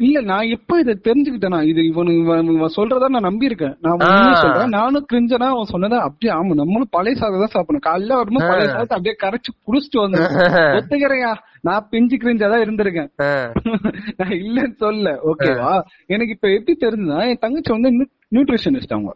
இல்ல 0.01 0.19
நான் 0.29 0.51
எப்ப 0.57 0.77
இதை 0.81 0.93
தெரிஞ்சுக்கிட்டேனா 1.07 1.59
இது 1.71 1.81
இவனு 1.89 2.13
இவன் 2.19 2.75
சொல்றதா 2.77 3.07
நான் 3.09 3.27
நம்பி 3.29 3.49
இருக்கேன் 3.49 3.73
நான் 3.85 4.03
சொல்றேன். 4.43 4.75
நானும் 4.75 5.07
கிரிஞ்சனா 5.11 5.47
அவன் 5.55 5.73
சொன்னதா 5.73 5.99
அப்படியே 6.07 6.33
ஆமா 6.35 6.59
நம்மளும் 6.61 6.93
பழைய 6.93 7.15
சாதம் 7.21 7.43
தான் 7.45 7.55
சாப்பிடணும். 7.55 7.87
காலைல 7.89 8.19
வரும்போது 8.21 8.51
பழைய 8.53 8.69
சாதத்தை 8.69 8.97
அப்படியே 8.99 9.17
கரைச்சு 9.25 9.51
குடிச்சிட்டு 9.61 10.03
வந்தேன். 10.03 10.29
ஒத்துக்கிறேயா 10.79 11.33
நான் 11.65 11.89
பிஞ்சு 11.93 12.17
கிரிஞ்சா 12.23 12.49
தான் 12.53 12.65
இருந்திருக்கேன். 12.65 13.11
நான் 14.21 14.37
இல்லன்னு 14.41 14.77
சொல்ல 14.85 15.17
ஓகேவா? 15.31 15.73
எனக்கு 16.09 16.37
இப்ப 16.37 16.49
எப்படி 16.59 16.77
தெரிஞ்சுன்னா 16.85 17.21
என் 17.31 17.43
தங்கச்சி 17.45 17.73
வந்து 17.77 17.93
நியூட்ரிஷனிஸ்ட் 18.35 18.95
அவங்க. 18.97 19.13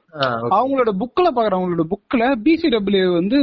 அவங்களோட 0.59 0.91
புக்ல 1.03 1.27
பாக்குறேன் 1.37 1.59
அவங்களோட 1.59 1.85
புக்ல 1.95 2.23
பிசிடபிள்யூ 2.47 3.07
வந்து 3.19 3.39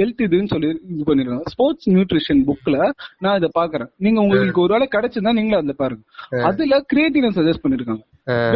ஹெல்த் 0.00 0.22
இதுன்னு 0.26 0.52
சொல்லி 0.52 0.68
இது 0.92 1.06
பண்ணிருக்காங்க. 1.08 1.46
ஸ்போர்ட்ஸ் 1.54 1.88
நியூட்ரிஷன் 1.94 2.42
புக்ல 2.50 2.76
நான் 3.18 3.38
இதை 3.40 3.50
பாக்குறேன். 3.58 3.90
நீங்க 4.06 4.20
உங்களுக்கு 4.20 4.64
ஒரு 4.66 4.72
வேளை 4.76 4.88
கிடைச்சிருந்தா 4.94 5.36
நீங்களும் 5.38 5.62
அதுல 5.62 5.76
பாருங்க. 5.82 6.04
அதுல 6.50 6.84
கிரியேட்டின 6.92 7.32
சஜஸ்ட் 7.38 7.64
பண்ணிருக்காங்க. 7.64 8.04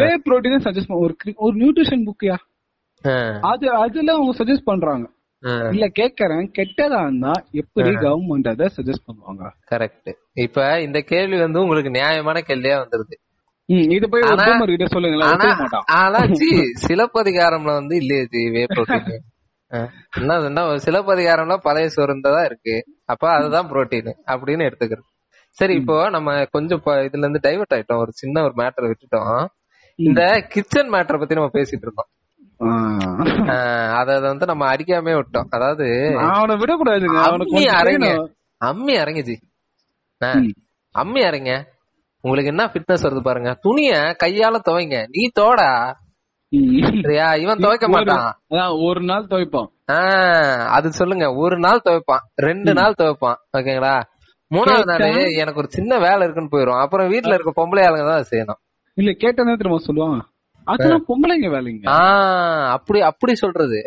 வே 0.01 0.09
புரோட்டீன் 0.27 0.65
சஜஸ்ட் 0.69 0.95
ஒரு 1.05 1.17
ஒரு 1.47 1.57
நியூட்ரிஷன் 1.63 2.07
புக்யா 2.11 2.39
அது 3.51 3.67
அதுல 3.85 4.13
அவங்க 4.17 4.33
சஜஸ்ட் 4.41 4.71
பண்றாங்க. 4.71 5.07
இல்ல 5.75 5.85
கேக்குறேன். 5.99 6.45
கெட்டதா 6.59 6.99
இருந்தா 7.05 7.33
எப்படி 7.61 7.91
கவர்மெண்ட் 8.05 8.49
அதை 8.51 8.67
சஜஸ்ட் 8.77 9.07
பண்ணுவாங்க? 9.09 9.45
கரெக்ட் 9.71 10.11
இப்ப 10.45 10.67
இந்த 10.81 10.99
கேள்வி 11.13 11.38
வந்து 11.40 11.61
உங்களுக்கு 11.61 11.90
நியாயமான 11.90 12.42
கேள்வியா 12.49 12.77
வந்துருது. 12.83 13.17
இது 13.96 14.06
போய் 14.12 14.25
boomer 14.40 14.66
கிட்ட 14.70 14.87
சொல்லுங்களேன் 14.94 15.31
ஆனா 15.33 15.48
ஆனா 15.98 16.20
ஜி 16.40 16.48
சிலப்பதிகாரம்ல 16.85 17.73
வந்து 17.81 17.94
இல்லையே 18.00 18.25
ஜி 18.33 18.42
வே 18.54 18.62
புரோட்டீன் 18.73 19.23
என்ன 20.18 20.62
சிலப்பதிகாரம்ல 20.87 21.56
பழைய 21.66 21.88
சுரந்ததா 21.96 22.40
இருக்கு. 22.44 22.75
அப்ப 23.04 23.25
அதுதான் 23.37 23.68
புரோட்டீன் 23.70 24.10
அப்படின்னு 24.33 24.66
எடுத்துக்கிறது. 24.68 25.06
சரி 25.58 25.75
இப்போ 25.81 25.96
நம்ம 26.10 26.35
கொஞ்சம் 26.56 26.83
இதுல 27.06 27.25
இருந்து 27.25 27.44
டைவர்ட் 27.46 27.75
ஆயிட்டோம். 27.77 28.02
ஒரு 28.04 28.12
சின்ன 28.20 28.42
ஒரு 28.42 28.54
மேட்டர் 28.56 28.88
விட்டுட்டோம். 28.90 29.40
இந்த 29.98 30.20
கிச்சன் 30.52 30.92
மேட்டரை 30.94 31.18
பத்தி 31.20 31.38
நம்ம 31.38 31.52
பேசிட்டு 31.58 31.87
இருந்தோம் 31.87 32.10
அத 33.98 34.18
வந்து 34.27 34.46
நம்ம 34.50 34.64
அடிக்காம 34.75 35.14
விட்டோம். 35.18 35.48
அதாவது 35.56 35.87
அவனை 36.29 36.54
விடக்கூடாதுங்க. 36.62 37.18
அவனுக்கு 37.29 37.52
அம்மி 37.52 37.64
அரைங்க. 37.81 38.10
அம்மி 38.60 38.94
ம். 40.20 40.50
அம்மி 40.94 41.20
இறங்க 41.29 41.52
உங்களுக்கு 42.23 42.50
என்ன 42.50 42.70
ஃபிட்னஸ் 42.73 43.04
வருது 43.04 43.20
பாருங்க. 43.20 43.54
துணிய 43.60 44.16
கையால 44.25 44.58
துவைங்க. 44.68 45.06
நீ 45.10 45.31
தோடா. 45.40 45.94
சரியா? 47.02 47.35
இவன் 47.35 47.58
துவைக்க 47.58 47.88
மாட்டான். 47.88 48.40
ஒரு 48.81 49.00
நாள் 49.00 49.27
துவைப்போம் 49.27 49.66
ஆஹ் 49.92 50.66
அது 50.66 50.92
சொல்லுங்க. 50.92 51.35
ஒரு 51.35 51.58
நாள் 51.58 51.81
துவைப்பான். 51.85 52.25
ரெண்டு 52.35 52.73
நாள் 52.73 52.94
துவைப்பான். 52.98 53.35
ஓகேங்களா? 53.58 54.02
மூணாவது 54.54 54.85
நாள் 54.85 55.33
எனக்கு 55.33 55.58
ஒரு 55.58 55.70
சின்ன 55.70 55.98
வேலை 55.98 56.29
இருக்குன்னு 56.29 56.58
போயிரும். 56.58 56.81
அப்புறம் 56.81 57.12
வீட்டுல 57.12 57.35
இருக்க 57.35 57.52
பொம்பளை 57.56 57.81
ஆளுங்க 57.81 58.08
தான் 58.08 58.25
செய்யணும். 58.31 58.60
இல்ல 58.94 59.12
கேட்டா 59.12 59.42
திரும்ப 59.42 59.81
சொல்லுவான் 59.87 60.20
அதெல்லாம் 60.65 61.04
பொம்பளைங்க 61.08 61.48
வேலைங்க. 61.48 61.85
அப்படி 62.71 63.00
அப்படி 63.00 63.35
சொல்றது. 63.35 63.79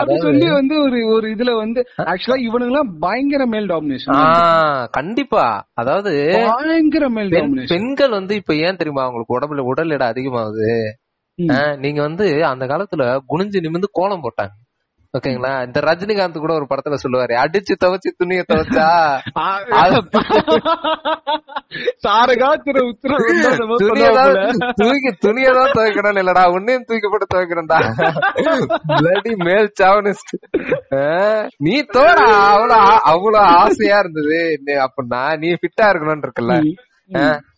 அது 0.00 0.16
சொல்லி 0.18 0.48
வந்து 0.50 0.74
ஒரு 0.82 0.98
ஒரு 1.06 1.28
இதுல 1.28 1.54
வந்து 1.56 1.80
ஆக்சுவலா 2.04 2.38
இவனுங்க 2.46 2.72
எல்லாம் 2.72 2.92
பயங்கர 3.00 3.46
மேல் 3.46 3.68
டாமினேஷன் 3.68 4.20
கண்டிப்பா. 4.90 5.46
அதாவது 5.74 6.12
பயங்கர 6.42 7.08
மேல் 7.08 7.30
டாமினேஷன் 7.30 7.72
பெண்கள் 7.74 8.10
வந்து 8.10 8.34
இப்ப 8.34 8.54
ஏன் 8.66 8.76
தெரியுமா 8.76 9.04
அவங்களுக்கு 9.04 9.36
உடம்புல 9.38 9.66
உடல் 9.66 9.90
எடை 9.90 10.08
அதிகமாகுது? 10.08 10.70
நீங்க 11.78 12.00
வந்து 12.02 12.26
அந்த 12.44 12.64
காலத்துல 12.66 13.02
குனிஞ்சு 13.28 13.64
நிமிந்து 13.64 13.88
கோலம் 13.92 14.22
போட்டாங்க. 14.22 14.54
ஓகேங்களா? 15.12 15.66
இந்த 15.66 15.80
ரஜினிகாந்த் 15.80 16.38
கூட 16.38 16.54
ஒரு 16.54 16.66
படத்துல 16.70 16.96
சொல்லுவாரு 17.02 17.34
அடிச்சு 17.34 17.74
துவைச்சு 17.84 18.16
துணிய 18.16 18.44
துவைச்சா? 18.52 19.16
தூக்கி 24.74 25.26
துணியதான் 25.26 25.70
துவைக்கணும் 25.70 26.18
இல்லடா 26.18 26.50
உன்னையும் 26.50 26.84
தூக்கி 26.86 27.08
போட்டு 27.08 27.26
துவைக்கிறேன்டா 27.34 27.78
பிளடி 28.88 29.36
மேல் 29.36 29.72
சாவனிஸ்ட் 29.82 30.36
நீ 31.56 31.80
தோடா 31.80 32.46
அவ்வளவு 32.46 33.00
அவ்வளவு 33.02 33.44
ஆசையா 33.44 33.98
இருந்தது. 33.98 34.58
நீ- 34.66 34.68
அப்படின்னா 34.68 35.38
நீ 35.38 35.52
ஃபிட்டா 35.52 35.82
இருக்கணும்னு 35.82 36.24
இருக்குல்ல. 36.24 36.60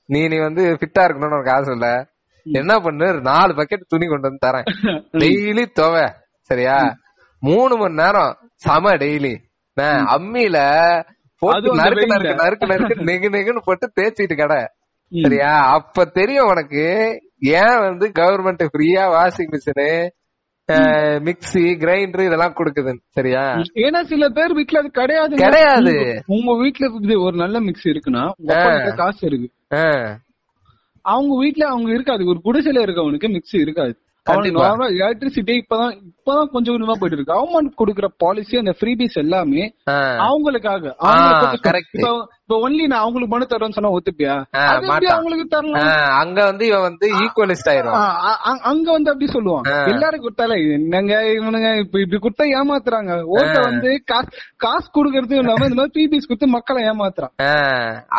நீ 0.06 0.28
நீ 0.28 0.38
வந்து 0.38 0.72
ஃபிட்டா 0.72 0.98
இருக்கணும்னு 0.98 1.32
உனக்கு 1.32 1.50
ஆசை 1.50 1.72
இல்ல. 1.72 2.06
என்ன 2.42 2.78
பண்ணு? 2.78 3.20
நாலு 3.20 3.54
பக்கெட் 3.54 3.80
துணி 3.88 4.06
கொண்டு 4.06 4.28
வந்து 4.28 4.46
தரேன். 4.46 4.64
டெய்லி 5.12 5.66
துவை 5.72 6.08
சரியா? 6.40 6.94
மூணு 7.40 7.76
மணி 7.76 7.94
நேரம் 7.94 8.36
சம 8.54 8.90
டெய்லி 8.90 9.34
அம்மியில 9.80 10.58
போட்டு 11.38 11.76
நறுக்கு. 11.76 12.06
நறுக்கு 12.06 12.34
நறுக்கு 12.34 12.66
நறுக்கு 12.66 13.04
நெகு 13.04 13.28
நெகுன்னு 13.36 13.60
போட்டு 13.64 13.92
தேய்ச்சிட்டு 14.00 14.36
கடை. 14.36 14.66
சரியா? 15.22 15.52
அப்ப 15.72 16.04
தெரியும் 16.04 16.46
உனக்கு 16.46 16.84
ஏன் 17.40 17.78
வந்து 17.78 18.12
கவர்மெண்ட் 18.18 18.66
ஃப்ரீயா 18.72 19.04
வாஷிங் 19.16 19.52
மிஷினு 19.52 20.08
மிக்ஸி 21.26 21.64
கிரைண்டர் 21.76 22.26
இதெல்லாம் 22.26 22.54
கொடுக்குதுன்னு. 22.56 23.00
சரியா? 23.08 23.40
ஏன்னா 23.74 24.02
சில 24.02 24.28
பேர் 24.28 24.52
வீட்ல 24.52 24.78
அது 24.78 24.88
கிடையாது. 24.88 25.36
கிடையாது. 25.36 26.22
உங்க 26.26 26.70
இது 27.02 27.22
ஒரு 27.22 27.36
நல்ல 27.36 27.60
மிக்ஸ் 27.60 27.88
இருக்குன்னா 27.88 28.94
காசு 28.96 29.26
இருக்கு. 29.26 29.50
அவங்க 31.00 31.36
வீட்ல 31.38 31.68
அவங்க 31.68 31.90
இருக்காது. 31.90 32.26
ஒரு 32.26 32.40
குடிசையில 32.44 32.86
இருக்கவனுக்கு 32.86 33.28
மிக்ஸி 33.36 33.60
இருக்காது. 33.60 33.98
எலக்ட்ரிசிட்டி 35.00 35.54
இப்பதான் 35.62 35.92
இப்பதான் 36.08 36.50
கொஞ்சம் 36.54 36.74
கொஞ்சமா 36.74 36.96
போயிட்டு 37.00 37.16
இருக்கு 37.16 37.34
கவர்மெண்ட் 37.34 37.78
கொடுக்குற 37.80 38.06
பாலிசி 38.22 38.54
அந்த 38.62 38.72
ஃப்ரீபீஸ் 38.78 39.16
எல்லாமே. 39.22 39.62
அவங்களுக்காக. 40.24 40.84
இப்ப 42.42 42.56
ஒன்லி 42.64 42.84
நான் 42.90 43.02
அவங்களுக்கு 43.04 43.32
மனு 43.34 43.46
தரேன்னு 43.50 43.76
சொன்னா 43.76 43.92
ஒத்துப்பியா. 43.96 44.34
அவங்களுக்கு 45.14 45.46
தரலாம்? 45.54 45.88
அங்க 46.20 46.38
வந்து 46.50 46.64
இவன் 46.66 46.86
வந்து 46.88 47.06
ஈக்குவலிஸ்ட் 47.22 47.70
ஆயிரும் 47.72 47.96
அங்க 48.70 48.86
வந்து 48.96 49.10
அப்படி 49.12 49.28
சொல்லுவான். 49.32 49.66
எல்லாரும் 49.92 50.24
கொடுத்தாலே 50.24 50.56
என்னங்க 50.76 51.14
இவனுங்க 51.38 51.70
இப்ப 51.84 52.00
இப்படி 52.04 52.20
கொடுத்தா 52.24 52.46
ஏமாத்துறாங்க. 52.58 53.12
ஓட்ட 53.36 53.58
வந்து 53.68 53.90
காசு 54.64 54.88
கொடுக்கறதும் 54.96 55.42
இல்லாம 55.42 55.66
இந்த 55.68 55.78
மாதிரி 55.80 55.94
ஃப்ரீபீஸ் 55.96 56.28
கொடுத்து 56.30 56.54
மக்களை 56.56 56.82
ஏமாத்துறான். 56.92 57.34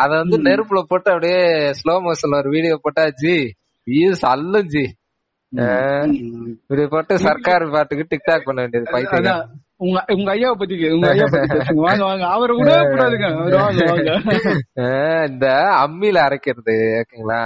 அத 0.02 0.10
வந்து 0.22 0.38
நெருப்புல 0.48 0.82
போட்டு 0.92 1.10
அப்படியே 1.14 1.42
ஸ்லோ 1.80 1.96
மோஷன்ல 2.06 2.40
ஒரு 2.42 2.50
வீடியோ 2.56 2.78
போட்டா 2.82 3.06
ஜி 3.22 3.36
வியூஸ் 3.86 4.24
அல்லும் 4.32 4.70
ஜி. 4.74 4.84
இப்படி 5.52 6.86
போட்டு 6.86 7.14
சர்க்கார் 7.18 7.64
பாட்டுக்கு 7.70 8.04
டிக்டாக் 8.10 8.44
பண்ண 8.44 8.58
வேண்டியது 8.60 8.92
பைத்தியம் 8.92 9.40
உங்க 9.76 9.98
உங்க 10.14 10.28
ஐயாவை 10.34 10.56
பத்தி 10.58 10.74
உங்க 10.90 11.06
ஐயா 11.10 11.26
பத்தி 11.32 11.78
வாங்க 11.78 12.02
வாங்க. 12.04 12.24
அவரை 12.26 12.54
விடவே 12.56 12.82
கூடாதுங்க. 12.90 13.28
இந்த 15.28 15.46
அம்மியில 15.84 16.18
அரைக்கிறது 16.26 16.74
ஓகேங்களா? 17.00 17.40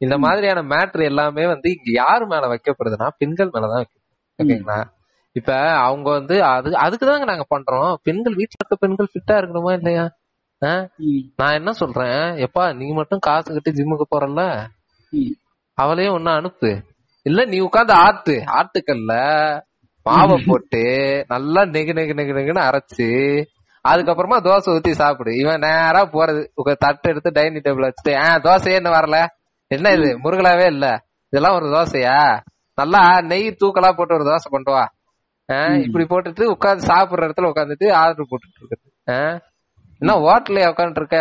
இந்த 0.00 0.18
மாதிரியான 0.18 0.62
மேட்ரு 0.62 1.04
எல்லாமே 1.04 1.46
வந்து 1.46 1.68
இங்க 1.70 1.90
யாரு 1.92 2.26
மேல 2.26 2.46
வைக்கப்படுதுன்னா 2.46 3.08
பெண்கள் 3.18 3.52
மேலதான் 3.54 3.86
ஓகேங்களா? 4.38 4.78
இப்ப 5.36 5.52
அவங்க 5.78 6.08
வந்து 6.10 6.44
அது 6.44 6.70
அதுக்குதாங்க 6.84 7.24
நாங்க 7.24 7.46
பண்றோம். 7.54 7.94
பெண்கள் 8.02 8.32
வீட்டுல 8.32 8.60
இருக்க 8.60 8.76
பெண்கள் 8.76 9.12
ஃபிட்டா 9.12 9.34
இருக்கணுமா 9.38 9.72
இல்லையா? 9.72 10.04
நான் 11.36 11.54
என்ன 11.54 11.72
சொல்றேன்? 11.72 12.20
எப்பா 12.46 12.74
நீ 12.76 12.86
மட்டும் 12.92 13.18
காசு 13.18 13.48
கட்டி 13.52 13.70
ஜிம்முக்கு 13.70 14.06
போறல்ல? 14.14 14.42
ம். 15.12 15.32
அவளையும் 15.78 16.16
ஒண்ணு 16.18 16.30
அனுப்பு. 16.34 16.70
இல்ல 17.26 17.40
நீ 17.44 17.58
உட்காந்து 17.60 17.94
ஆட்டு 18.02 18.34
ஆட்டுக்கல்ல 18.58 19.14
மாவை 20.06 20.36
போட்டு 20.48 20.82
நல்லா 21.30 21.62
நெகு 21.74 21.92
நெகு 21.92 22.14
நெகு 22.14 22.34
நெகுன்னு 22.38 22.66
அரைச்சு 22.66 23.08
அதுக்கப்புறமா 23.84 24.36
தோசை 24.44 24.68
ஊத்தி 24.72 24.92
சாப்பிடு. 24.92 25.32
இவன் 25.34 25.60
நேரா 25.60 26.00
போறது. 26.12 26.40
உங்க 26.54 26.70
தட்டு 26.74 27.10
எடுத்து 27.10 27.30
டைனிங் 27.30 27.64
டேபிள் 27.66 27.86
வச்சுட்டு 27.86 28.12
ஆ 28.18 28.28
தோசையே 28.38 28.78
என்ன 28.78 28.90
வரல? 28.90 29.18
என்ன 29.70 29.92
இது? 29.92 30.08
முருகலாவே 30.24 30.66
இல்ல. 30.66 30.86
இதெல்லாம் 31.32 31.56
ஒரு 31.58 31.66
தோசையா? 31.74 32.16
நல்லா 32.78 33.00
நெய் 33.22 33.46
தூக்கலா 33.60 33.90
போட்டு 33.92 34.16
ஒரு 34.18 34.26
தோசை 34.30 34.48
கொண்டு 34.50 34.70
வா. 34.70 34.84
ஆ, 35.48 35.58
இப்படி 35.84 36.04
போட்டுட்டு 36.04 36.44
உட்காந்து 36.54 36.88
சாப்பிடுற 36.90 37.26
இடத்துல 37.26 37.50
உட்காந்துட்டு 37.52 37.88
ஆர்டர் 38.00 38.30
போட்டுட்டு 38.30 38.58
இருக்குது? 38.60 38.84
என்ன 40.00 40.16
ஹோட்டல்லையா 40.24 40.70
உட்காந்துட்டு 40.72 41.02
இருக்க 41.04 41.20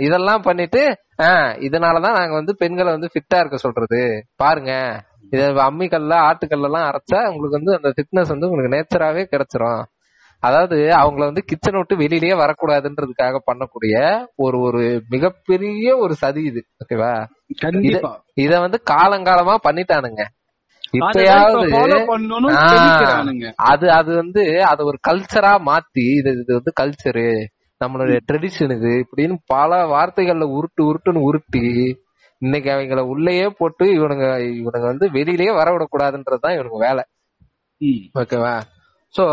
இதெல்லாம் 0.00 0.42
பண்ணிட்டு 0.42 0.82
ஆ, 1.18 1.30
இதனாலதான் 1.66 2.16
நாங்க 2.16 2.34
வந்து 2.34 2.52
பெண்களை 2.56 2.90
வந்து 2.92 3.10
ஃபிட்டா 3.12 3.38
இருக்க 3.40 3.58
சொல்றது. 3.58 4.00
பாருங்க 4.36 4.72
இத 5.32 5.42
அம்மிக்கல்ல 5.66 6.14
ஆட்டுக்கல்ல 6.26 6.68
எல்லாம் 6.68 6.86
அரைச்சா 6.88 7.20
உங்களுக்கு 7.28 7.58
வந்து 7.58 7.74
அந்த 7.76 7.90
ஃபிட்னஸ் 7.94 8.32
வந்து 8.32 8.48
உங்களுக்கு 8.48 8.74
நேச்சராவே 8.74 9.22
கிடைச்சிரும். 9.30 9.82
அதாவது 10.42 10.76
அவங்கள 10.94 11.22
வந்து 11.24 11.42
கிச்சன் 11.44 11.78
விட்டு 11.78 11.94
வெளியிலயே 11.96 12.34
வரக்கூடாதுன்றதுக்காக 12.40 13.38
பண்ணக்கூடிய 13.46 13.94
ஒரு 14.38 14.56
ஒரு 14.66 14.82
மிகப்பெரிய 15.10 15.96
ஒரு 15.98 16.14
சதி 16.14 16.42
இது. 16.44 16.62
ஓகேவா 16.82 17.12
இத 18.44 18.52
வந்து 18.60 18.78
காலங்காலமா 18.90 19.54
பண்ணிட்டானுங்க. 19.66 20.24
இப்பயாவது. 20.98 21.70
அது 23.68 23.86
அது 23.92 24.10
வந்து 24.16 24.42
அது 24.64 24.82
ஒரு 24.84 24.98
கல்ச்சரா 25.08 25.52
மாத்தி 25.66 26.04
இது 26.18 26.32
இது 26.36 26.52
வந்து 26.54 26.72
கல்ச்சரு 26.80 27.26
நம்மளுடைய 27.84 28.18
ட்ரெடிஷன் 28.32 28.76
இது. 28.76 29.04
இப்படின்னு 29.04 29.34
பல 29.46 29.86
வார்த்தைகள்ல 29.86 30.46
உருட்டு 30.50 30.82
உருட்டுன்னு 30.82 31.20
உருட்டி 31.20 31.62
இன்னைக்கு 32.42 32.70
அவங்கள 32.70 33.00
உள்ளேயே 33.06 33.48
போட்டு 33.58 33.84
இவனுங்க 33.94 34.26
இவனுங்க 34.60 34.86
வந்து 34.92 35.10
வெளியிலயே 35.10 35.54
வர 35.54 35.68
விடக்கூடாதுன்றதுதான் 35.70 36.56
இவனுங்க 36.56 36.78
வேலை. 36.78 37.02
ஓகேவா 38.18 38.54
சோ 39.14 39.24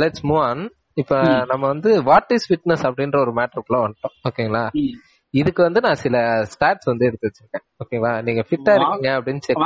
லெட்ஸ் 0.00 0.22
மூவ் 0.22 0.40
ஆன் 0.40 0.62
இப்ப 0.94 1.18
நம்ம 1.48 1.66
வந்து 1.66 2.02
வாட் 2.02 2.26
இஸ் 2.28 2.46
ஃபிட்னஸ் 2.48 2.86
அப்படின்ற 2.88 3.18
ஒரு 3.18 3.32
மேட்டருக்குள்ள 3.32 3.78
வந்துட்டோம். 3.84 4.16
ஓகேங்களா. 4.28 4.64
இதுக்கு 5.34 5.62
வந்து 5.62 5.80
நான் 5.80 5.94
சில 5.94 6.16
ஸ்டாட்ஸ் 6.44 6.84
வந்து 6.84 7.06
எடுத்து 7.06 7.28
வச்சிருக்கேன். 7.28 7.64
ஓகேவா 7.82 8.22
நீங்க 8.22 8.40
ஃபிட்டா 8.40 8.72
இருக்கீங்க 8.74 9.10
அப்படின்னு 9.18 9.38
செக் 9.38 9.60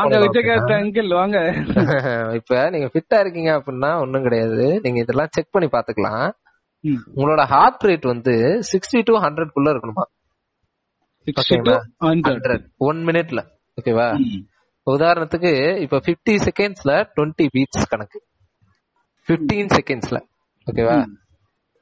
அங்கிள் 0.77 1.15
வாங்க. 1.15 1.39
இப்ப 2.41 2.71
நீங்க 2.71 2.91
ஃபிட்டா 2.93 3.19
இருக்கீங்க 3.21 3.51
அப்படின்னா 3.59 4.01
ஒண்ணும் 4.01 4.23
கிடையாது. 4.23 4.81
நீங்க 4.83 5.01
இதெல்லாம் 5.01 5.29
செக் 5.31 5.51
பண்ணி 5.51 5.69
பாத்துக்கலாம். 5.73 6.27
உங்களோட 7.17 7.43
ஹார்ட் 7.47 7.85
ரேட் 7.85 8.07
வந்து 8.07 8.35
சிக்ஸ்டி 8.71 9.01
டு 9.09 9.15
ஹண்ட்ரட் 9.25 9.55
குள்ள 9.57 9.69
இருக்கணுமா? 9.75 10.05
60 11.27 11.35
to 11.35 11.43
ஓகேங்களா 11.43 11.77
100. 12.01 12.27
ஹண்ட்ரட் 12.29 12.65
ஒன் 12.89 12.99
மினிட்ல 13.09 13.41
ஓகேவா. 13.79 14.09
உதாரணத்துக்கு 14.87 15.53
இப்ப 15.85 16.01
50 16.07 16.35
செகண்ட்ஸ்ல 16.47 16.93
20 17.17 17.47
பீட்ஸ் 17.55 17.89
கணக்கு. 17.89 18.19
15 19.29 19.73
செகண்ட்ஸ்ல 19.77 20.19
ஓகேவா 20.67 20.99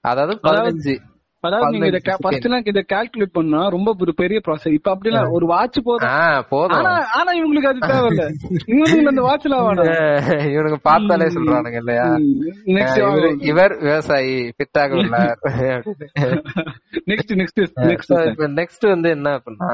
அதாவது 0.05 0.35
பதினஞ்சு. 0.47 0.95
அதாவது 1.47 1.73
நீங்க 1.75 1.89
இத 1.93 2.17
ஃபர்ஸ்ட் 2.23 2.47
எல்லாம் 2.49 2.69
இத 2.73 2.81
கால்குலேட் 2.93 3.35
பண்ணா 3.37 3.61
ரொம்ப 3.75 3.95
ஒரு 4.05 4.13
பெரிய 4.21 4.39
ப்ராசஸ் 4.47 4.77
இப்ப 4.77 4.91
அப்படி 4.93 5.11
இல்ல 5.11 5.23
ஒரு 5.37 5.47
வாட்ச் 5.47 5.79
போதும். 5.85 6.13
ஆனா 6.77 6.93
ஆனா 7.19 7.31
இவங்களுக்கு 7.39 7.71
அது 7.71 7.81
தேவையில்ல. 7.85 8.25
இவங்களுக்கு 8.73 9.13
அந்த 9.13 9.25
வாட்ச்ல 9.27 9.59
வேணாம் 9.67 9.93
இவனுக்கு 10.55 10.81
பார்த்தாலே 10.89 11.29
சொல்றானுங்க 11.37 11.81
இல்லையா? 11.83 12.07
நெக்ஸ்ட் 12.77 13.01
இவரு 13.51 13.77
விவசாயி 13.85 14.35
ஃபிட்டாக 14.57 14.99
உள்ளார் 15.03 15.41
நெக்ஸ்ட் 17.11 17.35
நெக்ஸ்ட் 17.41 17.63
நெக்ஸ்ட் 17.91 18.15
நெக்ஸ்ட் 18.59 18.87
வந்து 18.89 19.11
என்ன 19.17 19.37
அப்படின்னா 19.39 19.73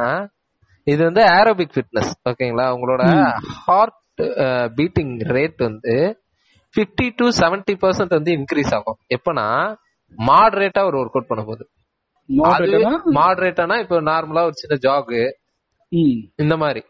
இது 0.86 1.00
வந்து 1.08 1.22
ஏரோபிக் 1.34 1.74
ஃபிட்னஸ் 1.74 2.12
ஓகேங்களா? 2.28 2.66
உங்களோட 2.76 3.02
ஹார்ட் 3.60 3.96
பீட்டிங் 4.78 5.14
ரேட் 5.34 5.60
வந்து 5.68 5.94
50 6.74 7.06
டு 7.18 7.26
70% 7.36 7.76
பர்சன்ட் 7.82 8.16
வந்து 8.16 8.32
இன்க்ரீஸ் 8.38 8.72
ஆகும். 8.76 8.98
எப்பனா 9.16 9.46
மாடரேட்டா 10.18 10.84
ஒரு 10.84 10.98
ஒர்க் 10.98 11.10
அவுட் 11.10 11.26
பண்ண 11.26 11.42
போகுது 11.44 11.64
மாடரேட்டா 12.28 12.90
மாடரேட்டானா 13.18 13.80
இப்ப 13.80 14.00
நார்மலா 14.02 14.42
ஒரு 14.42 14.54
சின்ன 14.54 14.76
ஜாகு 14.80 15.20
இந்த 16.36 16.56
மாதிரி. 16.56 16.82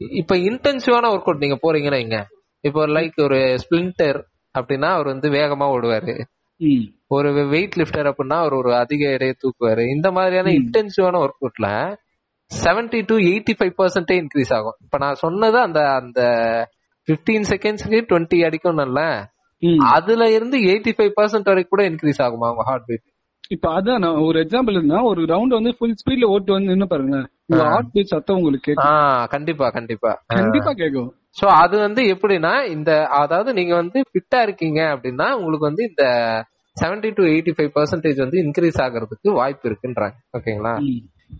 இப்ப 0.00 0.36
இன்டென்சிவான 0.40 1.08
ஒர்க் 1.10 1.28
அவுட் 1.28 1.38
நீங்க 1.38 1.58
போறீங்கன்னா 1.62 1.98
இங்க 1.98 2.18
இப்போ 2.64 2.86
லைக் 2.86 3.16
ஒரு 3.22 3.38
ஸ்பிளிண்டர் 3.62 4.18
அப்படின்னா 4.54 4.88
அவர் 4.90 5.06
வந்து 5.06 5.28
வேகமா 5.30 5.66
ஓடுவாரு. 5.70 6.14
ஒரு 7.08 7.28
வெயிட் 7.48 7.76
லிஃப்டர் 7.76 8.06
அப்படின்னா 8.06 8.44
ஒரு 8.44 8.56
ஒரு 8.56 8.74
அதிக 8.76 9.10
எடையை 9.10 9.34
தூக்குவாரு. 9.36 9.96
இந்த 9.96 10.12
மாதிரியான 10.12 10.50
இன்டென்சிவான 10.50 11.20
ஒர்க் 11.24 11.40
அவுட்ல 11.40 11.68
seventy 12.50 13.00
to 13.06 13.16
eighty 13.24 13.54
five 13.58 13.74
percent 13.78 14.14
increase 14.22 14.54
ஆகும். 14.54 14.76
இப்ப 14.80 14.98
நான் 14.98 15.14
சொன்னது 15.14 15.58
அந்த 15.58 15.80
அந்த 15.92 16.20
பிப்டீன் 17.08 17.46
செகண்ட்ஸ்க்கு 17.50 18.00
டுவெண்ட்டி 18.10 18.38
அடிக்கும்ல 18.46 19.02
ம். 19.10 19.26
அதுல 19.92 20.28
இருந்து 20.30 20.56
எயிட்டி 20.70 20.92
ஃபைவ் 20.96 21.12
பர்சன்ட் 21.18 21.50
வரைக்கும் 21.50 21.74
கூட 21.74 21.84
இன்க்ரீஸ் 21.90 22.20
ஆகுமா 22.26 22.48
அவங்க 22.50 22.64
ஹார்ட் 22.70 22.86
பீட் 22.86 23.06
இப்ப 23.50 23.68
அதான் 23.76 24.02
நான் 24.04 24.20
ஒரு 24.26 24.38
எக்ஸாம்பிள் 24.44 24.76
இருந்தா 24.78 24.98
ஒரு 25.02 25.20
ரவுண்ட் 25.24 25.56
வந்து 25.56 25.70
ஃபுல் 25.76 25.96
ஸ்பீட்ல 26.00 26.26
ஓட்டு 26.34 26.50
வந்து 26.52 26.72
நின்னு 26.72 26.86
பாருங்க. 26.86 27.16
உங்க 27.48 27.62
ஹார்ட் 27.64 27.90
பீட் 27.92 28.12
சத்தம் 28.12 28.36
உங்களுக்கு 28.36 28.72
கண்டிப்பா 29.32 29.68
கண்டிப்பா. 29.70 30.10
கண்டிப்பா 30.34 30.72
கேட்கும் 30.72 31.10
சோ 31.40 31.46
அது 31.62 31.76
வந்து 31.78 32.02
எப்படின்னா 32.14 32.52
இந்த 32.66 32.90
அதாவது 33.18 33.50
நீங்க 33.52 33.74
வந்து 33.74 33.98
ஃபிட்டா 34.10 34.38
இருக்கீங்க 34.42 34.80
அப்படின்னா 34.94 35.26
உங்களுக்கு 35.36 35.68
வந்து 35.68 35.84
இந்த 35.90 36.04
seventy 36.76 37.10
to 37.14 37.22
eighty 37.32 37.52
five 37.56 37.72
percentage 37.76 38.16
வந்து 38.16 38.38
இன்க்ரீஸ் 38.44 38.78
ஆகிறதுக்கு 38.84 39.30
வாய்ப்பு 39.32 39.68
இருக்குன்றாங்க. 39.70 40.16
ஓகேங்களா. 40.38 40.74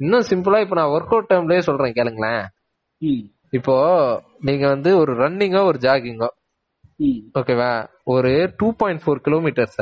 இன்னும் 0.01 0.27
சிம்பிளா 0.31 0.61
இப்ப 0.61 0.75
நான் 0.75 0.93
ஒர்க் 0.97 1.15
அவுட் 1.15 1.31
டைம்லயே 1.31 1.59
சொல்றேன் 1.59 1.95
கேளுங்களேன். 1.95 2.43
இப்போ 3.53 3.75
நீங்க 4.41 4.69
வந்து 4.69 4.91
ஒரு 4.99 5.13
ரன்னிங்கோ 5.15 5.63
ஒரு 5.65 5.79
ஜாகிங்கோ. 5.79 6.29
ஓகேவா? 7.35 7.89
ஒரு 8.05 8.55
டூ 8.57 8.75
பாயிண்ட் 8.77 9.03
ஃபோர் 9.07 9.21
கிலோமீட்டர்ஸ. 9.25 9.79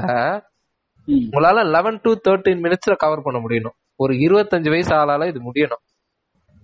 உங்களால 1.08 1.70
லெவன் 1.70 2.00
டு 2.02 2.12
தேர்ட்டீன் 2.12 2.62
மினிட்ஸ்ல 2.62 2.96
கவர் 2.96 3.22
பண்ண 3.22 3.46
முடியணும். 3.48 3.76
ஒரு 3.96 4.14
இருபத்தஞ்சு 4.14 4.70
வயசு 4.70 4.94
ஆளால 4.94 5.28
இது 5.28 5.52
முடியணும். 5.52 5.84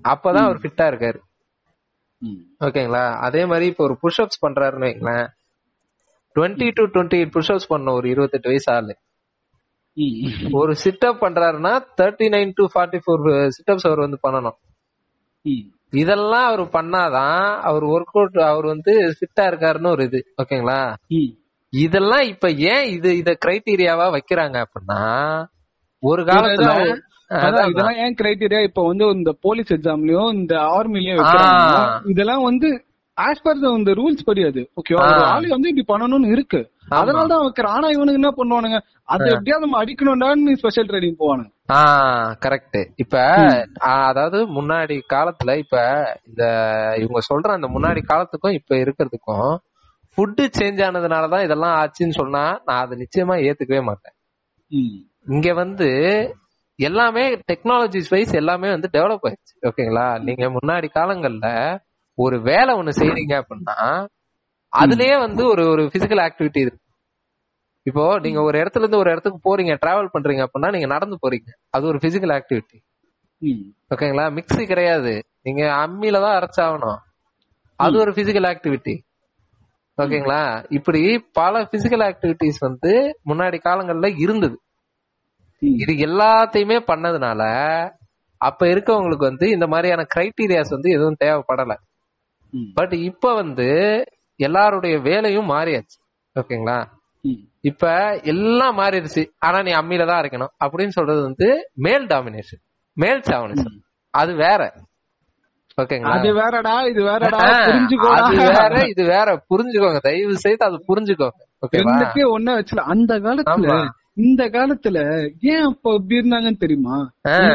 அப்பதான் 0.09 0.45
அவர் 0.45 0.57
ஃபிட்டா 0.57 0.85
இருக்காரு. 0.85 1.19
ஓகேங்களா? 2.61 3.15
அதே 3.15 3.47
மாதிரி 3.47 3.67
இப்போ 3.67 3.85
ஒரு 3.85 3.99
புஷ்அப்ஸ் 4.03 4.45
பண்றாருன்னு 4.47 4.87
வைங்களேன். 4.87 5.27
Twenty 6.35 6.71
to 6.75 6.85
twenty 6.85 7.21
eight 7.23 7.41
pushups 7.41 7.69
பண்ண 7.69 7.93
ஒரு 7.93 8.09
இருபத்தெட்டு 8.09 8.49
வயசு 8.49 8.73
ஆளு. 8.73 8.97
ஒரு 10.53 10.75
சிட்டப் 10.75 11.25
பண்றாருன்னா 11.25 11.85
thirty 12.03 12.29
nine 12.29 12.53
to 12.55 12.67
forty 12.75 13.01
four 13.07 13.49
situps 13.49 13.87
அவர் 13.87 13.99
வந்து 13.99 14.19
பண்ணணும். 14.23 14.57
இதெல்லாம் 15.95 16.47
அவர் 16.49 16.63
பண்ணாதான் 16.75 17.41
அவர் 17.65 17.85
ஒர்க் 17.91 18.15
அவுட் 18.15 18.39
அவர் 18.47 18.67
வந்து 18.67 18.93
ஃபிட்டா 19.17 19.45
இருக்காருன்னு 19.51 19.91
ஒரு 19.91 20.05
இது 20.05 20.21
ஓகேங்களா. 20.43 20.79
இதெல்லாம் 21.73 22.25
இப்ப 22.33 22.47
ஏன் 22.69 22.87
இது 22.93 23.11
இத 23.17 23.31
கிரைட்டீரியாவா 23.43 24.07
வைக்கிறாங்க 24.15 24.57
அப்படின்னா 24.65 25.01
ஒரு 26.03 26.23
காலத்துல 26.29 26.73
இதெல்லாம் 27.69 28.01
ஏன் 28.03 28.17
கிரைட்டீரியா 28.19 28.61
இப்ப 28.65 28.83
வந்து 28.87 29.05
இந்த 29.15 29.31
போலீஸ் 29.45 29.71
எக்ஸாம்லயும் 29.77 30.33
இந்த 30.35 30.55
ஆர்மிலயும். 30.75 31.23
இதெல்லாம் 32.07 32.45
வந்து 32.45 32.69
ஆஸ் 33.17 33.43
பர் 33.43 33.59
இந்த 33.75 33.93
ரூல்ஸ் 33.99 34.27
படி 34.27 34.43
அது 34.45 34.63
ஓகே 34.77 34.95
ஆ. 34.97 35.07
ஒரு 35.09 35.25
ஆளு 35.33 35.47
வந்து 35.53 35.69
இப்படி 35.71 35.87
பண்ணணும்னு 35.91 36.29
இருக்கு 36.35 36.61
ஆமா. 36.85 36.97
அதனால 37.01 37.27
தான் 37.29 37.45
வைக்கிறேன் 37.45 37.75
ஆனா 37.77 37.89
இவனுக்கு 37.91 38.21
என்ன 38.21 38.33
பண்ணுவானுங்க 38.39 38.79
அதை 39.09 39.27
எப்படியாவது 39.33 39.65
நம்ம 39.67 39.81
அடிக்கணும்டான்னு 39.83 40.55
ஸ்பெஷல் 40.57 40.89
ட்ரைனிங் 40.89 41.21
போவானுங்க 41.21 41.51
ஆ 41.69 41.77
கரெக்ட் 42.41 42.79
இப்ப 42.95 43.15
அதாவது 44.07 44.39
முன்னாடி 44.49 44.97
காலத்துல 45.09 45.57
இப்ப 45.57 45.77
இந்த 46.27 46.43
இவங்க 46.99 47.21
சொல்ற 47.29 47.49
அந்த 47.51 47.69
முன்னாடி 47.69 48.01
காலத்துக்கும் 48.03 48.53
இப்ப 48.53 48.75
இருக்கிறதுக்கும் 48.77 49.53
ஃபுட்டு 50.19 50.45
சேஞ்ச் 50.59 50.81
ஆனதுனாலதான் 50.85 51.45
இதெல்லாம் 51.45 51.77
ஆச்சுன்னு 51.79 52.19
சொன்னா 52.19 52.43
நான் 52.65 52.83
அதை 52.83 52.95
நிச்சயமா 52.99 53.37
ஏத்துக்கவே 53.47 53.83
மாட்டேன். 53.83 54.15
இங்க 55.27 55.49
வந்து 55.55 55.89
எல்லாமே 56.79 57.25
டெக்னாலஜிஸ் 57.51 58.11
வைஸ் 58.11 58.35
எல்லாமே 58.35 58.69
வந்து 58.69 58.89
டெவலப் 58.93 59.27
ஆயிடுச்சு. 59.27 59.55
ஓகேங்களா? 59.63 60.07
நீங்க 60.19 60.45
முன்னாடி 60.57 60.89
காலங்கள்ல 60.95 61.49
ஒரு 62.19 62.37
வேலை 62.43 62.73
ஒண்ணு 62.75 62.93
செய்றீங்க 63.01 63.35
அப்படின்னா 63.43 63.79
அதுலயே 64.73 65.17
வந்து 65.19 65.43
ஒரு 65.47 65.65
ஒரு 65.69 65.83
பிசிக்கல் 65.95 66.23
ஆக்டிவிட்டி 66.27 66.61
இருக்கு. 66.65 66.81
இப்போ 67.87 68.19
நீங்க 68.19 68.43
ஒரு 68.43 68.57
இடத்துல 68.59 68.79
இருந்து 68.79 68.99
ஒரு 68.99 69.11
இடத்துக்கு 69.11 69.39
போறீங்க 69.47 69.73
டிராவல் 69.83 70.13
பண்றீங்க 70.15 70.43
அப்படின்னா 70.47 70.71
நீங்க 70.73 70.87
நடந்து 70.87 71.17
போறீங்க. 71.25 71.49
அது 71.71 71.87
ஒரு 71.87 71.99
பிசிக்கல் 71.99 72.35
ஆக்டிவிட்டி. 72.39 72.79
ஓகேங்களா 73.91 74.27
மிக்ஸி 74.37 74.67
கிடையாது. 74.67 75.13
நீங்க 75.43 75.63
அம்மியில 75.83 76.21
தான் 76.21 76.37
அரைச்சாகணும். 76.39 77.01
அது 77.81 77.99
ஒரு 77.99 78.11
பிசிக்கல் 78.11 78.49
ஆக்டிவிட்டி 78.53 78.95
ஓகேங்களா 79.99 80.41
இப்படி 80.69 81.01
பல 81.33 81.63
பிசிக்கல் 81.63 82.05
ஆக்டிவிட்டிஸ் 82.07 82.61
வந்து 82.61 82.93
முன்னாடி 83.29 83.59
காலங்கள்ல 83.65 84.09
இருந்தது. 84.19 84.57
இது 85.63 85.93
எல்லாத்தையுமே 86.07 86.79
பண்ணதுனால 86.91 87.43
அப்ப 88.41 88.67
இருக்கவங்களுக்கு 88.67 89.29
வந்து 89.31 89.47
இந்த 89.51 89.67
மாதிரியான 89.67 90.07
கிரைட்டீரியாஸ் 90.15 90.75
வந்து 90.77 90.91
எதுவும் 90.91 91.21
தேவைப்படல. 91.25 91.75
பட் 92.75 92.93
இப்ப 92.93 93.35
வந்து 93.35 93.69
எல்லாருடைய 94.41 94.95
வேலையும் 94.99 95.51
மாறியாச்சு. 95.51 95.97
ஓகேங்களா. 96.37 96.79
இப்ப 97.61 97.85
எல்லாம் 98.25 98.79
மாறிடுச்சு. 98.79 99.23
ஆனா 99.39 99.63
நீ 99.63 99.71
அம்மியில 99.73 100.07
தான் 100.07 100.21
அரைக்கணும். 100.23 100.53
அப்படின்னு 100.65 100.89
சொல்றது 100.89 101.23
வந்து 101.23 101.47
மேல் 101.75 102.07
டாமினேஷன் 102.07 102.63
மேல் 102.97 103.21
சாவனிசம் 103.21 103.77
அது 104.15 104.35
வேற. 104.37 104.61
ஓகேங்களா? 105.79 106.11
அது 106.11 106.29
வேறடா 106.35 106.75
இது 106.89 107.01
வேறடா 107.05 107.39
ஆ, 107.45 107.55
புரிஞ்சுக்கோடா. 107.69 108.19
அது 108.25 108.37
வேற 108.51 108.75
இது 108.89 109.05
வேற. 109.05 109.29
புரிஞ்சுக்கோங்க. 109.51 110.01
தயவு 110.01 110.37
செய்து 110.37 110.65
அது 110.65 110.79
புரிஞ்சுக்கோங்க. 110.89 111.39
ரெண்டுத்தையும் 111.73 112.31
ஒண்ணா 112.31 112.53
வச்சுல 112.55 112.85
அந்த 112.87 113.13
காலத்துல. 113.19 113.75
இந்த 114.15 114.45
காலத்துல 114.45 115.31
ஏன் 115.41 115.63
அப்ப 115.63 115.95
இப்படி 115.95 116.29
இருந்தாங்கன்னு 116.29 116.57
தெரியுமா? 116.57 117.13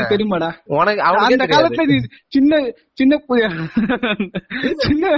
தெரியுமாடா? 0.10 0.51
உனக்கு 0.66 1.01
அந்த 1.01 1.45
காலத்துல 1.45 1.84
நீ 1.84 1.97
சின்ன 2.28 2.72
சின்ன 2.93 3.18
புய- 3.18 3.70
சின்ன 4.78 5.10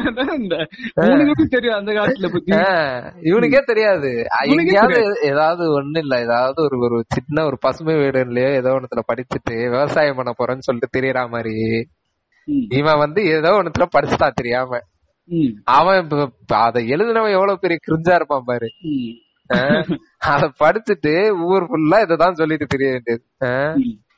எப்படி 1.20 1.48
தெரியும் 1.50 1.76
அந்த 1.76 1.92
காலத்துல 1.92 2.32
பத்தி. 2.32 2.56
இவனுக்கே 3.22 3.64
தெரியாது. 3.66 4.26
இவனுக்கே 4.44 5.26
ஏதாவது 5.26 5.82
ஒண்ணு 5.82 5.98
இல்ல 5.98 6.20
ஏதாவது 6.20 6.64
ஒரு 6.64 6.80
ஒரு 6.80 7.04
சின்ன 7.08 7.46
ஒரு 7.46 7.58
பசுமை 7.60 7.96
வீடுலயோ 7.96 8.54
ஏதோ 8.54 8.70
ஒண்ணுத்துல 8.70 9.00
படிச்சுட்டு 9.14 9.70
விவசாயம் 9.72 10.16
பண்ண 10.16 10.34
போறேன்னு 10.38 10.60
சொல்லிட்டு 10.60 11.00
தெரியற 11.00 11.30
மாதிரி. 11.30 11.88
இவன் 12.70 12.98
வந்து 12.98 13.26
ஏதோ 13.26 13.50
ஒண்ணுத்துல 13.52 13.86
படிச்சுட்டான் 13.96 14.32
தெரியாம. 14.34 14.80
அவன் 15.64 16.08
அதை 16.48 16.89
எழுதினவன் 16.89 17.32
எவ்வளவு 17.32 17.60
பெரிய 17.60 17.80
கிரிஞ்சா 17.88 18.16
இருப்பான் 18.16 18.44
பாரு. 18.46 18.68
அத 20.18 20.52
படிச்சுட்டு 20.60 21.14
ஊர் 21.44 21.64
ஃபுல்லா 21.64 22.00
இததான் 22.06 22.32
சொல்லிட்டு 22.32 22.66
தெரிய 22.66 22.89
வேண்டியது. 22.92 23.24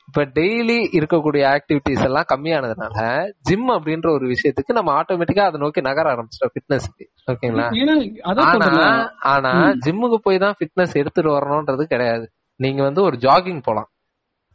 இப்ப 0.08 0.24
டெய்லி 0.24 0.76
இருக்கக்கூடிய 0.98 1.44
ஆக்டிவிட்டிஸ் 1.52 2.02
எல்லாம் 2.02 2.26
கம்மியானதுனால 2.28 2.96
ஜிம் 3.40 3.68
அப்படின்ற 3.68 4.08
ஒரு 4.10 4.26
விஷயத்துக்கு 4.26 4.72
நம்ம 4.72 5.02
ஆட்டோமேட்டிக்கா 5.02 5.44
அதை 5.46 5.60
நோக்கி 5.60 5.80
நகர 5.80 6.14
ஆரம்பிச்சிட்டோம் 6.14 6.52
ஃபிட்னஸ்க்கு 6.54 7.04
ஓகேங்களா? 7.32 7.66
ஆனா 8.50 8.68
ஆனா 9.32 9.52
ஜிம்முக்கு 9.86 10.14
போய் 10.14 10.38
தான் 10.38 10.54
ஃபிட்னஸ் 10.58 10.94
எடுத்துட்டு 10.94 11.30
வரணும்ன்றது 11.38 11.82
கிடையாது. 11.82 12.32
நீங்க 12.60 12.82
வந்து 12.82 13.02
ஒரு 13.02 13.16
ஜாகிங் 13.16 13.62
போலாம். 13.62 13.88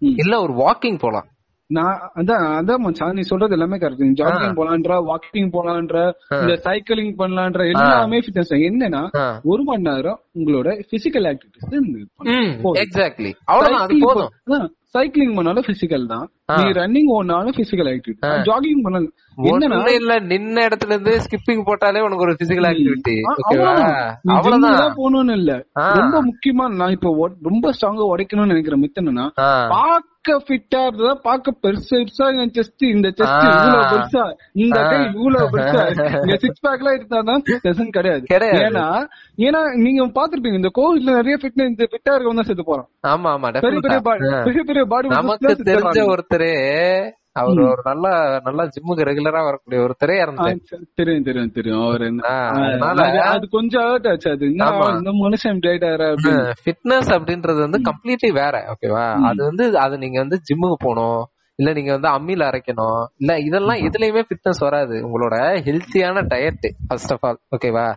இல்ல 0.02 0.42
ஒரு 0.42 0.54
வாக்கிங் 0.54 1.00
போலாம். 1.00 1.28
நான் 1.70 1.98
அதான் 2.20 2.44
அதான் 2.56 2.82
மச்சான். 2.84 3.14
நீ 3.14 3.24
சொல்றது 3.24 3.56
எல்லாமே 3.56 3.78
கரெக்ட் 3.82 4.16
ஜாகிங் 4.20 4.56
போலான்ற 4.60 4.94
வாக்கிங் 5.10 5.52
போலான்ற 5.56 5.98
இந்த 6.40 6.54
சைக்கிளிங் 6.66 7.14
பண்ணலான்ற 7.20 7.62
எல்லாமே 7.74 8.20
ஃபிட்னஸ் 8.26 8.54
என்னன்னா. 8.70 9.02
ஒரு 9.52 9.64
மணி 9.68 9.88
நேரம் 9.90 10.20
உங்களோட 10.38 10.74
பிசிக்கல் 10.92 11.30
ஆக்டிவிட்டிஸ் 11.32 11.70
எக்ஸாக்ட்லி 12.84 13.32
அவ்வளவுதான் 13.52 14.68
சைக்கிளிங் 14.96 15.34
பண்ணாலும் 15.38 15.66
பிசிக்கல் 15.68 16.06
தான். 16.12 16.24
நீ 16.52 16.70
ரன்னிங் 16.78 17.10
ஓடினாலும் 17.16 17.56
பிசிக்கல் 17.58 17.90
ஆக்டிவிட்டி 17.92 18.16
ஜாகிங் 18.48 18.82
பண்ணாலும் 18.86 19.12
என்னன்னா 19.50 19.68
இல்ல 19.98 20.14
நின்ன 20.32 20.64
இடத்துல 20.68 20.94
இருந்து 20.96 21.14
ஸ்கிப்பிங் 21.26 21.62
போட்டாலே 21.68 22.02
உனக்கு 22.06 22.26
ஒரு 22.26 22.34
பிசிக்கல் 22.40 22.68
ஆக்டிவிட்டி 22.70 23.16
அவ்வளவுதான். 23.50 23.94
நீ 24.26 24.32
போகணும்னு 24.98 25.36
இல்ல. 25.40 25.52
ரொம்ப 26.00 26.18
முக்கியமா 26.30 26.66
நான் 26.80 26.96
இப்போ 26.98 27.12
ரொம்ப 27.50 27.74
ஸ்ட்ராங்கா 27.76 28.08
உடைக்கணும்னு 28.14 28.54
நினைக்கிற 28.54 28.78
மித்து 28.78 29.04
ஃபிட்டா 30.44 30.82
இருந்தா 30.86 31.14
பாக்க 31.24 31.54
பெருசு 31.64 31.92
பெருசா 31.94 32.26
என் 32.38 32.54
செஸ்ட் 32.56 32.86
இந்த 32.88 33.08
செஸ்ட். 33.12 33.46
இவ்வளவு 33.50 33.84
பெருசா 33.92 34.24
இந்த. 34.62 34.78
கை 34.86 35.00
இவ்வளவு 35.12 35.48
பெருசா 35.54 35.84
இந்த 36.24 36.38
சிக்ஸ் 36.44 36.64
பேக் 36.66 36.82
எல்லாம் 36.82 36.98
இருந்தாதான் 36.98 37.44
செஷன் 37.64 37.92
கிடையாது 37.92 38.26
கிடையாது. 38.28 38.62
ஏன்னா 38.66 38.86
ஏன்னா 39.40 39.62
நீங்க 39.84 40.08
பாத்துருப்பீங்க 40.16 40.62
இந்த 40.62 40.72
கோவிட்ல 40.76 41.18
நிறைய 41.18 41.38
ஃபிட்னஸ் 41.38 41.72
இந்த 41.72 41.88
ஃபிட்டா 41.92 42.14
இருக்கவங்க 42.14 42.42
தான் 42.42 42.50
செத்து 42.50 42.66
போறோம் 42.66 42.90
ஆமா 43.10 43.32
ஆமா 43.36 43.52
பெரிய 43.60 43.82
பெரிய 43.82 44.00
ஆ. 44.32 44.44
பெரிய 44.44 44.64
பெரிய 44.64 44.86
பாடி 44.88 45.14
நமக்கு 45.14 45.56
தெரிஞ்ச 45.70 46.00
ஒருத்தரே 46.12 46.54
அவர் 47.32 47.60
ஒரு 47.60 47.82
நல்ல 47.84 48.08
நல்ல 48.44 48.64
ஜிம்முக்கு 48.66 49.06
ரெகுலரா 49.06 49.44
வரக்கூடிய 49.44 49.82
ஒருத்தரே 49.82 50.18
இறந்துட்டாரு 50.26 50.60
தெரியும் 50.96 51.24
தெரியும் 51.24 51.52
தெரியும். 51.52 51.82
அவர் 51.82 52.02
அதனால- 52.80 53.02
அது- 53.34 53.50
கொஞ்சம் 53.50 53.82
ஹர்ட் 53.82 54.10
ஆச்சு. 54.10 54.32
அது. 54.32 54.46
இந்த 54.46 55.12
மனுஷன் 55.12 55.60
ஃபிட்னஸ் 56.66 57.12
அப்படின்றது 57.18 57.60
வந்து 57.60 57.82
கம்ப்ளீட்லி 57.82 58.32
வேற 58.34 58.74
ஓகேவா 58.74 59.14
அது 59.24 59.44
வந்து 59.44 59.78
அது 59.80 59.98
நீங்க 59.98 60.20
வந்து 60.20 60.40
ஜிம்முக்கு 60.50 60.76
போகணும் 60.78 61.26
இல்ல 61.56 61.74
நீங்க 61.74 61.98
வந்து 61.98 62.10
அம்மியில 62.10 62.38
அரைக்கணும் 62.38 63.06
இல்ல 63.18 63.40
இதெல்லாம் 63.40 63.78
எதுலயுமே 63.78 64.24
ஃபிட்னஸ் 64.24 64.60
வராது. 64.60 64.96
உங்களோட 65.08 65.36
ஹெல்த்தியான 65.66 66.22
டயட் 66.34 66.70
ஃபர்ஸ்ட் 66.88 67.12
ஆஃப் 67.12 67.26
ஆல் 67.26 67.40
ஓகேவா. 67.58 67.94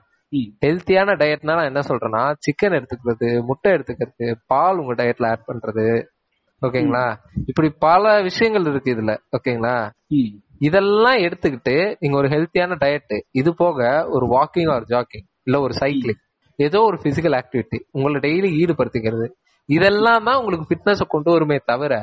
ஹெல்த்தியான 0.67 1.11
டயட்னா 1.17 1.55
நான் 1.55 1.65
என்ன 1.65 1.81
சொல்றேன்னா 1.81 2.35
சிக்கன் 2.45 2.75
எடுத்துக்கிறது 2.75 3.45
முட்டை 3.45 3.73
எடுத்துக்கிறது 3.73 4.35
பால் 4.47 4.77
உங்க 4.77 4.95
டயட்ல 4.95 5.29
ஆட் 5.29 5.45
பண்றது 5.47 6.05
ஓகேங்களா? 6.63 7.17
இப்படி 7.47 7.69
பல 7.79 8.23
விஷயங்கள் 8.23 8.65
இருக்கு 8.65 8.91
இதுல 8.95 9.17
ஓகேங்களா. 9.37 9.91
இதெல்லாம் 10.59 11.17
எடுத்துக்கிட்டு 11.17 11.97
நீங்க 11.99 12.17
ஒரு 12.17 12.29
ஹெல்த்தியான 12.29 12.77
டயட் 12.85 13.21
இது 13.31 13.55
போக 13.55 14.07
ஒரு 14.09 14.27
வாக்கிங் 14.27 14.71
ஆர் 14.73 14.83
ஜாக்கிங் 14.83 15.27
இல்ல 15.43 15.61
ஒரு 15.61 15.75
சைக்கிளிங் 15.81 16.23
ஏதோ 16.57 16.81
ஒரு 16.81 16.97
பிசிக்கல் 16.97 17.37
ஆக்டிவிட்டி 17.41 17.79
உங்களை 17.91 18.19
டெய்லி 18.21 18.51
ஈடுபடுத்திக்கிறது. 18.63 19.29
இதெல்லாம் 19.69 20.25
தான் 20.25 20.37
உங்களுக்கு 20.37 20.67
ஃபிட்னஸ் 20.69 21.01
கொண்டு 21.09 21.31
வருமே 21.31 21.57
தவிர 21.65 21.95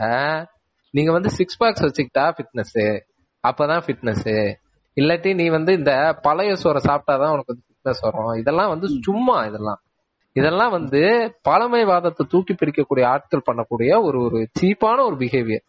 நீங்க 0.91 1.11
வந்து 1.11 1.29
சிக்ஸ் 1.29 1.63
பேக்ஸ் 1.63 1.85
வச்சுக்கிட்டா 1.85 2.33
ஃபிட்னஸ் 2.35 3.01
அப்பதான் 3.43 3.83
ஃபிட்னஸ் 3.85 4.55
இல்லாட்டி 4.97 5.35
நீ 5.35 5.49
வந்து 5.49 5.73
இந்த 5.73 6.19
பழைய 6.21 6.51
சோறை 6.53 6.81
சாப்பிட்டாதான் 6.87 7.31
உனக்கு 7.31 7.53
வந்து 7.53 7.65
ஃபிட்னஸ் 7.67 8.01
வரும். 8.01 8.39
இதெல்லாம் 8.39 8.69
வந்து 8.69 8.87
சும்மா 9.01 9.45
இதெல்லாம். 9.45 9.79
இதெல்லாம் 10.35 10.71
வந்து 10.71 11.01
பழமைவாதத்தை 11.49 12.23
தூக்கி 12.27 12.53
பிடிக்கக்கூடிய 12.53 13.05
ஆட்கள் 13.05 13.47
பண்ணக்கூடிய 13.49 13.91
ஒரு 14.03 14.19
ஒரு 14.19 14.39
சீப்பான 14.59 15.03
ஒரு 15.05 15.15
பிஹேவியர் 15.15 15.65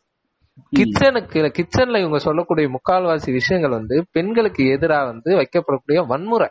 கிச்சனுக்கு 0.72 1.40
கிச்சன்ல 1.58 2.00
இவங்க 2.00 2.18
சொல்லக்கூடிய 2.18 2.66
முக்கால்வாசி 2.68 3.30
விஷயங்கள் 3.32 3.70
வந்து 3.70 3.96
பெண்களுக்கு 4.12 4.62
எதிராக 4.66 5.04
வந்து 5.04 5.30
வைக்கப்படக்கூடிய 5.36 6.00
வன்முறை. 6.06 6.48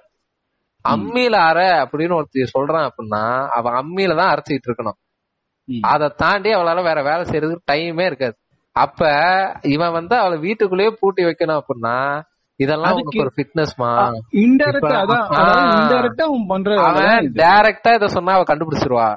அம்மியில 0.85 1.35
அரை 1.49 1.67
அப்படின்னு 1.81 2.17
ஒருத்தி 2.17 2.45
சொல்றான் 2.53 2.87
அப்படின்னா 2.89 3.21
அவன் 3.49 3.73
அம்மியில 3.73 4.15
தான் 4.15 4.31
அரைச்சிட்டு 4.33 4.67
இருக்கணும். 4.69 4.97
அதை 5.83 6.07
தாண்டி 6.17 6.49
அவளால 6.53 6.83
வேற 6.83 6.99
வேலை 7.03 7.23
செய்யறதுக்கு 7.31 7.69
டைமே 7.71 8.05
இருக்காது. 8.05 8.35
அப்ப 8.75 9.01
இவன் 9.75 9.91
வந்து 9.91 10.15
அவளை 10.15 10.37
வீட்டுக்குள்ளேயே 10.39 10.91
பூட்டி 10.99 11.23
வைக்கணும் 11.23 11.59
அப்படின்னா 11.61 11.95
இதெல்லாம் 12.63 12.93
உனக்கு 12.93 13.21
ஒரு 13.23 13.31
ஃபிட்னஸ்மா 13.35 13.89
இன்டைரக்டா 14.43 14.95
அதான். 15.03 15.27
இன்டைரக்டா 15.75 16.23
அவன் 16.29 16.45
பண்ற 16.47 16.69
அவன் 16.83 17.03
டைரக்டா 17.41 17.91
இத. 17.97 18.07
சொன்னா 18.07 18.33
அவ 18.33 18.43
கண்டுபிடிச்சிருவா. 18.51 19.09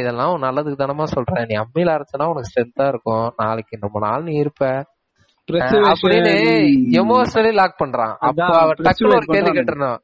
இதெல்லாம் 0.00 0.32
உன் 0.32 0.44
நல்லதுக்கு 0.46 0.80
தானமா 0.82 1.06
சொல்றேன். 1.14 1.46
நீ 1.48 1.54
அம்மியில 1.62 1.92
அரைச்சனா 1.94 2.26
உனக்கு 2.32 2.50
ஸ்ட்ரென்த்தா 2.50 2.86
இருக்கும். 2.88 3.26
நாளைக்கு 3.36 3.78
ரொம்ப 3.80 3.98
நாள் 4.06 4.22
நீ 4.22 4.34
இருப்ப. 4.36 4.62
அப்படின்னு 5.92 6.32
எமோஷனலி 7.00 7.52
லாக் 7.52 7.80
பண்றான். 7.84 8.14
அப்போ 8.28 8.44
அவ 8.60 8.72
டக்குனு 8.86 9.14
ஒரு 9.16 9.26
கேள்வி. 9.34 9.50
கேட்டுறணும் 9.50 9.98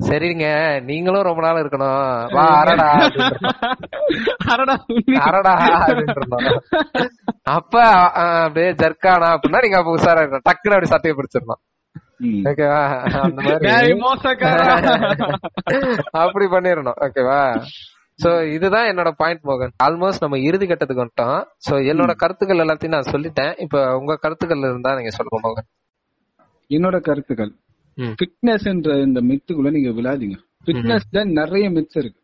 சரிங்க 0.00 0.46
நீங்களும் 0.84 1.26
ரொம்ப 1.28 1.40
நாள் 1.46 1.60
இருக்கணும். 1.62 1.98
வா 2.34 2.44
அரடா. 2.62 2.88
அரடா 5.26 5.54
அப்படின்றணும் 5.82 6.48
அப்ப 7.44 7.82
அப்படியே 7.82 8.72
ஜர்க்கானா 8.72 9.36
அப்படின்னா 9.36 9.60
நீங்க 9.60 9.78
அப்ப 9.78 9.96
உஷாரா 9.96 10.18
இருக்கணும். 10.18 10.44
டக்குனு 10.50 10.74
அப்படி 10.74 10.86
சட்டையை 10.86 11.20
பிடிச்சிடணும். 11.20 11.62
ஓகேவா? 12.22 13.08
அந்த 13.18 13.42
மாதிரி. 13.42 13.92
அப்படி 16.10 16.46
பண்ணிடணும். 16.46 16.94
ஓகேவா? 17.00 17.64
சோ 18.22 18.52
இதுதான் 18.52 18.86
என்னோட 18.86 19.10
பாயிண்ட் 19.10 19.44
மோகன். 19.44 19.70
ஆல்மோஸ்ட் 19.84 20.20
நம்ம 20.20 20.38
இறுதி 20.38 20.66
கட்டத்துக்கு 20.66 21.04
வந்துட்டோம். 21.04 21.44
சோ 21.70 21.74
என்னோட 21.74 22.14
கருத்துக்கள் 22.14 22.58
எல்லாத்தையும் 22.58 22.88
நான் 22.88 23.10
சொல்லிட்டேன். 23.10 23.60
இப்ப 23.60 23.96
உங்க 23.96 24.16
கருத்துக்கள் 24.16 24.58
இருந்தா 24.58 24.94
நீங்க 24.94 25.10
சொல்லுங்க 25.10 25.52
மோகன். 25.52 25.70
என்னோட 26.68 27.00
கருத்துக்கள். 27.00 27.52
ம். 27.94 28.02
ஃபிட்னஸ் 28.02 28.64
என்ற 28.64 28.96
இந்த 28.96 29.20
மித்துக்குள்ள 29.20 29.70
நீங்க 29.70 29.90
விழாதீங்க. 29.90 30.36
ஃபிட்னஸ்ல 30.66 31.24
நிறைய 31.24 31.70
மித்ஸ் 31.70 31.98
இருக்கு. 31.98 32.23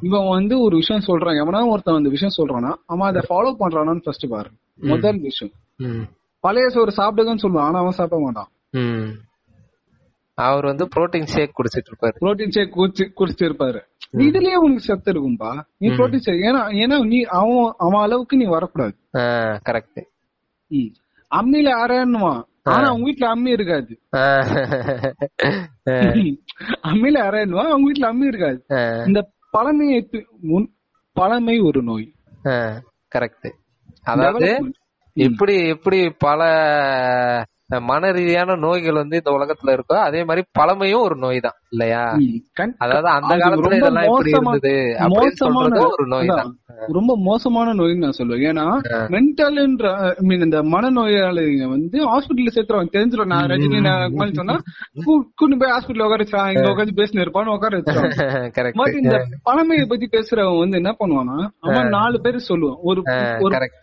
இவன் 0.00 0.28
வந்து 0.28 0.62
ஒரு 0.62 0.76
விஷயம் 0.76 1.02
சொல்றான். 1.06 1.38
எவனா 1.42 1.68
ஒருத்தன் 1.68 1.94
அந்த 1.94 2.08
விஷயம் 2.08 2.36
சொல்றானா 2.36 2.72
அவன் 2.86 3.08
அதை 3.08 3.22
ஃபாலோ 3.28 3.54
பண்றானான்னு 3.60 4.02
ஃபர்ஸ்ட் 4.04 4.28
பாரு. 4.28 4.50
முதல் 4.74 5.18
விஷயம். 5.18 5.54
பழைய 6.40 6.68
சோறு 6.68 6.92
சாப்பிடுங்கன்னு 6.96 7.44
சொல்லுவான் 7.44 7.68
ஆனா 7.68 7.78
அவன் 7.78 7.90
சாப்பிட 7.90 8.22
மாட்டான். 8.22 8.48
அவர் 10.34 10.64
வந்து 10.64 10.88
புரோட்டீன் 10.96 11.26
ஷேக் 11.26 11.52
குடிச்சிட்டு 11.58 11.90
இருப்பாரு. 11.90 12.16
புரோட்டீன் 12.20 12.50
ஷேக் 12.50 12.76
குடிச்சு 12.76 13.04
குடிச்சிட்டு 13.20 13.48
இருப்பாரு. 13.48 13.80
இதுலயே 14.12 14.54
உனக்கு 14.54 14.80
சத்து 14.80 15.12
இருக்கும்பா. 15.12 15.62
நீ 15.78 15.88
புரோட்டீன் 15.88 16.24
ஷேக் 16.26 16.44
ஏன்னா 16.48 16.62
ஏன்னா 16.82 17.06
நீ 17.06 17.22
அவன் 17.22 17.72
அவன் 17.78 18.02
அளவுக்கு 18.02 18.36
நீ 18.36 18.44
வரக்கூடாது. 18.44 18.94
கரெக்ட். 19.68 20.02
அம்மியில 21.36 21.70
அரையணுவான் 21.84 22.42
ஆனா 22.62 22.86
அவங்க 22.88 23.04
வீட்டுல 23.10 23.26
அம்மி 23.34 23.48
இருக்காது. 23.48 23.92
அம்மியில 26.90 27.18
அரையணுவான் 27.28 27.70
அவங்க 27.72 27.86
வீட்டுல 27.90 28.12
அம்மி 28.12 28.26
இருக்காது. 28.26 28.60
இந்த 29.06 29.20
பழமையை 29.56 29.98
முன்- 30.42 30.72
பழமை 31.16 31.58
ஒரு 31.58 31.82
நோய் 31.82 32.06
கரெக்ட் 33.14 33.48
அதாவது. 34.04 34.48
எப்படி 35.16 35.68
எப்படி 35.68 36.10
பல 36.18 36.40
மன 37.68 38.10
ரீதியான 38.10 38.56
நோய்கள் 38.56 38.94
வந்து 38.94 39.22
இந்த 39.24 39.30
உலகத்துல 39.30 39.68
இருக்கோ 39.68 39.96
அதே 39.98 40.24
மாதிரி 40.24 40.46
பழமையும் 40.52 41.00
ஒரு 41.00 41.16
நோய் 41.16 41.40
தான் 41.40 41.52
இல்லையா 41.70 42.02
அதாவது 42.78 43.08
அந்த 43.08 43.34
காலத்துல 43.36 43.76
இதெல்லாம் 43.76 44.04
எப்படி 44.04 44.30
இருந்தது 44.30 44.74
மோசமான 45.08 45.78
ஒரு 45.88 46.06
நோய் 46.06 46.26
தான் 46.26 46.56
ரொம்ப 46.86 47.16
மோசமான 47.18 47.74
நோய்னு 47.74 47.98
நான் 47.98 48.12
சொல்லுவேன். 48.18 48.46
ஏன்னா 48.50 48.66
மென்டல்ன்ற 49.08 49.86
மீன் 50.18 50.40
இந்த 50.40 50.62
மனநோயாளிங்க 50.62 51.68
வந்து 51.68 52.18
ஹாஸ்பிட்டல்ல 52.18 52.50
சேர்த்துருவாங்க. 52.54 52.88
தெரிஞ்சிடும். 52.92 53.26
நான் 53.26 53.46
ரஜினி 53.46 53.80
நான் 53.80 54.32
சொன்னா 54.32 54.54
கூ- 55.06 55.24
கூட்டிட்டு 55.38 55.58
போய் 55.58 55.70
ஹாஸ்பிட்டல் 55.70 56.02
உட்கார 56.02 56.24
வச்சா 56.24 56.56
இங்க 56.56 56.68
உட்காந்து 56.68 56.96
பேசினு 56.96 57.24
இருப்பான்னு 57.24 57.54
உட்கார 57.54 57.78
வச்சிருவாங்க. 57.78 58.20
இந்த 59.02 59.16
பழமையை 59.42 59.86
பத்தி 59.86 60.08
பேசுறவன் 60.12 60.58
வந்து 60.58 60.76
என்ன 60.76 60.96
பண்ணுவானா 60.98 61.48
அவன் 61.60 61.88
நாலு 61.88 62.20
பேர் 62.20 62.44
சொல்லுவான். 62.48 62.76
ஒரு 62.82 63.02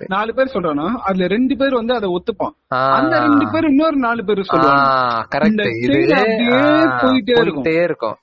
நாலு 0.08 0.34
பேர் 0.34 0.52
சொல்றானா 0.54 0.86
அதுல 1.04 1.28
ரெண்டு 1.28 1.58
பேர் 1.58 1.74
வந்து 1.74 1.94
அதை 1.94 2.10
ஒத்துப்பான். 2.10 2.54
அந்த 2.68 3.20
ரெண்டு 3.20 3.46
பேர் 3.52 3.72
இன்னொரு 3.74 3.98
நாலு 3.98 4.26
பேர் 4.26 4.42
சொல்லுவாங்க. 4.42 5.38
கரெக்ட் 5.38 5.84
இது 5.84 5.94
போயிட்டே 7.02 7.84
இருக்கும். 7.84 8.16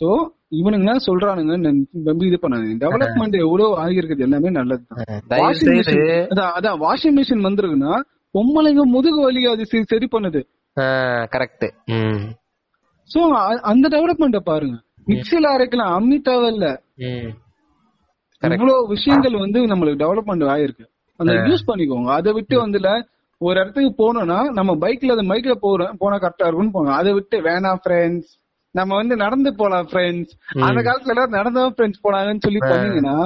சோ 0.00 0.36
இவனுங்க 0.50 0.72
என்ன 0.72 0.92
சொல்றானுங்க 0.92 1.84
இது 2.26 2.38
பண்ணாங்க 2.42 2.88
டெவலப்மெண்ட் 2.88 3.38
எவ்வளவு 3.38 3.86
ஆகியிருக்குது 3.86 4.18
எல்லாமே 4.18 4.50
நல்லதுதான். 4.50 5.04
மிஷின் 5.28 6.28
அதான் 6.44 6.80
வாஷிங் 6.80 7.20
மிஷின் 7.20 7.46
வந்திருக்குன்னா 7.48 8.00
பொம்பளைங்க 8.38 8.82
முதுகு 8.82 9.22
வலி 9.22 9.46
அது 9.46 9.66
சரி- 9.72 10.04
பண்ணுது. 10.18 10.42
கரெக்ட் 11.30 11.70
சோ 13.14 13.18
அந்த 13.60 13.88
டெவலப்மெண்ட்ட 13.88 14.38
பாருங்க. 14.38 14.82
மிக்சில 15.06 15.56
அரைக்கலாம் 15.56 15.94
அம்மி 15.98 16.20
தேவையில்ல 16.28 16.78
ம். 16.96 17.28
இவ்வளவு 18.52 18.88
விஷயங்கள் 18.88 19.38
வந்து 19.38 19.60
நம்மளுக்கு 19.60 19.98
டெவலப்மெண்ட் 19.98 20.50
ஆயிருக்கு. 20.50 20.86
அந்த 21.16 21.32
யூஸ் 21.32 21.62
பண்ணிக்கோங்க. 21.66 22.12
அதை 22.12 22.32
விட்டு 22.32 22.66
வந்துல 22.66 23.06
ஒரு 23.40 23.56
இடத்துக்கு 23.60 23.90
போனோம்னா 24.02 24.38
நம்ம 24.58 24.70
பைக்ல 24.84 25.14
அந்த 25.16 25.26
பைக்ல 25.32 25.54
போறோம் 25.64 25.98
போனா 26.02 26.16
கரெக்டா 26.22 26.46
இருக்கும்னு 26.48 26.76
போங்க 26.76 26.92
அதை 27.00 27.10
விட்டு 27.18 27.36
வேணாம் 27.48 27.82
ஃப்ரெண்ட்ஸ் 27.84 28.30
நம்ம 28.74 28.96
வந்து 29.00 29.14
நடந்து 29.24 29.50
போலாம் 29.60 29.86
ஃப்ரெண்ட்ஸ் 29.90 30.32
அந்த 30.66 30.80
காலத்துல 30.86 31.14
எல்லாரும் 31.14 31.38
நடந்தா 31.38 31.68
ஃப்ரெண்ட்ஸ் 31.76 32.04
போனாங்கன்னு 32.06 32.44
சொல்லி 32.46 32.60
பண்ணீங்கன்னா 32.64 33.18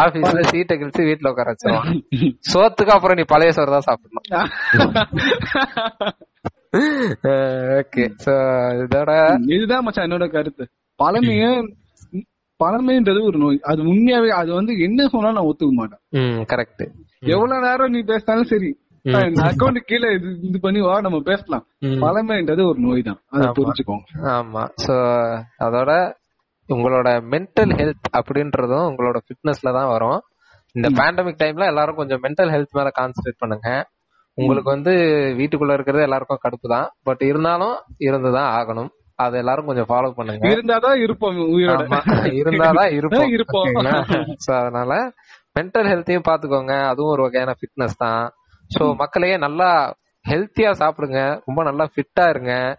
ஆபீஸ்ல 0.00 0.42
சீட்டை 0.50 0.74
கிழிச்சு 0.76 1.08
வீட்டுல 1.08 1.30
உட்கார 1.32 1.52
வச்சிருவான் 1.52 2.00
சோத்துக்கு 2.52 2.94
அப்புறம் 2.96 3.18
நீ 3.18 3.24
பழைய 3.32 3.52
சோறு 3.56 3.74
தான் 3.76 3.86
சாப்பிடணும். 3.88 4.26
ஓகே 7.78 8.04
சோ 8.24 8.34
இதோட 8.84 9.10
இதுதான் 9.54 9.84
மச்சான் 9.86 10.06
என்னோட 10.06 10.26
கருத்து. 10.36 10.64
பழமைய 11.00 11.44
பழமைன்றது 12.60 13.20
ஒரு 13.28 13.38
நோய். 13.44 13.58
அது 13.70 13.80
உண்மையாவே 13.92 14.30
அது 14.40 14.50
வந்து 14.58 14.72
என்ன 14.86 15.06
சொன்னாலும் 15.14 15.38
நான் 15.38 15.50
ஒத்துக்க 15.50 15.74
மாட்டேன். 15.80 16.02
கரெக்ட் 16.52 16.84
எவ்வளவு 17.34 17.64
நேரம் 17.66 17.94
நீ 17.94 18.00
பேசினாலும் 18.12 18.50
சரி 18.52 18.70
அக்கௌண்ட் 19.04 19.76
கீழே 19.76 20.14
இது 20.14 20.38
இது 20.42 20.60
பண்ணி 20.60 20.80
வா 20.80 21.00
நம்ம 21.00 21.20
பேசலாம். 21.20 21.64
பழமைன்றது 21.82 22.66
ஒரு 22.66 22.78
நோய் 22.78 23.02
தான் 23.02 23.20
அதை. 23.30 23.48
புரிஞ்சுக்கோங்க. 23.48 24.06
ஆமா. 24.32 24.68
சோ 24.86 24.94
அதோட 25.58 25.90
உங்களோட 26.68 27.08
மென்டல் 27.30 27.72
ஹெல்த் 27.74 28.08
அப்படின்றதும் 28.18 28.86
உங்களோட 28.88 29.16
ஃபிட்னஸ்ல 29.24 29.72
தான் 29.72 29.88
வரும். 29.88 30.20
இந்த 30.74 30.88
பேண்டமிக் 30.90 31.42
டைம்ல 31.42 31.66
எல்லாரும் 31.66 31.94
கொஞ்சம் 31.94 32.20
மென்டல் 32.22 32.50
ஹெல்த் 32.50 32.72
மேல 32.72 32.90
கான்சென்ட்ரேட் 33.00 33.38
பண்ணுங்க. 33.38 33.68
உங்களுக்கு 34.38 34.70
வந்து 34.70 34.92
வீட்டுக்குள்ள 35.38 35.72
இருக்கிறது 35.72 36.02
எல்லாருக்கும் 36.02 36.38
கடுப்பு 36.44 36.68
தான் 36.68 36.90
பட் 37.02 37.22
இருந்தாலும் 37.22 37.76
இருந்துதான் 37.98 38.48
ஆகணும். 38.54 38.88
அதை 39.18 39.38
எல்லாரும் 39.38 39.66
கொஞ்சம் 39.66 39.88
ஃபாலோ 39.88 40.10
பண்ணுங்க. 40.10 40.48
இருந்தாதான் 40.48 40.96
இருப்போம் 40.98 41.36
உயிரோட. 41.36 41.82
இருந்தாதான் 42.32 42.92
இருப்போம். 42.98 43.28
இருப்போம். 43.28 43.70
So, 44.38 44.54
அதனால 44.56 44.92
மென்டல் 45.54 45.88
ஹெல்த்தையும் 45.90 46.26
பாத்துக்கோங்க 46.28 46.82
அதுவும் 46.84 47.10
ஒரு 47.10 47.22
வகையான 47.22 47.54
ஃபிட்னஸ் 47.58 47.96
தான். 47.96 48.24
சோ 48.78 48.94
மக்களையே 48.94 49.36
நல்லா 49.36 49.96
ஹெல்த்தியா 50.28 50.70
சாப்பிடுங்க. 50.72 51.42
ரொம்ப 51.44 51.62
நல்லா 51.62 51.88
ஃபிட்டா 51.94 52.28
இருங்க. 52.28 52.78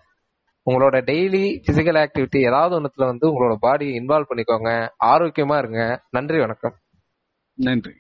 உங்களோட 0.72 0.98
டெய்லி 1.04 1.62
பிசிக்கல் 1.68 2.06
ஆக்டிவிட்டி 2.06 2.42
ஏதாவது 2.42 2.82
ஒண்ணுத்துல 2.82 3.06
வந்து 3.06 3.28
உங்களோட 3.30 3.56
பாடியை 3.62 3.94
இன்வால்வ் 3.94 4.30
பண்ணிக்கோங்க. 4.30 4.90
ஆரோக்கியமா 5.06 5.58
இருங்க. 5.58 6.02
நன்றி 6.10 6.40
வணக்கம். 6.40 6.74
நன்றி. 7.54 7.94